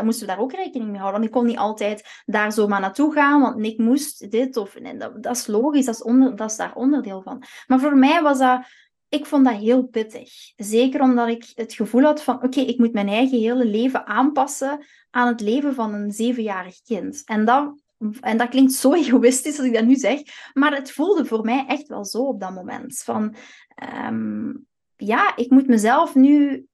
moesten 0.03 0.27
we 0.27 0.27
daar 0.27 0.39
ook 0.39 0.53
rekening 0.53 0.91
mee 0.91 1.01
houden. 1.01 1.21
Want 1.21 1.25
ik 1.25 1.39
kon 1.39 1.47
niet 1.47 1.59
altijd 1.59 2.23
daar 2.27 2.53
zomaar 2.53 2.81
naartoe 2.81 3.13
gaan, 3.13 3.41
want 3.41 3.57
Nick 3.57 3.79
moest 3.79 4.31
dit. 4.31 4.57
Of, 4.57 4.73
dat, 4.99 5.23
dat, 5.23 5.37
is 5.37 5.47
logisch, 5.47 5.85
dat 5.85 5.95
is, 5.95 6.03
onder, 6.03 6.37
dat 6.37 6.51
is 6.51 6.57
daar 6.57 6.75
onderdeel 6.75 7.23
van. 7.23 7.43
Maar 7.67 7.81
voor 7.81 7.97
mij 7.97 8.23
was 8.23 8.39
dat 8.39 8.67
ik 9.15 9.27
vond 9.27 9.45
dat 9.45 9.57
heel 9.57 9.83
pittig. 9.83 10.31
Zeker 10.57 11.01
omdat 11.01 11.29
ik 11.29 11.53
het 11.55 11.75
gevoel 11.75 12.03
had 12.03 12.23
van, 12.23 12.43
oké, 12.43 12.61
ik 12.61 12.79
moet 12.79 12.93
mijn 12.93 13.09
eigen 13.09 13.39
hele 13.39 13.65
leven 13.65 14.07
aanpassen 14.07 14.85
aan 15.11 15.29
het 15.29 15.41
leven 15.41 15.75
van 15.75 15.95
een 15.95 16.13
zevenjarig 16.13 16.83
kind. 16.83 17.23
En 17.25 17.45
dat, 17.45 17.83
en 18.21 18.37
dat 18.37 18.49
klinkt 18.49 18.73
zo 18.73 18.93
egoïstisch 19.03 19.59
als 19.59 19.67
ik 19.67 19.75
dat 19.75 19.85
nu 19.85 19.95
zeg, 19.95 20.21
maar 20.53 20.75
het 20.75 20.91
voelde 20.93 21.25
voor 21.25 21.45
mij 21.45 21.65
echt 21.67 21.89
wel 21.89 22.05
zo 22.05 22.19
op 22.19 22.41
dat 22.41 22.55
moment. 22.55 22.99
Van, 22.99 23.35
ehm, 23.75 24.53
ja, 24.97 25.37
ik 25.37 25.51
moet 25.51 25.67
mezelf 25.67 26.15
nu 26.15 26.67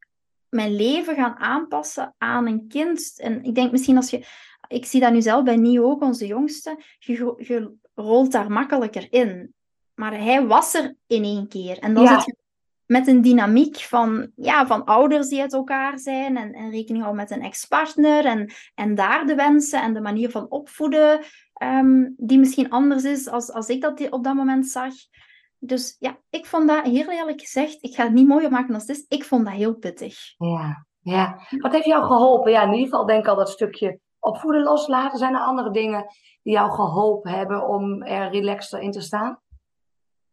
mijn 0.48 0.74
leven 0.74 1.14
gaan 1.14 1.36
aanpassen 1.36 2.14
aan 2.18 2.46
een 2.46 2.68
kind. 2.68 3.12
En 3.16 3.42
ik 3.42 3.54
denk 3.54 3.70
misschien 3.70 3.96
als 3.96 4.10
je, 4.10 4.24
ik 4.68 4.84
zie 4.84 5.00
dat 5.00 5.12
nu 5.12 5.22
zelf 5.22 5.44
bij 5.44 5.56
Nio 5.56 5.90
ook, 5.90 6.02
onze 6.02 6.26
jongste, 6.26 6.82
je, 6.98 7.34
je 7.38 7.72
rolt 7.94 8.32
daar 8.32 8.50
makkelijker 8.50 9.06
in. 9.10 9.54
Maar 10.00 10.18
hij 10.18 10.46
was 10.46 10.74
er 10.74 10.94
in 11.06 11.24
één 11.24 11.48
keer. 11.48 11.78
En 11.78 11.94
dan 11.94 12.06
zit 12.06 12.24
je 12.24 12.36
met 12.86 13.06
een 13.06 13.22
dynamiek 13.22 13.76
van, 13.76 14.30
ja, 14.36 14.66
van 14.66 14.84
ouders 14.84 15.28
die 15.28 15.40
uit 15.40 15.52
elkaar 15.52 15.98
zijn 15.98 16.36
en, 16.36 16.52
en 16.52 16.70
rekening 16.70 17.04
houden 17.04 17.22
met 17.22 17.30
een 17.30 17.42
ex-partner 17.42 18.24
en, 18.24 18.52
en 18.74 18.94
daar 18.94 19.26
de 19.26 19.34
wensen 19.34 19.82
en 19.82 19.94
de 19.94 20.00
manier 20.00 20.30
van 20.30 20.50
opvoeden 20.50 21.20
um, 21.62 22.14
die 22.16 22.38
misschien 22.38 22.70
anders 22.70 23.04
is 23.04 23.28
als, 23.28 23.52
als 23.52 23.68
ik 23.68 23.80
dat 23.80 24.10
op 24.10 24.24
dat 24.24 24.34
moment 24.34 24.66
zag. 24.66 24.94
Dus 25.58 25.96
ja, 25.98 26.18
ik 26.30 26.46
vond 26.46 26.68
dat 26.68 26.84
heel 26.84 27.10
eerlijk 27.10 27.40
gezegd, 27.40 27.82
ik 27.82 27.94
ga 27.94 28.02
het 28.02 28.12
niet 28.12 28.28
mooier 28.28 28.50
maken 28.50 28.74
als 28.74 28.86
het 28.86 28.96
is, 28.96 29.04
ik 29.08 29.24
vond 29.24 29.44
dat 29.44 29.54
heel 29.54 29.74
pittig. 29.74 30.16
Ja, 30.36 30.86
ja. 31.00 31.40
Wat 31.50 31.72
heeft 31.72 31.86
jou 31.86 32.04
geholpen? 32.04 32.50
Ja, 32.50 32.62
in 32.62 32.72
ieder 32.72 32.88
geval 32.88 33.06
denk 33.06 33.20
ik 33.20 33.28
al 33.28 33.36
dat 33.36 33.50
stukje 33.50 33.98
opvoeden 34.18 34.62
loslaten. 34.62 35.18
Zijn 35.18 35.34
er 35.34 35.40
andere 35.40 35.70
dingen 35.70 36.06
die 36.42 36.52
jou 36.52 36.70
geholpen 36.70 37.30
hebben 37.30 37.68
om 37.68 38.02
er 38.02 38.30
relaxter 38.30 38.80
in 38.80 38.90
te 38.90 39.00
staan? 39.00 39.38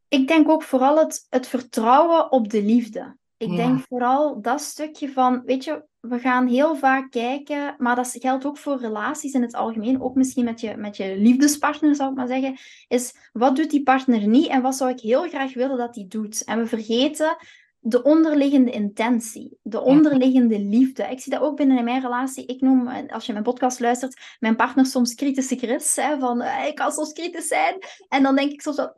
Ik 0.08 0.28
denk 0.28 0.50
ook 0.50 0.63
vooral 0.63 0.98
het, 0.98 1.26
het 1.30 1.48
vertrouwen 1.48 2.32
op 2.32 2.50
de 2.50 2.63
liefde. 2.63 3.15
Ik 3.38 3.56
denk 3.56 3.80
vooral 3.88 4.41
dat 4.41 4.62
stukje 4.62 5.12
van, 5.12 5.41
weet 5.46 5.63
je, 5.63 5.84
we 6.00 6.20
gaan 6.20 6.48
heel 6.48 6.76
vaak 6.76 7.12
kijken, 7.12 7.76
maar 7.78 7.96
dat 7.96 8.15
geldt 8.20 8.46
ook 8.46 8.58
voor 8.58 8.80
relaties 8.80 9.34
in 9.34 9.41
het 9.41 9.56
algemeen, 9.56 10.02
ook 10.02 10.15
misschien 10.15 10.46
met 10.46 10.62
je, 10.62 10.78
met 10.78 10.98
je 10.98 11.17
liefdespartner 11.17 11.96
zou 11.96 12.10
ik 12.10 12.15
maar 12.15 12.28
zeggen, 12.28 12.58
is 12.88 13.15
wat 13.34 13.56
doet 13.56 13.70
die 13.70 13.84
partner 13.84 14.28
niet 14.28 14.48
en 14.48 14.62
wat 14.62 14.76
zou 14.76 14.91
ik 14.91 15.00
heel 15.00 15.28
graag 15.28 15.54
willen 15.54 15.78
dat 15.78 15.93
die 15.93 16.08
doet? 16.08 16.43
En 16.43 16.60
we 16.60 16.67
vergeten 16.67 17.38
de 17.80 18.04
onderliggende 18.04 18.72
intentie, 18.72 19.58
de 19.62 19.82
onderliggende 19.82 20.60
liefde. 20.60 21.04
Ik 21.04 21.20
zie 21.20 21.32
dat 21.32 21.41
ook 21.41 21.58
binnen 21.58 21.78
in 21.78 21.84
mijn 21.84 22.02
relatie. 22.02 22.46
Ik 22.46 22.62
noem, 22.62 22.88
als 22.88 23.26
je 23.26 23.32
mijn 23.32 23.43
podcast 23.43 23.80
luistert, 23.80 24.38
mijn 24.39 24.56
partner 24.56 24.86
soms 24.86 25.13
kritische 25.13 25.56
Chris, 25.56 25.96
hè, 25.96 26.20
van 26.20 26.41
ik 26.41 26.76
kan 26.76 26.91
soms 26.91 27.13
kritisch 27.13 27.48
zijn. 27.48 27.78
En 28.10 28.24
dan 28.24 28.36
denk 28.36 28.52
ik 28.52 28.62
soms 28.62 28.76
wel, 28.76 28.93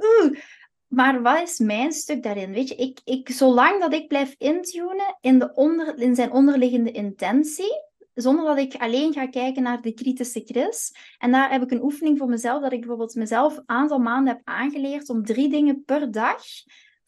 maar 0.89 1.21
wat 1.21 1.41
is 1.41 1.59
mijn 1.59 1.91
stuk 1.91 2.23
daarin? 2.23 2.53
Weet 2.53 2.69
je, 2.69 2.75
ik, 2.75 2.99
ik, 3.03 3.29
zolang 3.29 3.79
dat 3.79 3.93
ik 3.93 4.07
blijf 4.07 4.35
intunen 4.37 5.17
in, 5.21 5.39
de 5.39 5.53
onder, 5.53 5.97
in 5.97 6.15
zijn 6.15 6.31
onderliggende 6.31 6.91
intentie, 6.91 7.83
zonder 8.13 8.45
dat 8.45 8.57
ik 8.57 8.81
alleen 8.81 9.13
ga 9.13 9.27
kijken 9.27 9.63
naar 9.63 9.81
de 9.81 9.93
kritische 9.93 10.41
Chris. 10.45 10.95
En 11.17 11.31
daar 11.31 11.51
heb 11.51 11.63
ik 11.63 11.71
een 11.71 11.83
oefening 11.83 12.17
voor 12.17 12.27
mezelf, 12.27 12.61
dat 12.61 12.71
ik 12.71 12.79
bijvoorbeeld 12.79 13.15
mezelf 13.15 13.57
een 13.57 13.63
aantal 13.65 13.99
maanden 13.99 14.33
heb 14.33 14.41
aangeleerd 14.43 15.09
om 15.09 15.25
drie 15.25 15.49
dingen 15.49 15.83
per 15.83 16.11
dag 16.11 16.41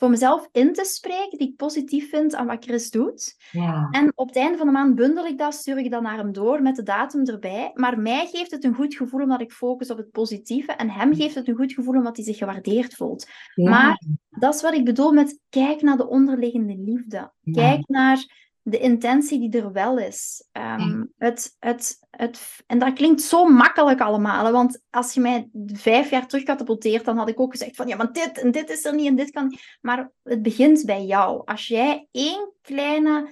voor 0.02 0.10
mezelf 0.10 0.50
in 0.52 0.74
te 0.74 0.84
spreken 0.86 1.38
die 1.38 1.48
ik 1.48 1.56
positief 1.56 2.10
vind 2.10 2.36
aan 2.36 2.46
wat 2.46 2.64
Chris 2.64 2.90
doet. 2.90 3.36
Ja. 3.52 3.88
En 3.92 4.12
op 4.16 4.28
het 4.28 4.36
einde 4.36 4.58
van 4.58 4.66
de 4.66 4.72
maand 4.72 4.96
bundel 4.96 5.26
ik 5.26 5.38
dat, 5.38 5.54
stuur 5.54 5.78
ik 5.78 5.92
dat 5.92 6.02
naar 6.02 6.18
hem 6.18 6.32
door 6.32 6.62
met 6.62 6.76
de 6.76 6.84
datum 6.84 7.26
erbij. 7.26 7.72
Maar 7.74 8.00
mij 8.00 8.28
geeft 8.28 8.52
het 8.52 8.64
een 8.64 8.74
goed 8.74 8.96
gevoel 8.96 9.22
omdat 9.22 9.42
ik 9.42 9.52
focus 9.52 9.92
op 9.92 9.98
het 9.98 10.12
positieve. 10.12 10.72
En 10.72 10.90
hem 10.90 11.16
geeft 11.16 11.36
het 11.36 11.48
een 11.48 11.56
goed 11.56 11.74
gevoel 11.74 11.96
omdat 11.96 12.16
hij 12.16 12.26
zich 12.26 12.38
gewaardeerd 12.38 12.94
voelt. 12.94 13.30
Maar 13.56 14.02
dat 14.30 14.56
is 14.56 14.62
wat 14.62 14.74
ik 14.74 14.86
bedoel 14.86 15.12
met 15.12 15.40
kijk 15.50 15.82
naar 15.82 15.98
de 15.98 16.08
onderliggende 16.08 16.78
liefde. 16.78 17.32
Kijk 17.52 17.88
naar 17.88 18.50
de 18.64 18.80
intentie 18.80 19.40
die 19.40 19.62
er 19.62 19.72
wel 19.72 19.98
is. 19.98 20.48
Um, 20.52 21.14
het, 21.18 21.56
het, 21.60 21.98
het, 22.10 22.64
en 22.68 22.80
dat 22.80 22.94
klinkt 22.94 23.22
zo 23.22 23.46
makkelijk 23.46 24.02
allemaal. 24.02 24.52
Want 24.52 24.82
als 24.90 25.14
je 25.14 25.22
mij 25.22 25.50
vijf 25.66 26.10
jaar 26.10 26.28
terug 26.28 26.44
katapulteert, 26.44 27.06
dan 27.06 27.18
had 27.18 27.30
ik 27.30 27.40
ook 27.40 27.52
gezegd 27.52 27.76
van 27.76 27.88
ja, 27.88 27.98
want 27.98 28.16
dit 28.16 28.42
en 28.42 28.52
dit 28.52 28.70
is 28.70 28.86
er 28.86 28.96
niet 28.96 29.08
en 29.08 29.16
dit 29.16 29.32
kan 29.32 29.48
niet. 29.48 29.78
Maar 29.82 30.12
het 30.24 30.42
begint 30.42 30.86
bij 30.86 31.04
jou. 31.04 31.42
Als 31.46 31.68
jij 31.68 32.08
één 32.12 32.54
kleine, 32.62 33.30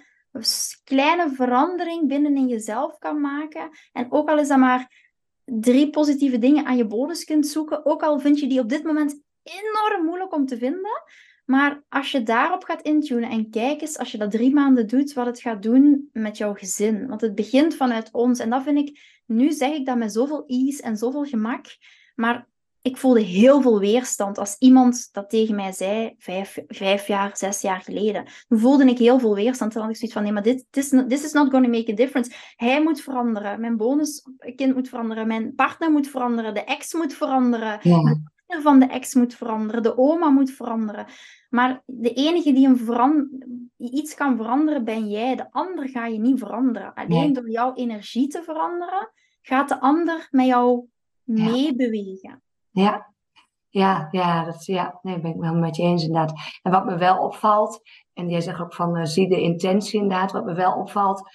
kleine 0.83 1.31
verandering 1.31 2.07
binnenin 2.07 2.47
jezelf 2.47 2.97
kan 2.97 3.21
maken, 3.21 3.69
en 3.91 4.11
ook 4.11 4.29
al 4.29 4.39
is 4.39 4.47
dat 4.47 4.57
maar 4.57 5.07
drie 5.45 5.89
positieve 5.89 6.37
dingen 6.37 6.65
aan 6.65 6.77
je 6.77 6.87
bonus 6.87 7.23
kunt 7.23 7.47
zoeken, 7.47 7.85
ook 7.85 8.03
al 8.03 8.19
vind 8.19 8.39
je 8.39 8.47
die 8.47 8.59
op 8.59 8.69
dit 8.69 8.83
moment 8.83 9.21
enorm 9.43 10.05
moeilijk 10.05 10.33
om 10.33 10.45
te 10.45 10.57
vinden, 10.57 11.03
maar 11.49 11.83
als 11.89 12.11
je 12.11 12.23
daarop 12.23 12.63
gaat 12.63 12.81
intunen 12.81 13.29
en 13.29 13.49
kijk 13.49 13.81
eens, 13.81 13.97
als 13.97 14.11
je 14.11 14.17
dat 14.17 14.31
drie 14.31 14.53
maanden 14.53 14.87
doet, 14.87 15.13
wat 15.13 15.25
het 15.25 15.39
gaat 15.39 15.63
doen 15.63 16.09
met 16.13 16.37
jouw 16.37 16.53
gezin. 16.53 17.07
Want 17.07 17.21
het 17.21 17.35
begint 17.35 17.75
vanuit 17.75 18.09
ons. 18.11 18.39
En 18.39 18.49
dat 18.49 18.63
vind 18.63 18.77
ik, 18.77 19.21
nu 19.25 19.51
zeg 19.51 19.73
ik 19.73 19.85
dat 19.85 19.97
met 19.97 20.13
zoveel 20.13 20.43
ease 20.45 20.81
en 20.81 20.97
zoveel 20.97 21.23
gemak. 21.23 21.65
Maar 22.15 22.47
ik 22.81 22.97
voelde 22.97 23.21
heel 23.21 23.61
veel 23.61 23.79
weerstand 23.79 24.37
als 24.37 24.55
iemand 24.59 25.09
dat 25.11 25.29
tegen 25.29 25.55
mij 25.55 25.71
zei, 25.71 26.13
vijf, 26.17 26.57
vijf 26.67 27.07
jaar, 27.07 27.37
zes 27.37 27.61
jaar 27.61 27.81
geleden. 27.81 28.25
Toen 28.47 28.59
voelde 28.59 28.85
ik 28.85 28.97
heel 28.97 29.19
veel 29.19 29.35
weerstand. 29.35 29.71
Toen 29.71 29.81
had 29.81 29.89
ik 29.89 29.97
zoiets 29.97 30.15
van, 30.15 30.23
nee, 30.23 30.33
maar 30.33 30.43
dit 30.43 30.65
is 30.71 30.89
this 30.89 31.23
is 31.23 31.31
not 31.31 31.49
going 31.49 31.65
to 31.65 31.71
make 31.71 31.91
a 31.91 31.95
difference. 31.95 32.31
Hij 32.55 32.83
moet 32.83 33.01
veranderen, 33.01 33.59
mijn 33.59 33.77
bonuskind 33.77 34.75
moet 34.75 34.89
veranderen, 34.89 35.27
mijn 35.27 35.55
partner 35.55 35.91
moet 35.91 36.07
veranderen, 36.07 36.53
de 36.53 36.63
ex 36.63 36.93
moet 36.93 37.13
veranderen, 37.13 37.79
ja. 37.81 38.17
Van 38.49 38.79
de 38.79 38.85
ex 38.85 39.13
moet 39.13 39.35
veranderen, 39.35 39.83
de 39.83 39.97
oma 39.97 40.29
moet 40.29 40.51
veranderen. 40.51 41.05
Maar 41.49 41.81
de 41.85 42.13
enige 42.13 42.53
die, 42.53 42.67
een 42.67 43.65
iets 43.77 44.15
kan 44.15 44.37
veranderen, 44.37 44.83
ben 44.83 45.09
jij. 45.09 45.35
De 45.35 45.51
ander 45.51 45.89
ga 45.89 46.05
je 46.05 46.19
niet 46.19 46.39
veranderen. 46.39 46.93
Alleen 46.93 47.33
door 47.33 47.49
jouw 47.49 47.73
energie 47.73 48.27
te 48.27 48.43
veranderen, 48.43 49.11
gaat 49.41 49.69
de 49.69 49.79
ander 49.79 50.27
met 50.31 50.45
jou 50.45 50.85
meebewegen. 51.23 52.43
Ja. 52.69 53.07
Ja, 53.71 54.07
ja, 54.11 54.43
dat, 54.43 54.65
ja, 54.65 54.99
nee, 55.01 55.19
ben 55.19 55.31
ik 55.31 55.39
wel 55.39 55.53
met 55.53 55.75
je 55.75 55.83
eens 55.83 56.03
inderdaad. 56.03 56.59
En 56.61 56.71
wat 56.71 56.85
me 56.85 56.97
wel 56.97 57.17
opvalt, 57.17 57.81
en 58.13 58.29
jij 58.29 58.41
zegt 58.41 58.59
ook 58.59 58.73
van 58.73 58.97
uh, 58.97 59.05
zie 59.05 59.29
de 59.29 59.41
intentie 59.41 60.01
inderdaad, 60.01 60.31
wat 60.31 60.45
me 60.45 60.53
wel 60.53 60.73
opvalt, 60.73 61.29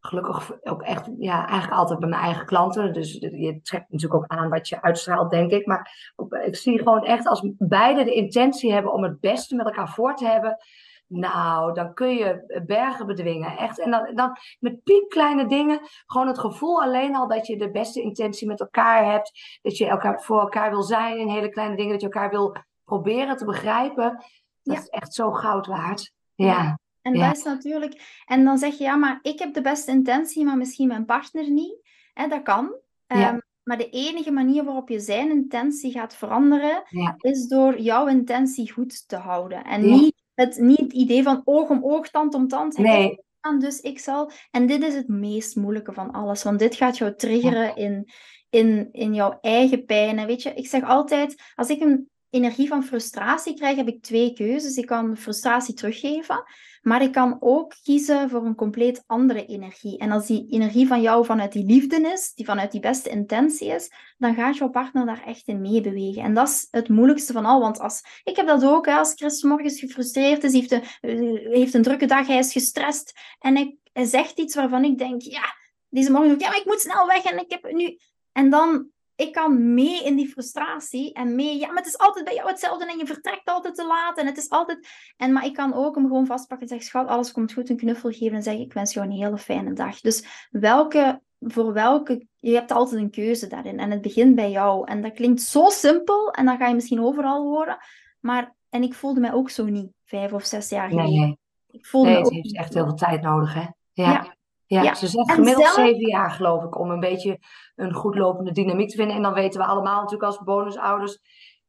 gelukkig 0.00 0.52
ook 0.62 0.82
echt, 0.82 1.10
ja, 1.18 1.46
eigenlijk 1.46 1.80
altijd 1.80 1.98
bij 1.98 2.08
mijn 2.08 2.22
eigen 2.22 2.46
klanten. 2.46 2.92
Dus 2.92 3.12
je 3.12 3.60
trekt 3.62 3.90
natuurlijk 3.90 4.22
ook 4.22 4.30
aan 4.30 4.48
wat 4.48 4.68
je 4.68 4.82
uitstraalt, 4.82 5.30
denk 5.30 5.50
ik. 5.50 5.66
Maar 5.66 6.12
ik 6.44 6.56
zie 6.56 6.78
gewoon 6.78 7.04
echt 7.04 7.26
als 7.26 7.50
beide 7.58 8.04
de 8.04 8.14
intentie 8.14 8.72
hebben 8.72 8.92
om 8.92 9.02
het 9.02 9.20
beste 9.20 9.56
met 9.56 9.66
elkaar 9.66 9.88
voor 9.88 10.14
te 10.14 10.26
hebben. 10.26 10.56
Nou, 11.06 11.74
dan 11.74 11.94
kun 11.94 12.14
je 12.14 12.62
bergen 12.66 13.06
bedwingen. 13.06 13.56
Echt. 13.56 13.80
En 13.80 13.90
dan, 13.90 14.14
dan 14.14 14.36
met 14.58 14.82
piepkleine 14.82 15.46
dingen. 15.46 15.80
Gewoon 16.06 16.26
het 16.26 16.38
gevoel 16.38 16.82
alleen 16.82 17.16
al 17.16 17.28
dat 17.28 17.46
je 17.46 17.56
de 17.56 17.70
beste 17.70 18.02
intentie 18.02 18.46
met 18.46 18.60
elkaar 18.60 19.04
hebt. 19.12 19.58
Dat 19.62 19.76
je 19.76 19.86
elkaar 19.86 20.22
voor 20.22 20.40
elkaar 20.40 20.70
wil 20.70 20.82
zijn 20.82 21.18
in 21.18 21.28
hele 21.28 21.48
kleine 21.48 21.76
dingen. 21.76 21.92
Dat 21.92 22.00
je 22.00 22.06
elkaar 22.06 22.30
wil 22.30 22.56
proberen 22.84 23.36
te 23.36 23.44
begrijpen. 23.44 24.24
Dat 24.62 24.76
is 24.76 24.88
echt 24.88 25.14
zo 25.14 25.32
goud 25.32 25.66
waard. 25.66 26.12
Ja. 26.34 26.78
En 27.02 27.18
dat 27.18 27.36
is 27.36 27.42
natuurlijk... 27.42 28.22
En 28.26 28.44
dan 28.44 28.58
zeg 28.58 28.78
je, 28.78 28.84
ja, 28.84 28.96
maar 28.96 29.18
ik 29.22 29.38
heb 29.38 29.54
de 29.54 29.60
beste 29.60 29.90
intentie, 29.90 30.44
maar 30.44 30.56
misschien 30.56 30.88
mijn 30.88 31.04
partner 31.04 31.50
niet. 31.50 31.88
Hè, 32.14 32.28
dat 32.28 32.42
kan. 32.42 32.74
Ehm, 33.06 33.38
maar 33.62 33.78
de 33.78 33.88
enige 33.88 34.30
manier 34.30 34.64
waarop 34.64 34.88
je 34.88 35.00
zijn 35.00 35.30
intentie 35.30 35.92
gaat 35.92 36.14
veranderen, 36.14 36.82
is 37.18 37.46
door 37.46 37.80
jouw 37.80 38.06
intentie 38.06 38.72
goed 38.72 39.08
te 39.08 39.16
houden. 39.16 39.64
En 39.64 39.80
niet, 39.80 40.14
het, 40.34 40.58
niet 40.58 40.80
het 40.80 40.92
idee 40.92 41.22
van 41.22 41.42
oog 41.44 41.68
om 41.68 41.84
oog, 41.84 42.08
tand 42.08 42.34
om 42.34 42.48
tand. 42.48 42.78
Nee. 42.78 43.18
Dus 43.58 43.80
ik 43.80 43.98
zal... 43.98 44.30
En 44.50 44.66
dit 44.66 44.82
is 44.82 44.94
het 44.94 45.08
meest 45.08 45.56
moeilijke 45.56 45.92
van 45.92 46.10
alles. 46.10 46.42
Want 46.42 46.58
dit 46.58 46.74
gaat 46.74 46.98
jou 46.98 47.14
triggeren 47.16 47.76
in, 47.76 48.08
in, 48.50 48.88
in 48.92 49.14
jouw 49.14 49.38
eigen 49.40 49.84
pijn. 49.84 50.18
En 50.18 50.26
weet 50.26 50.42
je, 50.42 50.54
ik 50.54 50.66
zeg 50.66 50.82
altijd, 50.82 51.42
als 51.54 51.68
ik 51.68 51.80
een 51.80 52.10
energie 52.30 52.68
van 52.68 52.84
frustratie 52.84 53.54
krijg, 53.54 53.76
heb 53.76 53.88
ik 53.88 54.02
twee 54.02 54.32
keuzes. 54.32 54.76
Ik 54.76 54.86
kan 54.86 55.16
frustratie 55.16 55.74
teruggeven, 55.74 56.44
maar 56.82 57.02
ik 57.02 57.12
kan 57.12 57.36
ook 57.40 57.74
kiezen 57.82 58.30
voor 58.30 58.44
een 58.44 58.54
compleet 58.54 59.02
andere 59.06 59.46
energie. 59.46 59.98
En 59.98 60.10
als 60.10 60.26
die 60.26 60.46
energie 60.50 60.86
van 60.86 61.00
jou 61.00 61.24
vanuit 61.24 61.52
die 61.52 61.64
liefde 61.64 62.10
is, 62.12 62.32
die 62.34 62.44
vanuit 62.44 62.72
die 62.72 62.80
beste 62.80 63.10
intentie 63.10 63.68
is, 63.68 63.90
dan 64.18 64.34
gaat 64.34 64.56
jouw 64.56 64.68
partner 64.68 65.06
daar 65.06 65.22
echt 65.24 65.48
in 65.48 65.60
meebewegen. 65.60 66.22
En 66.22 66.34
dat 66.34 66.48
is 66.48 66.68
het 66.70 66.88
moeilijkste 66.88 67.32
van 67.32 67.44
al, 67.44 67.60
want 67.60 67.80
als, 67.80 68.02
ik 68.24 68.36
heb 68.36 68.46
dat 68.46 68.64
ook, 68.64 68.86
hè, 68.86 68.94
als 68.94 69.12
Chris 69.14 69.42
morgens 69.42 69.80
gefrustreerd 69.80 70.44
is, 70.44 70.52
heeft 70.52 70.70
een, 70.70 70.82
eh, 71.00 71.52
heeft 71.52 71.74
een 71.74 71.82
drukke 71.82 72.06
dag, 72.06 72.26
hij 72.26 72.38
is 72.38 72.52
gestrest 72.52 73.12
en 73.38 73.56
hij 73.92 74.06
zegt 74.06 74.38
iets 74.38 74.54
waarvan 74.54 74.84
ik 74.84 74.98
denk, 74.98 75.22
ja, 75.22 75.54
deze 75.88 76.12
morgen 76.12 76.38
ja, 76.38 76.48
maar 76.48 76.58
ik 76.58 76.64
moet 76.64 76.80
snel 76.80 77.06
weg 77.06 77.24
en 77.24 77.38
ik 77.38 77.50
heb 77.50 77.72
nu... 77.72 77.98
En 78.32 78.50
dan 78.50 78.90
ik 79.20 79.32
kan 79.32 79.74
mee 79.74 80.04
in 80.04 80.16
die 80.16 80.28
frustratie 80.28 81.12
en 81.12 81.34
mee, 81.34 81.58
ja, 81.58 81.66
maar 81.66 81.76
het 81.76 81.86
is 81.86 81.98
altijd 81.98 82.24
bij 82.24 82.34
jou 82.34 82.48
hetzelfde 82.48 82.86
en 82.86 82.98
je 82.98 83.06
vertrekt 83.06 83.48
altijd 83.48 83.74
te 83.74 83.86
laat 83.86 84.18
en 84.18 84.26
het 84.26 84.36
is 84.36 84.50
altijd... 84.50 84.88
En, 85.16 85.32
maar 85.32 85.44
ik 85.44 85.54
kan 85.54 85.74
ook 85.74 85.94
hem 85.94 86.06
gewoon 86.06 86.26
vastpakken 86.26 86.68
en 86.68 86.72
zeggen, 86.72 86.88
schat, 86.88 87.08
alles 87.08 87.32
komt 87.32 87.52
goed, 87.52 87.70
een 87.70 87.76
knuffel 87.76 88.10
geven 88.10 88.36
en 88.36 88.42
zeggen, 88.42 88.62
ik 88.62 88.72
wens 88.72 88.92
jou 88.92 89.06
een 89.06 89.12
hele 89.12 89.38
fijne 89.38 89.72
dag. 89.72 90.00
Dus 90.00 90.48
welke, 90.50 91.20
voor 91.38 91.72
welke, 91.72 92.26
je 92.36 92.54
hebt 92.54 92.70
altijd 92.70 93.00
een 93.00 93.10
keuze 93.10 93.46
daarin 93.46 93.78
en 93.78 93.90
het 93.90 94.00
begint 94.00 94.34
bij 94.34 94.50
jou. 94.50 94.86
En 94.86 95.02
dat 95.02 95.12
klinkt 95.12 95.40
zo 95.40 95.68
simpel 95.68 96.30
en 96.30 96.44
dan 96.44 96.56
ga 96.56 96.68
je 96.68 96.74
misschien 96.74 97.02
overal 97.02 97.42
horen, 97.42 97.78
maar, 98.20 98.54
en 98.68 98.82
ik 98.82 98.94
voelde 98.94 99.20
mij 99.20 99.32
ook 99.32 99.50
zo 99.50 99.64
niet, 99.64 99.92
vijf 100.04 100.32
of 100.32 100.44
zes 100.44 100.68
jaar 100.68 100.88
geleden. 100.88 101.10
Nee, 101.10 101.20
nee. 101.20 101.38
Ik 101.70 101.86
voelde 101.86 102.08
nee, 102.08 102.18
het 102.18 102.30
heeft 102.30 102.56
echt 102.56 102.74
heel 102.74 102.84
veel 102.84 102.94
tijd 102.94 103.22
nodig, 103.22 103.54
hè? 103.54 103.66
Ja. 103.92 104.12
ja. 104.12 104.38
Ja, 104.70 104.82
Ja. 104.82 104.94
ze 104.94 105.06
zegt 105.06 105.32
gemiddeld 105.32 105.64
zelf- 105.64 105.74
zeven 105.76 106.08
jaar, 106.08 106.30
geloof 106.30 106.64
ik, 106.64 106.78
om 106.78 106.90
een 106.90 107.00
beetje 107.00 107.38
een 107.76 107.94
goed 107.94 108.14
lopende 108.14 108.52
dynamiek 108.52 108.88
te 108.88 108.96
vinden. 108.96 109.16
En 109.16 109.22
dan 109.22 109.32
weten 109.34 109.60
we 109.60 109.66
allemaal 109.66 109.94
natuurlijk 109.96 110.22
als 110.22 110.38
bonusouders, 110.44 111.18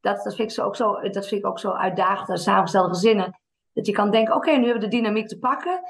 dat, 0.02 0.24
dat, 0.24 0.36
vind, 0.36 0.50
ik 0.50 0.56
zo 0.56 0.64
ook 0.66 0.76
zo, 0.76 0.94
dat 1.02 1.28
vind 1.28 1.42
ik 1.42 1.48
ook 1.48 1.60
zo 1.60 1.72
uitdagend 1.72 2.30
aan 2.30 2.38
samengestelde 2.38 2.90
gezinnen. 2.90 3.40
Dat 3.74 3.86
je 3.86 3.92
kan 3.92 4.12
denken, 4.12 4.36
oké, 4.36 4.50
nu 4.52 4.64
hebben 4.66 4.74
we 4.84 4.90
de 4.90 4.96
dynamiek 4.96 5.28
te 5.28 5.40
pakken. 5.40 5.82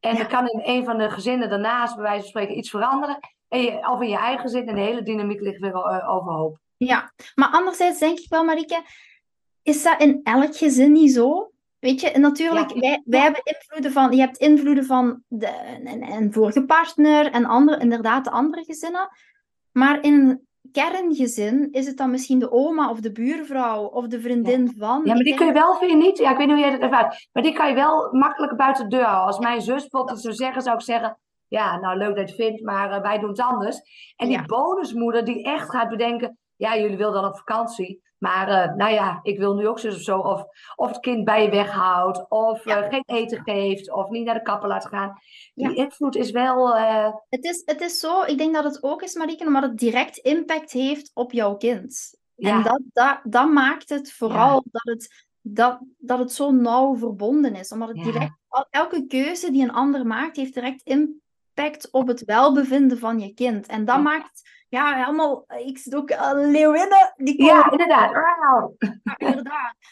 En 0.00 0.14
Ja. 0.14 0.20
er 0.20 0.26
kan 0.26 0.48
in 0.48 0.60
een 0.64 0.84
van 0.84 0.98
de 0.98 1.10
gezinnen 1.10 1.48
daarnaast, 1.48 1.94
bij 1.94 2.02
wijze 2.04 2.20
van 2.20 2.28
spreken, 2.28 2.58
iets 2.58 2.70
veranderen. 2.70 3.18
En 3.48 3.60
je, 3.60 3.88
of 3.90 4.00
in 4.00 4.08
je 4.08 4.16
eigen 4.16 4.40
gezin 4.40 4.68
en 4.68 4.74
de 4.74 4.80
hele 4.80 5.02
dynamiek 5.02 5.40
ligt 5.40 5.60
weer 5.60 5.74
eh, 5.74 6.10
overhoop. 6.14 6.58
Ja, 6.76 7.12
maar 7.34 7.48
anderzijds 7.52 7.98
denk 7.98 8.18
ik 8.18 8.28
wel, 8.28 8.44
Marieke, 8.44 8.82
is 9.62 9.82
dat 9.82 10.00
in 10.00 10.20
elk 10.22 10.56
gezin 10.56 10.92
niet 10.92 11.12
zo? 11.12 11.49
Weet 11.80 12.00
je, 12.00 12.18
natuurlijk, 12.18 12.70
Ja. 12.70 12.80
wij, 12.80 13.02
wij 13.04 13.20
hebben 13.20 13.42
invloeden 13.44 13.92
van, 13.92 14.12
je 14.12 14.20
hebt 14.20 14.36
invloeden 14.36 14.84
van 14.84 15.22
de, 15.28 15.50
een, 15.84 16.12
een 16.12 16.32
vorige 16.32 16.64
partner 16.64 17.30
en 17.30 17.44
andere, 17.44 17.78
inderdaad 17.78 18.24
de 18.24 18.30
andere 18.30 18.64
gezinnen. 18.64 19.08
Maar 19.72 20.02
in 20.02 20.14
een 20.14 20.48
kerngezin 20.72 21.68
is 21.72 21.86
het 21.86 21.96
dan 21.96 22.10
misschien 22.10 22.38
de 22.38 22.50
oma 22.52 22.90
of 22.90 23.00
de 23.00 23.12
buurvrouw 23.12 23.84
of 23.84 24.06
de 24.06 24.20
vriendin 24.20 24.74
van. 24.78 25.00
Ja, 25.04 25.14
maar 25.14 25.22
die 25.22 25.34
kun 25.34 25.46
je 25.46 25.52
wel, 25.52 25.74
vind 25.74 25.90
je 25.90 25.96
niet? 25.96 26.18
Ja, 26.18 26.30
ik 26.30 26.36
weet 26.36 26.46
niet 26.46 26.56
hoe 26.56 26.64
jij 26.64 26.72
dat 26.72 26.80
ervaart. 26.80 27.28
Maar 27.32 27.42
die 27.42 27.52
kan 27.52 27.68
je 27.68 27.74
wel 27.74 28.08
makkelijk 28.12 28.56
buiten 28.56 28.88
de 28.88 28.96
deur 28.96 29.04
houden. 29.04 29.26
Als 29.26 29.38
mijn 29.38 29.60
zus 29.60 29.80
bijvoorbeeld 29.80 30.20
zou 30.20 30.34
zeggen, 30.34 30.62
zou 30.62 30.76
ik 30.76 30.82
zeggen... 30.82 31.18
Ja, 31.48 31.78
nou 31.78 31.98
leuk 31.98 32.16
dat 32.16 32.28
je 32.28 32.34
het 32.34 32.44
vindt, 32.44 32.62
maar 32.62 32.90
eh, 32.90 33.02
wij 33.02 33.18
doen 33.18 33.28
het 33.28 33.40
anders. 33.40 33.80
En 34.16 34.28
die 34.28 34.46
bonusmoeder 34.46 35.24
die 35.24 35.44
echt 35.44 35.70
gaat 35.70 35.88
bedenken... 35.88 36.38
Ja, 36.56 36.76
jullie 36.76 36.96
willen 36.96 37.12
dan 37.12 37.24
op 37.24 37.36
vakantie. 37.36 38.02
Maar 38.20 38.48
eh, 38.48 38.74
nou 38.74 38.92
ja, 38.92 39.18
ik 39.22 39.38
wil 39.38 39.54
nu 39.54 39.68
ook 39.68 39.78
zus 39.78 39.94
of 39.94 40.00
zo. 40.02 40.18
Of, 40.18 40.44
of 40.76 40.88
het 40.88 41.00
kind 41.00 41.24
bij 41.24 41.42
je 41.42 41.50
weghoudt. 41.50 42.26
Of 42.30 42.64
Ja. 42.64 42.82
eh, 42.82 42.88
geen 42.88 43.02
eten 43.06 43.42
geeft. 43.42 43.92
Of 43.92 44.08
niet 44.08 44.24
naar 44.24 44.34
de 44.34 44.42
kapper 44.42 44.68
laat 44.68 44.86
gaan. 44.86 45.18
Die 45.54 45.68
Ja. 45.68 45.74
invloed 45.84 46.16
is 46.16 46.30
wel... 46.30 46.76
eh, 46.76 47.12
Het 47.28 47.44
is, 47.44 47.62
het 47.64 47.80
is 47.80 47.98
zo, 48.00 48.22
ik 48.22 48.38
denk 48.38 48.54
dat 48.54 48.64
het 48.64 48.82
ook 48.82 49.02
is, 49.02 49.14
Marieke, 49.14 49.46
omdat 49.46 49.62
het 49.62 49.78
direct 49.78 50.16
impact 50.16 50.72
heeft 50.72 51.10
op 51.14 51.32
jouw 51.32 51.56
kind. 51.56 52.18
Ja. 52.34 52.56
En 52.56 52.62
dat, 52.62 52.80
dat, 52.92 53.20
dat 53.24 53.50
maakt 53.50 53.88
het 53.88 54.12
vooral 54.12 54.64
dat, 54.70 54.82
het, 54.84 55.26
dat, 55.40 55.78
dat 55.98 56.18
het 56.18 56.32
zo 56.32 56.50
nauw 56.50 56.96
verbonden 56.96 57.54
is. 57.54 57.72
Omdat 57.72 57.88
het 57.88 58.02
direct, 58.02 58.32
elke 58.70 59.06
keuze 59.06 59.50
die 59.50 59.62
een 59.62 59.72
ander 59.72 60.06
maakt, 60.06 60.36
heeft 60.36 60.54
direct 60.54 60.82
impact 60.82 61.88
op 61.90 62.06
het 62.08 62.24
welbevinden 62.24 62.98
van 62.98 63.20
je 63.20 63.34
kind. 63.34 63.66
En 63.66 63.84
dat 63.84 64.02
maakt, 64.02 64.42
ja, 64.70 64.94
helemaal, 64.94 65.44
ik 65.66 65.78
zit 65.78 65.94
ook 65.94 66.12
aan 66.12 66.50
leeuwinnen, 66.50 67.12
die 67.16 67.38
komen 67.38 67.54
ja, 67.54 67.70
inderdaad. 67.70 68.12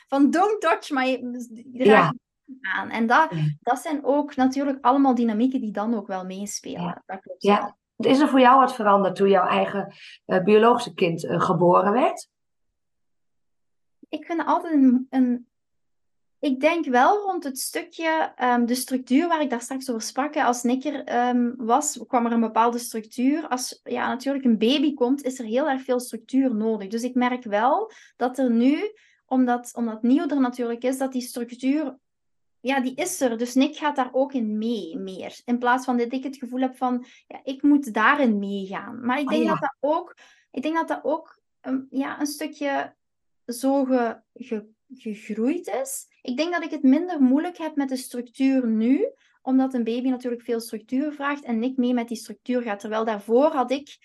Van 0.09 0.31
don't 0.31 0.61
touch 0.61 0.91
my, 0.91 1.25
Ja. 1.73 2.14
aan. 2.61 2.91
En 2.91 3.07
dat, 3.07 3.31
dat 3.61 3.79
zijn 3.79 4.05
ook 4.05 4.37
natuurlijk 4.37 4.79
allemaal 4.85 5.14
dynamieken 5.14 5.61
die 5.61 5.73
dan 5.73 5.95
ook 5.95 6.07
wel 6.07 6.25
meespelen. 6.25 6.83
Ja. 6.83 7.03
Dat 7.07 7.21
klopt 7.21 7.43
Ja. 7.43 7.61
wel. 7.61 7.77
Is 8.12 8.21
er 8.21 8.29
voor 8.29 8.41
jou 8.41 8.61
wat 8.61 8.75
veranderd 8.75 9.17
toen 9.17 9.29
jouw 9.29 9.47
eigen 9.47 9.93
eh, 10.25 10.43
biologische 10.43 10.95
kind 10.95 11.25
eh, 11.25 11.41
geboren 11.41 11.93
werd? 11.93 12.29
Ik 14.09 14.25
vind 14.25 14.45
altijd 14.47 14.75
een, 14.75 15.07
een. 15.11 15.48
Ik 16.40 16.61
denk 16.61 16.85
wel 16.87 17.18
rond 17.18 17.44
het 17.44 17.59
stukje, 17.59 18.33
ehm, 18.37 18.64
de 18.66 18.74
structuur 18.74 19.29
waar 19.29 19.40
ik 19.40 19.51
daar 19.51 19.61
straks 19.61 19.90
over 19.90 20.03
sprak. 20.03 20.37
Als 20.37 20.62
Nick 20.62 20.85
er 20.85 21.05
ehm, 21.05 21.53
was, 21.57 22.01
kwam 22.07 22.27
er 22.27 22.33
een 22.33 22.40
bepaalde 22.40 22.79
structuur. 22.79 23.48
Als 23.48 23.81
ja, 23.85 24.09
natuurlijk 24.09 24.44
een 24.44 24.59
baby 24.59 24.94
komt, 24.94 25.22
is 25.22 25.38
er 25.38 25.44
heel 25.44 25.68
erg 25.68 25.83
veel 25.83 26.01
structuur 26.01 26.55
nodig. 26.55 26.88
Dus 26.88 27.03
ik 27.03 27.14
merk 27.14 27.44
wel 27.44 27.92
dat 28.16 28.38
er 28.38 28.51
nu, 28.51 28.92
omdat, 29.27 29.72
omdat 29.74 30.03
Nieuw 30.03 30.29
er 30.29 30.40
natuurlijk 30.40 30.83
is, 30.83 30.98
dat 30.98 31.12
die 31.12 31.22
structuur. 31.22 31.98
Ja, 32.61 32.81
die 32.81 32.94
is 32.94 33.20
er. 33.20 33.38
Dus 33.38 33.55
Nick 33.55 33.77
gaat 33.77 33.96
daar 33.96 34.11
ook 34.12 34.33
in 34.33 34.59
mee, 34.59 34.98
meer. 34.98 35.40
In 35.44 35.59
plaats 35.59 35.85
van 35.85 35.96
dat 35.96 36.12
ik 36.12 36.22
het 36.24 36.37
gevoel 36.37 36.61
heb 36.61 36.77
van, 36.77 37.07
ja, 37.27 37.40
ik 37.44 37.62
moet 37.62 37.92
daarin 37.94 38.38
meegaan. 38.38 39.05
Maar 39.07 39.18
ik 39.18 39.24
Oh, 39.27 39.31
denk 39.31 39.42
ja. 39.44 39.51
dat 39.51 39.61
dat 39.61 39.77
ook, 39.81 40.16
ik 40.51 40.62
denk 40.62 40.74
dat 40.74 40.88
dat 40.88 41.01
ook 41.03 41.40
um, 41.62 41.87
ja, 41.90 42.20
een 42.20 42.27
stukje 42.27 42.94
zo 43.46 43.85
ge- 43.85 44.20
ge- 44.35 44.68
gegroeid 44.94 45.66
is. 45.66 46.07
Ik 46.29 46.37
denk 46.37 46.53
dat 46.53 46.62
ik 46.62 46.71
het 46.71 46.83
minder 46.83 47.21
moeilijk 47.21 47.59
heb 47.59 47.77
met 47.77 47.88
de 47.88 47.97
structuur 47.97 48.67
nu, 48.67 49.12
omdat 49.43 49.75
een 49.75 49.85
baby 49.85 50.09
natuurlijk 50.09 50.43
veel 50.43 50.61
structuur 50.61 51.12
vraagt 51.12 51.45
en 51.45 51.59
Nick 51.59 51.77
mee 51.77 51.95
met 51.95 52.09
die 52.09 52.17
structuur 52.17 52.62
gaat. 52.62 52.81
Terwijl 52.81 53.05
daarvoor 53.05 53.51
had 53.53 53.71
ik, 53.71 53.99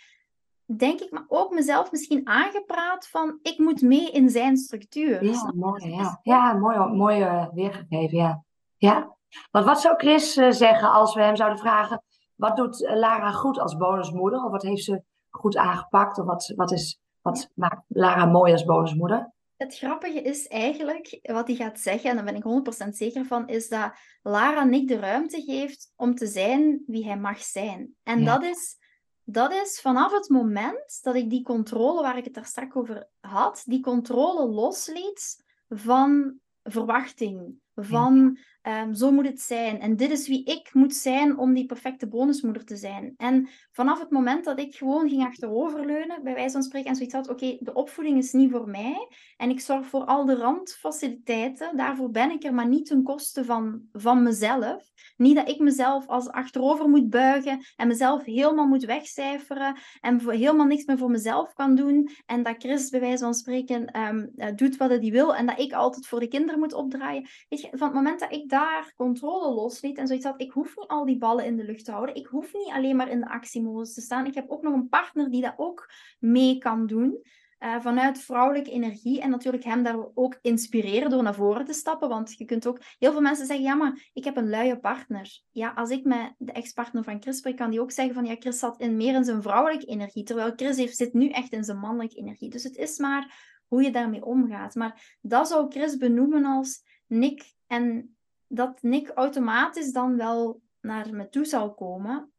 denk 0.65 0.99
ik, 0.99 1.11
maar 1.11 1.25
ook 1.27 1.53
mezelf 1.53 1.91
misschien 1.91 2.27
aangepraat 2.27 3.07
van 3.07 3.39
ik 3.41 3.57
moet 3.57 3.81
mee 3.81 4.11
in 4.11 4.29
zijn 4.29 4.57
structuur. 4.57 5.23
Ja, 5.23 5.51
mooi, 5.55 5.89
ja. 5.89 6.19
Ja, 6.21 6.53
mooi, 6.53 6.77
mooi 6.77 7.49
weergegeven, 7.53 8.17
ja. 8.17 8.43
Ja. 8.77 9.15
Want 9.51 9.65
wat 9.65 9.81
zou 9.81 9.95
Chris 9.97 10.37
eh, 10.37 10.51
zeggen 10.51 10.91
als 10.91 11.15
we 11.15 11.21
hem 11.21 11.35
zouden 11.35 11.59
vragen, 11.59 12.03
wat 12.35 12.55
doet 12.55 12.79
Lara 12.79 13.31
goed 13.31 13.59
als 13.59 13.77
bonusmoeder? 13.77 14.43
Of 14.43 14.51
wat 14.51 14.63
heeft 14.63 14.83
ze 14.83 15.03
goed 15.29 15.57
aangepakt? 15.57 16.19
Of 16.19 16.25
wat, 16.25 16.53
wat, 16.55 16.71
is, 16.71 16.99
wat 17.21 17.51
maakt 17.55 17.83
Lara 17.87 18.25
mooi 18.25 18.51
als 18.51 18.65
bonusmoeder? 18.65 19.31
Het 19.57 19.77
grappige 19.77 20.21
is 20.21 20.47
eigenlijk, 20.47 21.19
wat 21.21 21.47
hij 21.47 21.55
gaat 21.55 21.79
zeggen, 21.79 22.09
en 22.09 22.15
daar 22.15 22.25
ben 22.25 22.35
ik 22.35 22.85
100% 22.85 22.89
zeker 22.89 23.25
van, 23.25 23.47
is 23.47 23.67
dat 23.69 23.93
Lara 24.21 24.63
Nick 24.63 24.87
de 24.87 24.99
ruimte 24.99 25.41
geeft 25.41 25.93
om 25.95 26.15
te 26.15 26.27
zijn 26.27 26.83
wie 26.87 27.05
hij 27.05 27.17
mag 27.17 27.41
zijn. 27.41 27.95
En 28.03 28.19
Ja. 28.19 28.25
dat, 28.25 28.43
is, 28.43 28.77
dat 29.23 29.51
is 29.53 29.79
vanaf 29.81 30.11
het 30.11 30.29
moment 30.29 30.99
dat 31.01 31.15
ik 31.15 31.29
die 31.29 31.43
controle, 31.43 32.01
waar 32.01 32.17
ik 32.17 32.25
het 32.25 32.33
daar 32.33 32.45
straks 32.45 32.75
over 32.75 33.07
had, 33.19 33.63
die 33.65 33.81
controle 33.81 34.47
losliet 34.47 35.43
van 35.69 36.39
verwachting, 36.63 37.55
van 37.75 38.37
ehm, 38.63 38.93
zo 38.93 39.11
moet 39.11 39.25
het 39.25 39.41
zijn. 39.41 39.79
En 39.79 39.95
dit 39.95 40.11
is 40.11 40.27
wie 40.27 40.43
ik 40.43 40.73
moet 40.73 40.95
zijn 40.95 41.37
om 41.37 41.53
die 41.53 41.65
perfecte 41.65 42.07
bonusmoeder 42.07 42.65
te 42.65 42.75
zijn. 42.75 43.13
En 43.17 43.49
vanaf 43.71 43.99
het 43.99 44.09
moment 44.09 44.45
dat 44.45 44.59
ik 44.59 44.75
gewoon 44.75 45.09
ging 45.09 45.23
achteroverleunen, 45.23 46.23
bij 46.23 46.33
wijze 46.33 46.51
van 46.51 46.63
spreken, 46.63 46.89
en 46.89 46.95
zoiets 46.95 47.13
had, 47.13 47.29
oké, 47.29 47.57
de 47.59 47.73
opvoeding 47.73 48.17
is 48.17 48.31
niet 48.31 48.51
voor 48.51 48.69
mij, 48.69 49.07
en 49.37 49.49
ik 49.49 49.59
zorg 49.59 49.85
voor 49.85 50.05
al 50.05 50.25
de 50.25 50.35
randfaciliteiten. 50.35 51.77
Daarvoor 51.77 52.11
ben 52.11 52.31
ik 52.31 52.43
er, 52.43 52.53
maar 52.53 52.67
niet 52.67 52.85
ten 52.85 53.03
koste 53.03 53.45
van, 53.45 53.81
van 53.91 54.23
mezelf. 54.23 54.91
Niet 55.17 55.35
dat 55.35 55.49
ik 55.49 55.59
mezelf 55.59 56.07
als 56.07 56.29
achterover 56.29 56.89
moet 56.89 57.09
buigen 57.09 57.65
en 57.75 57.87
mezelf 57.87 58.23
helemaal 58.23 58.67
moet 58.67 58.85
wegcijferen 58.85 59.75
en 60.01 60.21
voor, 60.21 60.33
helemaal 60.33 60.65
niks 60.65 60.85
meer 60.85 60.97
voor 60.97 61.11
mezelf 61.11 61.53
kan 61.53 61.75
doen. 61.75 62.09
En 62.25 62.43
dat 62.43 62.55
Chris 62.57 62.89
bij 62.89 62.99
wijze 62.99 63.23
van 63.23 63.33
spreken 63.33 63.85
ehm, 63.85 64.27
eh, 64.35 64.55
doet 64.55 64.77
wat 64.77 64.89
hij 64.89 64.99
wil 64.99 65.35
en 65.35 65.45
dat 65.45 65.59
ik 65.59 65.73
altijd 65.73 66.07
voor 66.07 66.19
de 66.19 66.27
kinderen 66.27 66.59
moet 66.59 66.73
opdraaien. 66.73 67.27
Weet 67.49 67.61
je, 67.61 67.67
van 67.71 67.87
het 67.87 67.95
moment 67.95 68.19
dat 68.19 68.31
ik 68.31 68.49
daar 68.53 68.93
controle 68.95 69.53
losliet 69.53 69.97
en 69.97 70.07
zoiets 70.07 70.25
had, 70.25 70.41
ik 70.41 70.51
hoef 70.51 70.75
niet 70.77 70.87
al 70.87 71.05
die 71.05 71.17
ballen 71.17 71.45
in 71.45 71.57
de 71.57 71.63
lucht 71.63 71.85
te 71.85 71.91
houden. 71.91 72.15
Ik 72.15 72.27
hoef 72.27 72.53
niet 72.53 72.73
alleen 72.73 72.95
maar 72.95 73.09
in 73.09 73.19
de 73.19 73.29
actiemodus 73.29 73.93
te 73.93 74.01
staan. 74.01 74.25
Ik 74.25 74.33
heb 74.33 74.49
ook 74.49 74.61
nog 74.61 74.73
een 74.73 74.89
partner 74.89 75.29
die 75.29 75.41
dat 75.41 75.53
ook 75.57 75.89
mee 76.19 76.57
kan 76.57 76.87
doen. 76.87 77.21
eh, 77.63 77.79
vanuit 77.79 78.19
vrouwelijke 78.19 78.71
energie 78.71 79.21
en 79.21 79.29
natuurlijk 79.29 79.63
hem 79.63 79.83
daar 79.83 79.97
ook 80.13 80.37
inspireren 80.41 81.09
door 81.09 81.23
naar 81.23 81.35
voren 81.35 81.65
te 81.65 81.73
stappen. 81.73 82.09
Want 82.09 82.37
je 82.37 82.45
kunt 82.45 82.67
ook, 82.67 82.81
heel 82.99 83.11
veel 83.11 83.21
mensen 83.21 83.45
zeggen, 83.45 83.65
ja, 83.65 83.75
maar 83.75 84.09
ik 84.13 84.23
heb 84.23 84.37
een 84.37 84.49
luie 84.49 84.79
partner. 84.79 85.41
Ja, 85.51 85.71
als 85.75 85.89
ik 85.89 86.03
met 86.03 86.33
de 86.37 86.51
ex-partner 86.51 87.03
van 87.03 87.21
Chris 87.21 87.37
spreek, 87.37 87.57
kan 87.57 87.69
die 87.69 87.81
ook 87.81 87.91
zeggen 87.91 88.13
van, 88.13 88.25
ja, 88.25 88.35
Chris 88.39 88.59
zat 88.59 88.79
in 88.79 88.97
meer 88.97 89.15
in 89.15 89.23
zijn 89.23 89.41
vrouwelijke 89.41 89.85
energie, 89.85 90.23
terwijl 90.23 90.53
Chris 90.55 90.77
heeft, 90.77 90.97
zit 90.97 91.13
nu 91.13 91.29
echt 91.29 91.51
in 91.51 91.63
zijn 91.63 91.77
mannelijke 91.77 92.15
energie. 92.15 92.49
Dus 92.49 92.63
het 92.63 92.75
is 92.75 92.97
maar 92.97 93.51
hoe 93.67 93.83
je 93.83 93.91
daarmee 93.91 94.25
omgaat. 94.25 94.75
Maar 94.75 95.17
dat 95.21 95.47
zou 95.47 95.71
Chris 95.71 95.97
benoemen 95.97 96.45
als 96.45 96.83
Nick 97.07 97.53
en 97.67 98.15
dat 98.53 98.81
Nick 98.81 99.09
automatisch 99.09 99.91
dan 99.91 100.17
wel 100.17 100.61
naar 100.81 101.13
me 101.13 101.29
toe 101.29 101.45
zal 101.45 101.73
komen, 101.73 102.31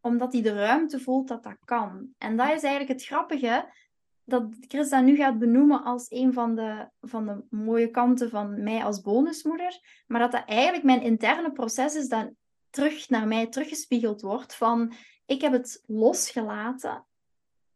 omdat 0.00 0.32
hij 0.32 0.42
de 0.42 0.52
ruimte 0.52 1.00
voelt 1.00 1.28
dat 1.28 1.42
dat 1.42 1.56
kan. 1.64 2.08
En 2.18 2.36
dat 2.36 2.46
is 2.46 2.62
eigenlijk 2.62 2.88
het 2.88 3.04
grappige. 3.04 3.72
dat 4.24 4.44
Chris 4.60 4.88
dat 4.88 5.02
nu 5.02 5.16
gaat 5.16 5.38
benoemen 5.38 5.82
als 5.82 6.10
een 6.10 6.32
van 6.32 6.54
de, 6.54 6.88
van 7.00 7.26
de 7.26 7.44
mooie 7.50 7.90
kanten 7.90 8.30
van 8.30 8.62
mij 8.62 8.84
als 8.84 9.00
bonusmoeder. 9.00 10.02
Maar 10.06 10.20
dat 10.20 10.32
dat 10.32 10.44
eigenlijk 10.46 10.84
mijn 10.84 11.02
interne 11.02 11.52
proces 11.52 11.94
is 11.94 12.08
dat 12.08 12.30
terug 12.70 13.08
naar 13.08 13.26
mij 13.26 13.46
teruggespiegeld 13.46 14.20
wordt 14.20 14.54
van 14.54 14.92
ik 15.26 15.40
heb 15.40 15.52
het 15.52 15.82
losgelaten, 15.86 17.06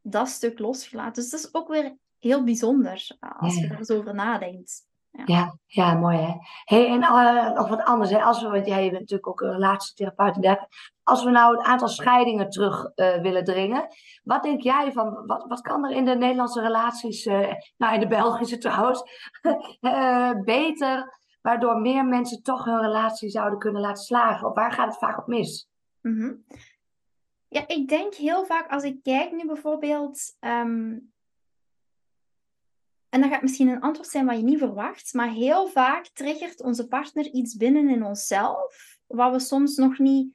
dat 0.02 0.28
stuk 0.28 0.59
losgelaten. 0.59 1.22
Dus 1.22 1.30
dat 1.30 1.40
is 1.40 1.54
ook 1.54 1.68
weer 1.68 1.96
heel 2.18 2.44
bijzonder 2.44 3.16
als 3.18 3.56
je 3.56 3.66
er 3.66 3.78
eens 3.78 3.90
over 3.90 4.14
nadenkt. 4.14 4.87
Ja. 5.24 5.59
ja, 5.67 5.94
mooi 5.94 6.17
hè. 6.17 6.33
Hey, 6.64 6.87
en 6.87 7.00
uh, 7.00 7.52
nog 7.52 7.69
wat 7.69 7.85
anders, 7.85 8.10
hè. 8.10 8.23
Als 8.23 8.42
we, 8.42 8.48
want 8.48 8.67
jij 8.67 8.81
bent 8.81 9.00
natuurlijk 9.00 9.29
ook 9.29 9.40
een 9.40 9.52
relatietherapeut 9.52 10.44
en 10.44 10.69
Als 11.02 11.25
we 11.25 11.31
nou 11.31 11.56
het 11.56 11.67
aantal 11.67 11.88
scheidingen 11.88 12.50
terug 12.50 12.90
uh, 12.94 13.21
willen 13.21 13.44
dringen, 13.44 13.87
wat 14.23 14.42
denk 14.42 14.60
jij 14.60 14.92
van, 14.92 15.27
wat, 15.27 15.44
wat 15.48 15.60
kan 15.60 15.85
er 15.85 15.90
in 15.90 16.04
de 16.04 16.14
Nederlandse 16.14 16.60
relaties, 16.60 17.27
uh, 17.27 17.52
nou 17.77 17.94
in 17.94 18.00
de 18.00 18.06
Belgische 18.06 18.58
trouwens, 18.58 19.02
beter, 20.44 21.19
waardoor 21.40 21.81
meer 21.81 22.04
mensen 22.04 22.42
toch 22.42 22.64
hun 22.64 22.81
relatie 22.81 23.31
zouden 23.31 23.58
kunnen 23.58 23.83
laten 23.83 24.04
slagen? 24.04 24.48
Of 24.48 24.54
waar 24.54 24.73
gaat 24.73 24.88
het 24.88 24.98
vaak 24.98 25.19
op 25.19 25.27
mis? 25.27 25.69
Mm 26.02 26.19
-hmm. 26.21 26.44
Ja, 27.48 27.64
ik 27.67 27.88
denk 27.88 28.14
heel 28.14 28.44
vaak 28.44 28.71
als 28.71 28.83
ik 28.83 29.02
kijk 29.02 29.33
nu 29.33 29.46
bijvoorbeeld 29.46 30.37
um, 30.40 31.12
en 33.17 33.23
dat 33.23 33.31
gaat 33.31 33.42
misschien 33.42 33.69
een 33.69 33.81
antwoord 33.81 34.08
zijn 34.08 34.27
wat 34.27 34.37
je 34.37 34.42
niet 34.42 34.58
verwacht, 34.58 35.14
maar 35.14 35.31
heel 35.31 35.67
vaak 35.69 36.06
triggert 36.06 36.62
onze 36.62 36.88
partner 36.88 37.25
iets 37.25 37.56
binnen 37.56 37.88
in 37.88 38.04
onszelf, 38.04 38.98
wat 39.06 39.33
we 39.33 39.38
soms 39.38 39.77
nog 39.77 39.98
niet 39.98 40.33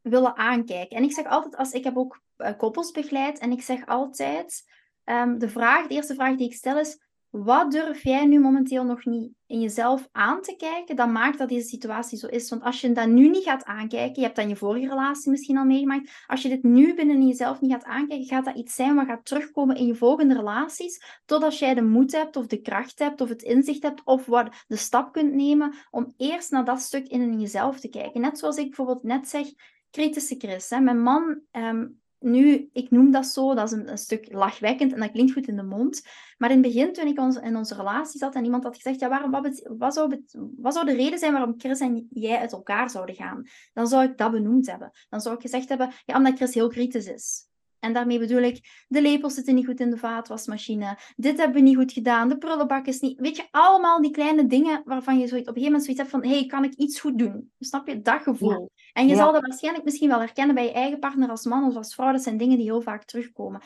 willen 0.00 0.36
aankijken. 0.36 0.96
En 0.96 1.02
ik 1.02 1.12
zeg 1.12 1.26
altijd, 1.26 1.56
als 1.56 1.72
ik 1.72 1.84
heb 1.84 1.96
ook 1.96 2.20
uh, 2.38 2.56
koppels 2.56 2.90
begeleid, 2.90 3.38
en 3.38 3.50
ik 3.50 3.62
zeg 3.62 3.86
altijd, 3.86 4.64
um, 5.04 5.38
de 5.38 5.48
vraag, 5.48 5.86
de 5.86 5.94
eerste 5.94 6.14
vraag 6.14 6.36
die 6.36 6.46
ik 6.46 6.54
stel 6.54 6.78
is, 6.78 7.05
wat 7.44 7.70
durf 7.70 8.02
jij 8.02 8.26
nu 8.26 8.40
momenteel 8.40 8.84
nog 8.84 9.04
niet 9.04 9.32
in 9.46 9.60
jezelf 9.60 10.08
aan 10.12 10.42
te 10.42 10.56
kijken? 10.56 10.96
Dat 10.96 11.08
maakt 11.08 11.38
dat 11.38 11.48
deze 11.48 11.68
situatie 11.68 12.18
zo 12.18 12.26
is. 12.26 12.50
Want 12.50 12.62
als 12.62 12.80
je 12.80 12.92
dat 12.92 13.08
nu 13.08 13.28
niet 13.28 13.42
gaat 13.42 13.64
aankijken, 13.64 14.14
je 14.14 14.22
hebt 14.22 14.36
dan 14.36 14.48
je 14.48 14.56
vorige 14.56 14.88
relatie 14.88 15.30
misschien 15.30 15.56
al 15.56 15.64
meegemaakt. 15.64 16.24
Als 16.26 16.42
je 16.42 16.48
dit 16.48 16.62
nu 16.62 16.94
binnen 16.94 17.26
jezelf 17.26 17.60
niet 17.60 17.72
gaat 17.72 17.84
aankijken, 17.84 18.26
gaat 18.26 18.44
dat 18.44 18.56
iets 18.56 18.74
zijn 18.74 18.94
wat 18.94 19.06
gaat 19.06 19.24
terugkomen 19.24 19.76
in 19.76 19.86
je 19.86 19.94
volgende 19.94 20.34
relaties. 20.34 21.20
Totdat 21.24 21.58
jij 21.58 21.74
de 21.74 21.82
moed 21.82 22.12
hebt, 22.12 22.36
of 22.36 22.46
de 22.46 22.60
kracht 22.60 22.98
hebt, 22.98 23.20
of 23.20 23.28
het 23.28 23.42
inzicht 23.42 23.82
hebt, 23.82 24.04
of 24.04 24.26
wat 24.26 24.64
de 24.66 24.76
stap 24.76 25.12
kunt 25.12 25.32
nemen 25.32 25.74
om 25.90 26.14
eerst 26.16 26.50
naar 26.50 26.64
dat 26.64 26.80
stuk 26.80 27.08
in 27.08 27.40
jezelf 27.40 27.80
te 27.80 27.88
kijken. 27.88 28.20
Net 28.20 28.38
zoals 28.38 28.56
ik 28.56 28.66
bijvoorbeeld 28.66 29.02
net 29.02 29.28
zeg, 29.28 29.46
kritische 29.90 30.34
Chris. 30.38 30.70
Hè? 30.70 30.80
Mijn 30.80 31.02
man 31.02 31.40
um, 31.52 32.00
nu, 32.18 32.68
ik 32.72 32.90
noem 32.90 33.10
dat 33.10 33.26
zo, 33.26 33.54
dat 33.54 33.72
is 33.72 33.78
een, 33.78 33.98
stuk 33.98 34.32
lachwekkend 34.32 34.92
en 34.92 35.00
dat 35.00 35.10
klinkt 35.10 35.32
goed 35.32 35.48
in 35.48 35.56
de 35.56 35.62
mond. 35.62 36.02
Maar 36.38 36.50
in 36.50 36.62
het 36.62 36.66
begin, 36.66 36.92
toen 36.92 37.06
ik 37.06 37.18
in 37.44 37.56
onze 37.56 37.74
relatie 37.74 38.18
zat 38.18 38.34
en 38.34 38.44
iemand 38.44 38.64
had 38.64 38.76
gezegd, 38.76 39.00
ja, 39.00 39.08
waarom, 39.08 39.30
wat, 39.30 39.68
wat, 39.78 39.94
zou, 39.94 40.24
wat 40.56 40.74
zou 40.74 40.86
de 40.86 40.94
reden 40.94 41.18
zijn 41.18 41.32
waarom 41.32 41.54
Chris 41.58 41.80
en 41.80 42.06
jij 42.10 42.38
uit 42.38 42.52
elkaar 42.52 42.90
zouden 42.90 43.14
gaan? 43.14 43.42
Dan 43.72 43.86
zou 43.86 44.04
ik 44.04 44.18
dat 44.18 44.30
benoemd 44.30 44.66
hebben. 44.66 44.90
Dan 45.08 45.20
zou 45.20 45.34
ik 45.34 45.40
gezegd 45.40 45.68
hebben, 45.68 45.92
ja, 46.04 46.16
omdat 46.16 46.36
Chris 46.36 46.54
heel 46.54 46.68
kritisch 46.68 47.06
is. 47.06 47.48
En 47.86 47.92
daarmee 47.92 48.18
bedoel 48.18 48.42
ik, 48.42 48.84
de 48.88 49.02
lepels 49.02 49.34
zitten 49.34 49.54
niet 49.54 49.66
goed 49.66 49.80
in 49.80 49.90
de 49.90 49.96
vaatwasmachine. 49.96 50.98
Dit 51.16 51.36
hebben 51.36 51.56
we 51.56 51.62
niet 51.62 51.76
goed 51.76 51.92
gedaan. 51.92 52.28
De 52.28 52.38
prullenbak 52.38 52.86
is 52.86 53.00
niet... 53.00 53.20
Weet 53.20 53.36
je, 53.36 53.44
allemaal 53.50 54.00
die 54.00 54.10
kleine 54.10 54.46
dingen 54.46 54.82
waarvan 54.84 55.18
je 55.18 55.26
zoiets, 55.26 55.48
op 55.48 55.56
een 55.56 55.62
gegeven 55.62 55.64
moment 55.64 55.82
zoiets 55.82 56.00
hebt 56.00 56.10
van... 56.10 56.24
hey, 56.24 56.46
kan 56.46 56.64
ik 56.64 56.74
iets 56.74 57.00
goed 57.00 57.18
doen? 57.18 57.50
Snap 57.58 57.88
je? 57.88 58.00
Dat 58.00 58.22
gevoel. 58.22 58.70
En 58.92 59.08
je 59.08 59.14
zal 59.14 59.32
dat 59.32 59.42
waarschijnlijk 59.42 59.84
misschien 59.84 60.08
wel 60.08 60.18
herkennen 60.18 60.54
bij 60.54 60.64
je 60.64 60.72
eigen 60.72 60.98
partner 60.98 61.28
als 61.28 61.44
man 61.44 61.64
of 61.64 61.76
als 61.76 61.94
vrouw. 61.94 62.12
Dat 62.12 62.22
zijn 62.22 62.36
dingen 62.36 62.56
die 62.56 62.66
heel 62.66 62.82
vaak 62.82 63.04
terugkomen. 63.04 63.60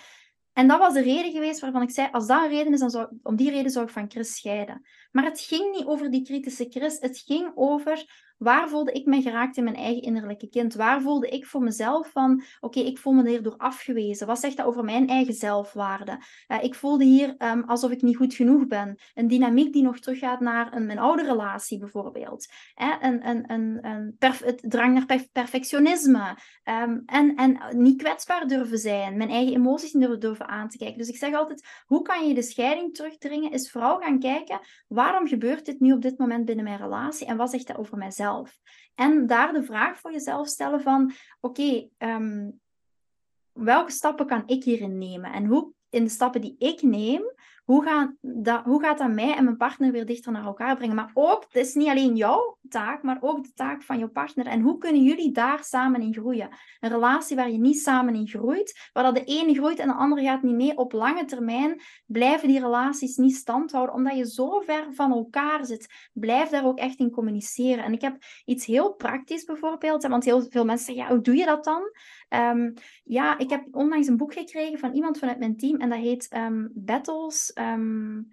En 0.52 0.68
dat 0.68 0.78
was 0.78 0.92
de 0.92 1.02
reden 1.02 1.32
geweest 1.32 1.60
waarvan 1.60 1.82
ik 1.82 1.90
zei, 1.90 2.08
als 2.12 2.26
dat 2.26 2.42
een 2.42 2.48
reden 2.48 2.72
is, 2.72 2.80
dan 2.80 2.90
zou, 2.90 3.08
om 3.22 3.36
die 3.36 3.50
reden 3.50 3.70
zou 3.70 3.84
ik 3.84 3.92
van 3.92 4.10
Chris 4.10 4.36
scheiden. 4.36 4.86
Maar 5.12 5.24
het 5.24 5.40
ging 5.40 5.70
niet 5.76 5.84
over 5.84 6.10
die 6.10 6.22
kritische 6.22 6.66
Chris. 6.68 6.98
Het 7.00 7.18
ging 7.18 7.52
over 7.54 8.04
Waar 8.40 8.68
voelde 8.68 8.92
ik 8.92 9.06
me 9.06 9.22
geraakt 9.22 9.56
in 9.56 9.64
mijn 9.64 9.76
eigen 9.76 10.02
innerlijke 10.02 10.48
kind? 10.48 10.74
Waar 10.74 11.02
voelde 11.02 11.28
ik 11.28 11.46
voor 11.46 11.62
mezelf 11.62 12.10
van, 12.10 12.42
oké, 12.60 12.80
ik 12.80 12.98
voel 12.98 13.12
me 13.12 13.28
hierdoor 13.28 13.56
afgewezen. 13.56 14.26
Wat 14.26 14.38
zegt 14.38 14.56
dat 14.56 14.66
over 14.66 14.84
mijn 14.84 15.08
eigen 15.08 15.34
zelfwaarde? 15.34 16.18
Ik 16.60 16.74
voelde 16.74 17.04
hier 17.04 17.34
um, 17.38 17.62
alsof 17.64 17.90
ik 17.90 18.02
niet 18.02 18.16
goed 18.16 18.34
genoeg 18.34 18.66
ben. 18.66 18.98
Een 19.14 19.28
dynamiek 19.28 19.72
die 19.72 19.82
nog 19.82 19.98
teruggaat 19.98 20.40
naar 20.40 20.74
een, 20.74 20.86
mijn 20.86 20.98
oude 20.98 21.22
relatie 21.22 21.78
bijvoorbeeld. 21.78 22.46
Een, 22.74 23.28
een, 23.28 23.50
een, 23.52 23.86
een 23.86 24.16
het 24.18 24.64
drang 24.68 24.94
naar 24.94 25.06
perf 25.06 25.32
perfectionisme. 25.32 26.36
Um, 26.64 27.02
en, 27.06 27.34
en 27.34 27.58
niet 27.70 28.02
kwetsbaar 28.02 28.46
durven 28.46 28.78
zijn. 28.78 29.16
Mijn 29.16 29.30
eigen 29.30 29.54
emoties 29.54 29.92
niet 29.92 30.02
durven, 30.02 30.20
durven 30.20 30.48
aan 30.48 30.68
te 30.68 30.78
kijken. 30.78 30.98
Dus 30.98 31.08
ik 31.08 31.16
zeg 31.16 31.34
altijd, 31.34 31.66
hoe 31.86 32.02
kan 32.02 32.28
je 32.28 32.34
de 32.34 32.42
scheiding 32.42 32.94
terugdringen? 32.94 33.52
Is 33.52 33.70
vooral 33.70 33.98
gaan 33.98 34.18
kijken, 34.18 34.60
waarom 34.88 35.26
gebeurt 35.26 35.66
dit 35.66 35.80
nu 35.80 35.92
op 35.92 36.02
dit 36.02 36.18
moment 36.18 36.44
binnen 36.44 36.64
mijn 36.64 36.78
relatie? 36.78 37.26
En 37.26 37.36
wat 37.36 37.50
zegt 37.50 37.66
dat 37.66 37.76
over 37.76 37.98
mijzelf? 37.98 38.28
En 38.94 39.26
daar 39.26 39.52
de 39.52 39.62
vraag 39.62 39.98
voor 39.98 40.12
jezelf 40.12 40.48
stellen 40.48 40.80
van, 40.80 41.12
oké, 41.40 41.88
ehm, 41.98 42.50
welke 43.52 43.90
stappen 43.90 44.26
kan 44.26 44.42
ik 44.46 44.64
hierin 44.64 44.98
nemen? 44.98 45.32
En 45.32 45.44
hoe 45.44 45.72
in 45.90 46.04
de 46.04 46.10
stappen 46.10 46.40
die 46.40 46.54
ik 46.58 46.82
neem, 46.82 47.32
hoe 47.70 47.82
gaat, 47.82 48.12
dat, 48.20 48.64
hoe 48.64 48.82
gaat 48.82 48.98
dat 48.98 49.10
mij 49.10 49.34
en 49.36 49.44
mijn 49.44 49.56
partner 49.56 49.92
weer 49.92 50.06
dichter 50.06 50.32
naar 50.32 50.44
elkaar 50.44 50.76
brengen? 50.76 50.96
Maar 50.96 51.10
ook, 51.14 51.42
het 51.42 51.66
is 51.66 51.74
niet 51.74 51.88
alleen 51.88 52.16
jouw 52.16 52.58
taak, 52.68 53.02
maar 53.02 53.18
ook 53.20 53.44
de 53.44 53.52
taak 53.54 53.82
van 53.82 53.98
jouw 53.98 54.08
partner. 54.08 54.46
En 54.46 54.60
hoe 54.60 54.78
kunnen 54.78 55.02
jullie 55.02 55.32
daar 55.32 55.64
samen 55.64 56.00
in 56.00 56.14
groeien? 56.14 56.48
Een 56.80 56.90
relatie 56.90 57.36
waar 57.36 57.50
je 57.50 57.58
niet 57.58 57.80
samen 57.80 58.14
in 58.14 58.28
groeit, 58.28 58.90
waar 58.92 59.04
dat 59.04 59.14
de 59.14 59.24
ene 59.24 59.54
groeit 59.54 59.78
en 59.78 59.88
de 59.88 59.94
andere 59.94 60.22
gaat 60.22 60.42
niet 60.42 60.54
mee. 60.54 60.76
Op 60.76 60.92
lange 60.92 61.24
termijn 61.24 61.80
blijven 62.06 62.48
die 62.48 62.60
relaties 62.60 63.16
niet 63.16 63.34
stand 63.34 63.72
houden, 63.72 63.94
omdat 63.94 64.16
je 64.16 64.30
zo 64.30 64.60
ver 64.60 64.86
van 64.90 65.12
elkaar 65.12 65.64
zit. 65.64 66.08
Blijf 66.12 66.48
daar 66.48 66.64
ook 66.64 66.78
echt 66.78 66.98
in 66.98 67.10
communiceren. 67.10 67.84
En 67.84 67.92
ik 67.92 68.00
heb 68.00 68.16
iets 68.44 68.66
heel 68.66 68.94
praktisch 68.94 69.44
bijvoorbeeld, 69.44 70.06
want 70.06 70.24
heel 70.24 70.42
veel 70.50 70.64
mensen 70.64 70.86
zeggen, 70.86 71.04
ja, 71.04 71.10
hoe 71.10 71.20
doe 71.22 71.36
je 71.36 71.44
dat 71.44 71.64
dan? 71.64 71.82
Um, 72.34 72.74
ja, 73.04 73.38
ik 73.38 73.50
heb 73.50 73.66
onlangs 73.70 74.06
een 74.06 74.16
boek 74.16 74.32
gekregen 74.32 74.78
van 74.78 74.92
iemand 74.92 75.18
vanuit 75.18 75.38
mijn 75.38 75.56
team 75.56 75.80
en 75.80 75.88
dat 75.88 75.98
heet 75.98 76.34
um, 76.36 76.70
Battles. 76.74 77.52
Um, 77.54 78.28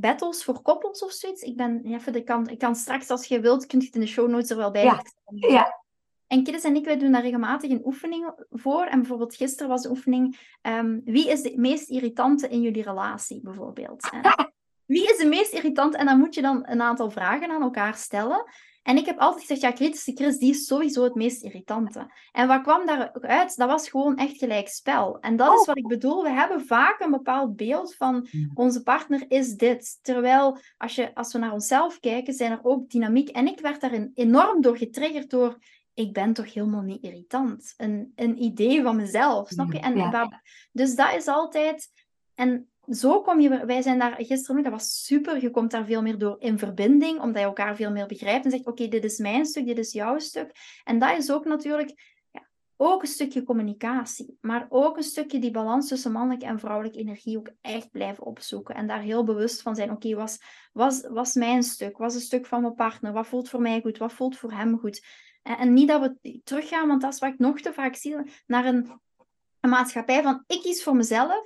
battles 0.00 0.44
voor 0.44 0.62
koppels 0.62 1.04
of 1.04 1.12
zoiets. 1.12 1.42
Ik 1.42 1.56
ben 1.56 1.84
even 1.84 2.12
de 2.12 2.22
kant. 2.22 2.50
Ik 2.50 2.58
kan 2.58 2.74
straks, 2.74 3.10
als 3.10 3.26
je 3.26 3.40
wilt, 3.40 3.66
kunt 3.66 3.82
je 3.82 3.86
het 3.86 3.96
in 3.96 4.02
de 4.02 4.06
show 4.06 4.28
notes 4.28 4.50
er 4.50 4.56
wel 4.56 4.70
bij. 4.70 4.84
Ja. 4.84 5.02
ja. 5.30 5.84
En 6.26 6.42
Kiddes 6.42 6.64
en 6.64 6.76
ik, 6.76 6.84
wij 6.84 6.98
doen 6.98 7.12
daar 7.12 7.22
regelmatig 7.22 7.70
een 7.70 7.86
oefening 7.86 8.32
voor. 8.50 8.84
En 8.84 8.98
bijvoorbeeld 8.98 9.34
gisteren 9.34 9.68
was 9.68 9.82
de 9.82 9.90
oefening: 9.90 10.38
wie 11.04 11.30
is 11.30 11.42
de 11.42 11.52
meest 11.56 11.88
irritante 11.88 12.48
in 12.48 12.60
jullie 12.60 12.82
relatie, 12.82 13.40
bijvoorbeeld? 13.42 14.10
wie 14.86 15.10
is 15.10 15.16
de 15.16 15.26
meest 15.26 15.52
irritante? 15.52 15.96
En 15.96 16.06
dan 16.06 16.18
moet 16.18 16.34
je 16.34 16.42
dan 16.42 16.62
een 16.68 16.82
aantal 16.82 17.10
vragen 17.10 17.50
aan 17.50 17.62
elkaar 17.62 17.94
stellen. 17.94 18.44
En 18.86 18.96
ik 18.96 19.06
heb 19.06 19.18
altijd 19.18 19.40
gezegd, 19.40 19.60
ja, 19.60 19.70
kritische 19.70 20.12
Chris, 20.14 20.38
die 20.38 20.50
is 20.50 20.66
sowieso 20.66 21.04
het 21.04 21.14
meest 21.14 21.42
irritante. 21.42 22.10
En 22.32 22.48
wat 22.48 22.62
kwam 22.62 22.86
daaruit? 22.86 23.56
Dat 23.56 23.68
was 23.68 23.88
gewoon 23.88 24.16
echt 24.16 24.36
gelijk 24.36 24.68
spel. 24.68 25.20
En 25.20 25.36
dat 25.36 25.52
is 25.52 25.60
oh. 25.60 25.66
wat 25.66 25.76
ik 25.76 25.86
bedoel. 25.86 26.22
We 26.22 26.30
hebben 26.30 26.66
vaak 26.66 27.00
een 27.00 27.10
bepaald 27.10 27.56
beeld 27.56 27.94
van 27.94 28.28
onze 28.54 28.82
partner 28.82 29.24
is 29.28 29.54
dit. 29.54 29.98
Terwijl, 30.02 30.58
als, 30.76 30.94
je, 30.94 31.14
als 31.14 31.32
we 31.32 31.38
naar 31.38 31.52
onszelf 31.52 32.00
kijken, 32.00 32.34
zijn 32.34 32.52
er 32.52 32.60
ook 32.62 32.90
dynamiek. 32.90 33.28
En 33.28 33.46
ik 33.46 33.60
werd 33.60 33.80
daarin 33.80 34.10
enorm 34.14 34.60
door 34.60 34.76
getriggerd 34.76 35.30
door 35.30 35.58
ik 35.94 36.12
ben 36.12 36.32
toch 36.32 36.54
helemaal 36.54 36.82
niet 36.82 37.02
irritant. 37.02 37.74
Een, 37.76 38.12
een 38.14 38.42
idee 38.42 38.82
van 38.82 38.96
mezelf, 38.96 39.48
snap 39.48 39.72
je? 39.72 39.80
En, 39.80 40.30
dus 40.72 40.94
dat 40.94 41.14
is 41.14 41.26
altijd... 41.26 41.88
En 42.34 42.68
zo 42.88 43.20
kom 43.20 43.40
je, 43.40 43.66
wij 43.66 43.82
zijn 43.82 43.98
daar 43.98 44.14
gisteren, 44.18 44.62
dat 44.62 44.72
was 44.72 45.04
super, 45.04 45.42
je 45.42 45.50
komt 45.50 45.70
daar 45.70 45.84
veel 45.84 46.02
meer 46.02 46.18
door 46.18 46.36
in 46.38 46.58
verbinding, 46.58 47.20
omdat 47.20 47.40
je 47.40 47.46
elkaar 47.46 47.76
veel 47.76 47.90
meer 47.90 48.06
begrijpt 48.06 48.44
en 48.44 48.50
zegt, 48.50 48.66
oké, 48.66 48.88
dit 48.88 49.04
is 49.04 49.18
mijn 49.18 49.46
stuk, 49.46 49.66
dit 49.66 49.78
is 49.78 49.92
jouw 49.92 50.18
stuk. 50.18 50.50
En 50.84 50.98
dat 50.98 51.18
is 51.18 51.30
ook 51.30 51.44
natuurlijk 51.44 52.14
ook 52.76 53.02
een 53.02 53.08
stukje 53.08 53.42
communicatie, 53.42 54.38
maar 54.40 54.66
ook 54.68 54.96
een 54.96 55.02
stukje 55.02 55.38
die 55.38 55.50
balans 55.50 55.88
tussen 55.88 56.12
mannelijke 56.12 56.46
en 56.46 56.58
vrouwelijke 56.58 56.98
energie 56.98 57.38
ook 57.38 57.50
echt 57.60 57.90
blijven 57.90 58.24
opzoeken. 58.24 58.74
En 58.74 58.86
daar 58.86 59.00
heel 59.00 59.24
bewust 59.24 59.62
van 59.62 59.74
zijn, 59.74 59.90
oké, 59.90 60.14
was, 60.14 60.38
was, 60.72 61.06
was 61.08 61.34
mijn 61.34 61.62
stuk, 61.62 61.98
was 61.98 62.14
een 62.14 62.20
stuk 62.20 62.46
van 62.46 62.62
mijn 62.62 62.74
partner, 62.74 63.12
wat 63.12 63.26
voelt 63.26 63.48
voor 63.48 63.60
mij 63.60 63.80
goed, 63.80 63.98
wat 63.98 64.12
voelt 64.12 64.36
voor 64.36 64.52
hem 64.52 64.78
goed. 64.78 65.04
En 65.42 65.72
niet 65.72 65.88
dat 65.88 66.00
we 66.00 66.40
teruggaan, 66.44 66.88
want 66.88 67.00
dat 67.00 67.12
is 67.12 67.18
wat 67.18 67.32
ik 67.32 67.38
nog 67.38 67.60
te 67.60 67.72
vaak 67.72 67.94
zie, 67.94 68.16
naar 68.46 68.64
een 68.64 69.00
een 69.66 69.72
maatschappij 69.72 70.22
van 70.22 70.44
ik 70.46 70.60
kies 70.60 70.82
voor 70.82 70.96
mezelf. 70.96 71.42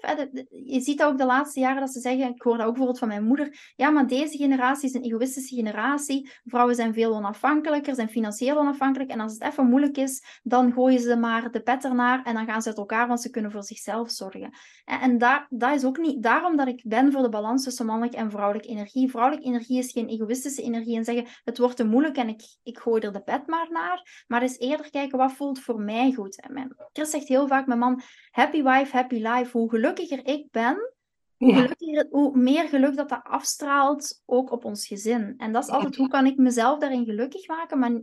Je 0.48 0.80
ziet 0.80 0.98
dat 0.98 1.12
ook 1.12 1.18
de 1.18 1.24
laatste 1.24 1.60
jaren 1.60 1.80
dat 1.80 1.92
ze 1.92 2.00
zeggen, 2.00 2.34
ik 2.34 2.42
hoor 2.42 2.56
dat 2.56 2.66
ook 2.66 2.68
bijvoorbeeld 2.68 2.98
van 2.98 3.08
mijn 3.08 3.24
moeder, 3.24 3.72
ja, 3.76 3.90
maar 3.90 4.06
deze 4.06 4.36
generatie 4.36 4.88
is 4.88 4.94
een 4.94 5.02
egoïstische 5.02 5.54
generatie. 5.54 6.30
Vrouwen 6.44 6.74
zijn 6.74 6.94
veel 6.94 7.14
onafhankelijker, 7.14 7.94
zijn 7.94 8.08
financieel 8.08 8.58
onafhankelijk. 8.58 9.10
En 9.10 9.20
als 9.20 9.32
het 9.32 9.42
even 9.42 9.66
moeilijk 9.66 9.96
is, 9.96 10.40
dan 10.42 10.72
gooien 10.72 11.00
ze 11.00 11.16
maar 11.16 11.50
de 11.50 11.60
pet 11.60 11.84
ernaar 11.84 12.22
en 12.24 12.34
dan 12.34 12.46
gaan 12.46 12.62
ze 12.62 12.68
uit 12.68 12.78
elkaar, 12.78 13.08
want 13.08 13.20
ze 13.20 13.30
kunnen 13.30 13.50
voor 13.50 13.64
zichzelf 13.64 14.10
zorgen. 14.10 14.50
En, 14.84 15.18
daar, 15.18 15.46
dat 15.48 15.74
is 15.74 15.84
ook 15.84 15.98
niet 15.98 16.22
daarom 16.22 16.56
dat 16.56 16.68
ik 16.68 16.82
ben 16.86 17.12
voor 17.12 17.22
de 17.22 17.28
balans 17.28 17.64
tussen 17.64 17.86
mannelijke 17.86 18.16
en 18.16 18.30
vrouwelijke 18.30 18.68
energie. 18.68 19.10
Vrouwelijke 19.10 19.46
energie 19.46 19.78
is 19.78 19.92
geen 19.92 20.08
egoïstische 20.08 20.62
energie 20.62 20.96
en 20.96 21.04
zeggen, 21.04 21.26
het 21.44 21.58
wordt 21.58 21.76
te 21.76 21.84
moeilijk 21.84 22.16
en 22.16 22.28
ik, 22.28 22.42
ik 22.62 22.78
gooi 22.78 23.02
er 23.02 23.12
de 23.12 23.22
pet 23.22 23.46
maar 23.46 23.68
naar. 23.70 24.24
Maar 24.26 24.42
is 24.42 24.58
eerder 24.58 24.90
kijken, 24.90 25.18
wat 25.18 25.32
voelt 25.32 25.60
voor 25.60 25.80
mij 25.80 26.12
goed? 26.12 26.40
En 26.40 26.52
mijn, 26.52 26.76
Chris 26.92 27.10
zegt 27.10 27.28
heel 27.28 27.46
vaak, 27.46 27.66
mijn 27.66 27.78
man, 27.78 28.02
happy 28.30 28.62
wife, 28.62 28.96
happy 28.96 29.14
life. 29.14 29.58
Hoe 29.58 29.70
gelukkiger 29.70 30.26
ik 30.26 30.50
ben, 30.50 30.92
hoe, 31.36 31.54
gelukkiger, 31.54 32.06
hoe 32.10 32.38
meer 32.38 32.68
geluk 32.68 32.96
dat 32.96 33.08
dat 33.08 33.22
afstraalt, 33.22 34.22
ook 34.26 34.50
op 34.50 34.64
ons 34.64 34.86
gezin. 34.86 35.34
En 35.36 35.52
dat 35.52 35.64
is 35.64 35.70
altijd, 35.70 35.96
hoe 35.96 36.08
kan 36.08 36.26
ik 36.26 36.36
mezelf 36.36 36.78
daarin 36.78 37.04
gelukkig 37.04 37.48
maken, 37.48 37.78
maar 37.78 38.00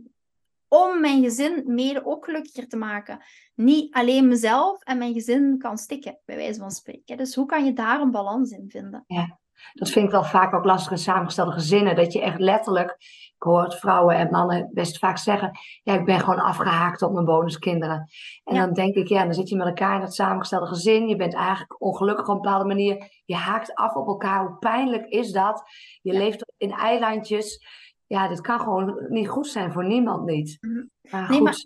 om 0.68 1.00
mijn 1.00 1.22
gezin 1.22 1.62
mede 1.66 2.04
ook 2.04 2.24
gelukkiger 2.24 2.68
te 2.68 2.76
maken. 2.76 3.24
Niet 3.54 3.94
alleen 3.94 4.28
mezelf 4.28 4.82
en 4.82 4.98
mijn 4.98 5.12
gezin 5.12 5.58
kan 5.58 5.78
stikken, 5.78 6.18
bij 6.24 6.36
wijze 6.36 6.60
van 6.60 6.70
spreken. 6.70 7.16
Dus 7.16 7.34
hoe 7.34 7.46
kan 7.46 7.64
je 7.64 7.72
daar 7.72 8.00
een 8.00 8.10
balans 8.10 8.50
in 8.50 8.70
vinden? 8.70 9.04
Ja, 9.06 9.38
dat 9.72 9.90
vind 9.90 10.04
ik 10.04 10.10
wel 10.10 10.24
vaak 10.24 10.54
ook 10.54 10.64
lastig 10.64 10.90
in 10.90 10.98
samengestelde 10.98 11.52
gezinnen. 11.52 11.96
Dat 11.96 12.12
je 12.12 12.20
echt 12.20 12.38
letterlijk, 12.38 12.96
ik 13.36 13.42
hoor 13.42 13.72
vrouwen 13.72 14.16
en 14.16 14.30
mannen 14.30 14.70
best 14.72 14.98
vaak 14.98 15.18
zeggen: 15.18 15.58
Ja, 15.82 15.94
ik 15.94 16.04
ben 16.04 16.20
gewoon 16.20 16.40
afgehaakt 16.40 17.02
op 17.02 17.12
mijn 17.12 17.24
bonuskinderen. 17.24 18.10
En 18.44 18.54
dan 18.54 18.72
denk 18.72 18.94
ik, 18.94 19.08
ja, 19.08 19.24
dan 19.24 19.34
zit 19.34 19.48
je 19.48 19.56
met 19.56 19.66
elkaar 19.66 19.94
in 19.94 20.00
dat 20.00 20.14
samengestelde 20.14 20.66
gezin. 20.66 21.08
Je 21.08 21.16
bent 21.16 21.34
eigenlijk 21.34 21.82
ongelukkig 21.82 22.28
op 22.28 22.34
een 22.34 22.40
bepaalde 22.40 22.68
manier. 22.68 23.22
Je 23.24 23.34
haakt 23.34 23.74
af 23.74 23.94
op 23.94 24.06
elkaar. 24.06 24.46
Hoe 24.46 24.58
pijnlijk 24.58 25.06
is 25.06 25.32
dat? 25.32 25.62
Je 26.02 26.12
leeft 26.12 26.52
in 26.56 26.72
eilandjes 26.72 27.76
ja, 28.08 28.28
dit 28.28 28.40
kan 28.40 28.60
gewoon 28.60 29.06
niet 29.08 29.28
goed 29.28 29.46
zijn 29.46 29.72
voor 29.72 29.86
niemand 29.86 30.24
niet. 30.26 30.58
Mhm. 30.60 30.84
Maar 31.10 31.30
nee, 31.30 31.40
maar 31.40 31.56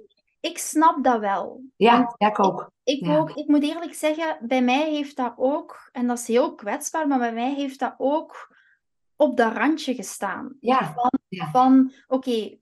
ik 0.43 0.59
snap 0.59 1.05
dat 1.05 1.21
wel. 1.21 1.63
Ja, 1.77 2.15
ik 2.17 2.45
ook. 2.45 2.71
Ik, 2.83 3.09
ook. 3.09 3.31
ik 3.31 3.49
moet 3.49 3.63
eerlijk 3.63 3.95
zeggen, 3.95 4.39
bij 4.41 4.63
mij 4.63 4.91
heeft 4.91 5.17
dat 5.17 5.33
ook, 5.37 5.89
en 5.93 6.07
dat 6.07 6.19
is 6.19 6.27
heel 6.27 6.55
kwetsbaar, 6.55 7.09
maar 7.09 7.19
bij 7.19 7.33
mij 7.33 7.55
heeft 7.55 7.79
dat 7.79 7.95
ook 7.99 8.57
op 9.17 9.37
dat 9.37 9.53
randje 9.53 9.95
gestaan. 9.95 10.57
Ja. 10.61 10.95
Van, 10.95 11.11
van 11.51 11.93
oké, 12.07 12.59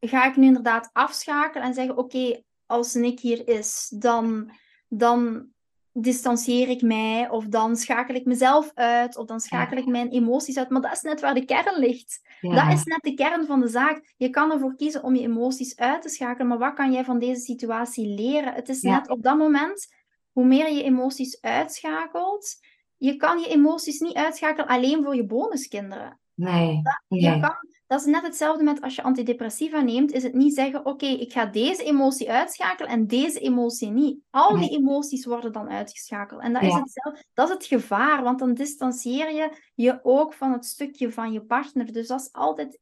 ga 0.00 0.24
ik 0.24 0.36
nu 0.36 0.46
inderdaad 0.46 0.90
afschakelen 0.92 1.66
en 1.66 1.74
zeggen, 1.74 1.96
oké, 1.96 2.42
als 2.66 2.94
Nick 2.94 3.20
hier 3.20 3.48
is, 3.48 3.88
dan, 3.98 4.52
dan 4.88 5.48
distancieer 5.96 6.68
ik 6.68 6.82
mij, 6.82 7.28
of 7.30 7.46
dan 7.46 7.76
schakel 7.76 8.14
ik 8.14 8.24
mezelf 8.24 8.70
uit, 8.74 9.16
of 9.16 9.26
dan 9.26 9.40
schakel 9.40 9.76
ik 9.76 9.86
mijn 9.86 10.08
emoties 10.08 10.58
uit. 10.58 10.70
Maar 10.70 10.80
dat 10.80 10.92
is 10.92 11.02
net 11.02 11.20
waar 11.20 11.34
de 11.34 11.44
kern 11.44 11.78
ligt. 11.78 12.20
Dat 12.40 12.72
is 12.72 12.84
net 12.84 13.00
de 13.00 13.14
kern 13.14 13.46
van 13.46 13.60
de 13.60 13.68
zaak. 13.68 14.14
Je 14.16 14.30
kan 14.30 14.52
ervoor 14.52 14.76
kiezen 14.76 15.02
om 15.02 15.14
je 15.14 15.22
emoties 15.22 15.76
uit 15.76 16.02
te 16.02 16.08
schakelen, 16.08 16.48
maar 16.48 16.58
wat 16.58 16.74
kan 16.74 16.92
jij 16.92 17.04
van 17.04 17.18
deze 17.18 17.40
situatie 17.40 18.06
leren? 18.06 18.54
Het 18.54 18.68
is 18.68 18.82
net 18.82 19.08
op 19.08 19.22
dat 19.22 19.38
moment, 19.38 19.94
hoe 20.32 20.44
meer 20.44 20.72
je 20.72 20.82
emoties 20.82 21.40
uitschakelt, 21.40 22.56
je 22.96 23.16
kan 23.16 23.38
je 23.38 23.48
emoties 23.48 24.00
niet 24.00 24.14
uitschakelen 24.14 24.68
alleen 24.68 25.04
voor 25.04 25.14
je 25.16 25.26
bonuskinderen. 25.26 26.20
Nee. 26.34 26.82
Dat, 26.82 27.02
je 27.08 27.40
kan, 27.40 27.56
dat 27.86 28.00
is 28.00 28.06
net 28.06 28.22
hetzelfde 28.22 28.64
met 28.64 28.80
als 28.80 28.94
je 28.94 29.02
antidepressiva 29.02 29.80
neemt, 29.80 30.12
is 30.12 30.22
het 30.22 30.34
niet 30.34 30.54
zeggen, 30.54 30.86
oké, 30.86 31.06
ik 31.06 31.32
ga 31.32 31.46
deze 31.46 31.84
emotie 31.84 32.30
uitschakelen 32.30 32.90
en 32.90 33.06
deze 33.06 33.40
emotie 33.40 33.90
niet. 33.90 34.18
Al 34.30 34.56
die 34.56 34.70
emoties 34.70 35.24
worden 35.24 35.52
dan 35.52 35.68
uitgeschakeld. 35.68 36.42
En 36.42 36.52
dat, 36.52 36.62
is 36.62 36.74
hetzelfde, 36.74 37.24
dat 37.34 37.48
is 37.48 37.54
het 37.54 37.64
gevaar, 37.64 38.22
want 38.22 38.38
dan 38.38 38.54
distancieer 38.54 39.32
je 39.32 39.58
je 39.74 40.00
ook 40.02 40.34
van 40.34 40.52
het 40.52 40.64
stukje 40.64 41.12
van 41.12 41.32
je 41.32 41.40
partner. 41.40 41.92
Dus 41.92 42.06
dat 42.06 42.20
is 42.20 42.32
altijd 42.32 42.78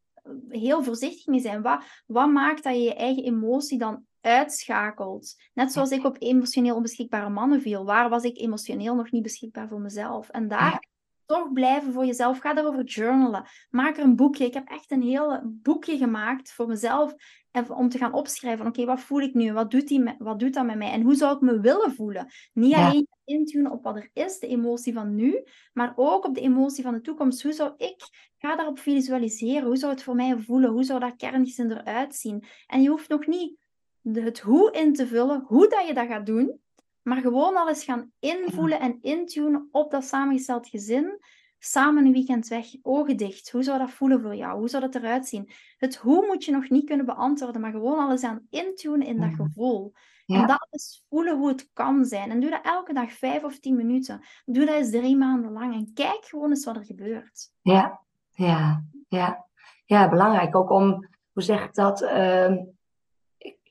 heel 0.49 0.83
voorzichtig 0.83 1.27
mee 1.27 1.41
zijn. 1.41 1.63
Wat, 1.63 1.85
wat 2.07 2.31
maakt 2.31 2.63
dat 2.63 2.75
je 2.75 2.83
je 2.83 2.95
eigen 2.95 3.25
emotie 3.25 3.79
dan 3.79 4.05
uitschakelt? 4.21 5.35
Net 5.55 5.73
zoals 5.73 5.91
ik 5.91 6.05
op 6.05 6.17
emotioneel 6.19 6.77
onbeschikbare 6.77 7.29
mannen 7.29 7.61
viel. 7.61 7.85
Waar 7.85 8.09
was 8.09 8.23
ik 8.23 8.39
emotioneel 8.39 8.95
nog 8.95 9.11
niet 9.11 9.23
beschikbaar 9.23 9.69
voor 9.69 9.81
mezelf? 9.81 10.29
En 10.29 10.49
daar 10.49 10.91
toch 11.27 11.53
blijven 11.53 11.93
voor 11.93 12.07
jezelf. 12.07 12.39
Ga 12.39 12.55
daarover 12.55 12.85
journalen. 12.85 13.45
Maak 13.71 13.97
er 13.97 14.05
een 14.05 14.17
boekje. 14.17 14.45
Ik 14.45 14.55
heb 14.55 14.69
echt 14.69 14.91
een 14.91 15.03
heel 15.03 15.41
boekje 15.45 15.97
gemaakt 15.97 16.53
voor 16.53 16.67
mezelf. 16.67 17.15
En 17.51 17.71
om 17.71 17.89
te 17.89 17.99
gaan 17.99 18.13
opschrijven. 18.13 18.67
Oké, 18.67 18.85
wat 18.85 19.01
voel 19.01 19.21
ik 19.21 19.35
nu? 19.35 19.53
Wat 19.53 19.71
doet, 19.71 19.89
die, 19.89 20.15
wat 20.19 20.39
doet 20.39 20.55
dat 20.55 20.67
met 20.67 20.77
mij? 20.77 20.91
En 20.91 21.03
hoe 21.03 21.15
zou 21.15 21.35
ik 21.35 21.41
me 21.41 21.61
willen 21.61 21.95
voelen? 21.95 22.27
Niet 22.53 22.75
alleen 22.75 23.09
intunen 23.25 23.73
op 23.73 23.83
wat 23.83 23.97
er 23.97 24.11
is, 24.13 24.39
de 24.39 24.47
emotie 24.47 24.93
van 24.93 25.15
nu. 25.15 25.43
Maar 25.73 25.93
ook 25.97 26.25
op 26.25 26.35
de 26.35 26.41
emotie 26.41 26.85
van 26.85 26.95
de 26.95 27.01
toekomst. 27.01 27.43
Hoe 27.43 27.53
zou 27.53 27.73
ik... 27.77 28.31
Ga 28.39 28.57
daarop 28.57 28.79
visualiseren. 28.79 29.67
Hoe 29.67 29.77
zou 29.77 29.93
het 29.93 30.03
voor 30.03 30.15
mij 30.15 30.39
voelen? 30.39 30.71
Hoe 30.71 30.85
zou 30.85 31.01
dat 31.01 31.17
kerngezin 31.17 31.71
eruit 31.71 32.15
zien? 32.15 32.45
En 32.67 32.83
je 32.83 32.89
hoeft 32.89 33.09
nog 33.09 33.27
niet 33.27 33.57
het 34.03 34.41
hoe 34.41 34.73
in 34.73 34.93
te 34.93 35.07
vullen. 35.07 35.45
Hoe 35.47 35.69
dat 35.69 35.87
je 35.87 35.95
dat 35.95 36.07
gaat 36.07 36.27
doen. 36.27 36.61
Maar 37.03 37.21
gewoon 37.21 37.57
al 37.57 37.69
eens 37.69 37.85
gaan 37.85 38.13
invoelen 38.19 38.81
en 38.81 38.99
intunen 39.01 39.69
op 39.71 39.91
dat 39.91 40.05
samengesteld 40.05 40.69
gezin. 40.69 41.21
Samen 41.59 42.07
een 42.07 42.13
weekend 42.13 42.49
weg, 42.49 42.67
ogen 42.83 43.17
dicht. 43.17 43.51
Hoe 43.51 43.63
zou 43.63 43.79
dat 43.79 43.91
voelen 43.91 44.21
voor 44.21 44.35
jou? 44.35 44.59
Hoe 44.59 44.69
zou 44.69 44.83
dat 44.83 44.95
eruit 44.95 45.27
zien? 45.29 45.51
Het 45.77 45.97
hoe 45.97 46.27
moet 46.27 46.45
je 46.45 46.53
nog 46.53 46.69
niet 46.69 46.85
kunnen 46.85 47.07
beantwoorden, 47.07 47.61
maar 47.61 47.71
gewoon 47.71 47.99
al 47.99 48.11
eens 48.11 48.25
aan 48.25 48.47
intunen 48.51 49.07
in 49.07 49.21
dat 49.21 49.35
gevoel. 49.35 49.93
En 50.27 50.47
dat 50.47 50.67
is 50.71 51.05
voelen 51.09 51.39
hoe 51.39 51.49
het 51.49 51.71
kan 51.73 52.05
zijn. 52.05 52.31
En 52.31 52.41
doe 52.41 52.51
dat 52.51 52.65
elke 52.65 52.93
dag 52.93 53.13
vijf 53.13 53.45
of 53.45 53.59
tien 53.59 53.77
minuten. 53.77 54.21
Doe 54.45 54.65
dat 54.65 54.75
eens 54.75 54.91
drie 54.91 55.17
maanden 55.17 55.53
lang 55.53 55.75
en 55.75 55.91
kijk 55.95 56.25
gewoon 56.25 56.51
eens 56.51 56.65
wat 56.65 56.77
er 56.77 56.85
gebeurt. 56.85 57.51
Ja, 57.61 58.01
ja, 58.31 58.85
ja. 59.09 59.47
Ja, 59.85 60.09
belangrijk 60.09 60.57
ook 60.57 60.71
om, 60.71 61.09
hoe 61.33 61.43
zeg 61.43 61.65
ik 61.65 61.75
dat? 61.75 62.03
Uh 62.03 62.53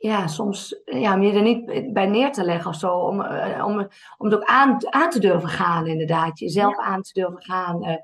ja, 0.01 0.27
soms 0.27 0.81
ja, 0.85 1.13
om 1.13 1.21
je 1.21 1.33
er 1.33 1.41
niet 1.41 1.93
bij 1.93 2.05
neer 2.05 2.31
te 2.31 2.43
leggen 2.43 2.69
of 2.69 2.75
zo. 2.75 2.93
Om, 2.93 3.19
uh, 3.19 3.65
om, 3.65 3.87
om 4.17 4.25
het 4.25 4.35
ook 4.35 4.43
aan, 4.43 4.93
aan 4.93 5.09
te 5.09 5.19
durven 5.19 5.49
gaan, 5.49 5.87
inderdaad. 5.87 6.39
Jezelf 6.39 6.77
aan 6.77 7.01
te 7.01 7.13
durven 7.13 7.41
gaan. 7.41 7.85
Uh, 7.85 7.95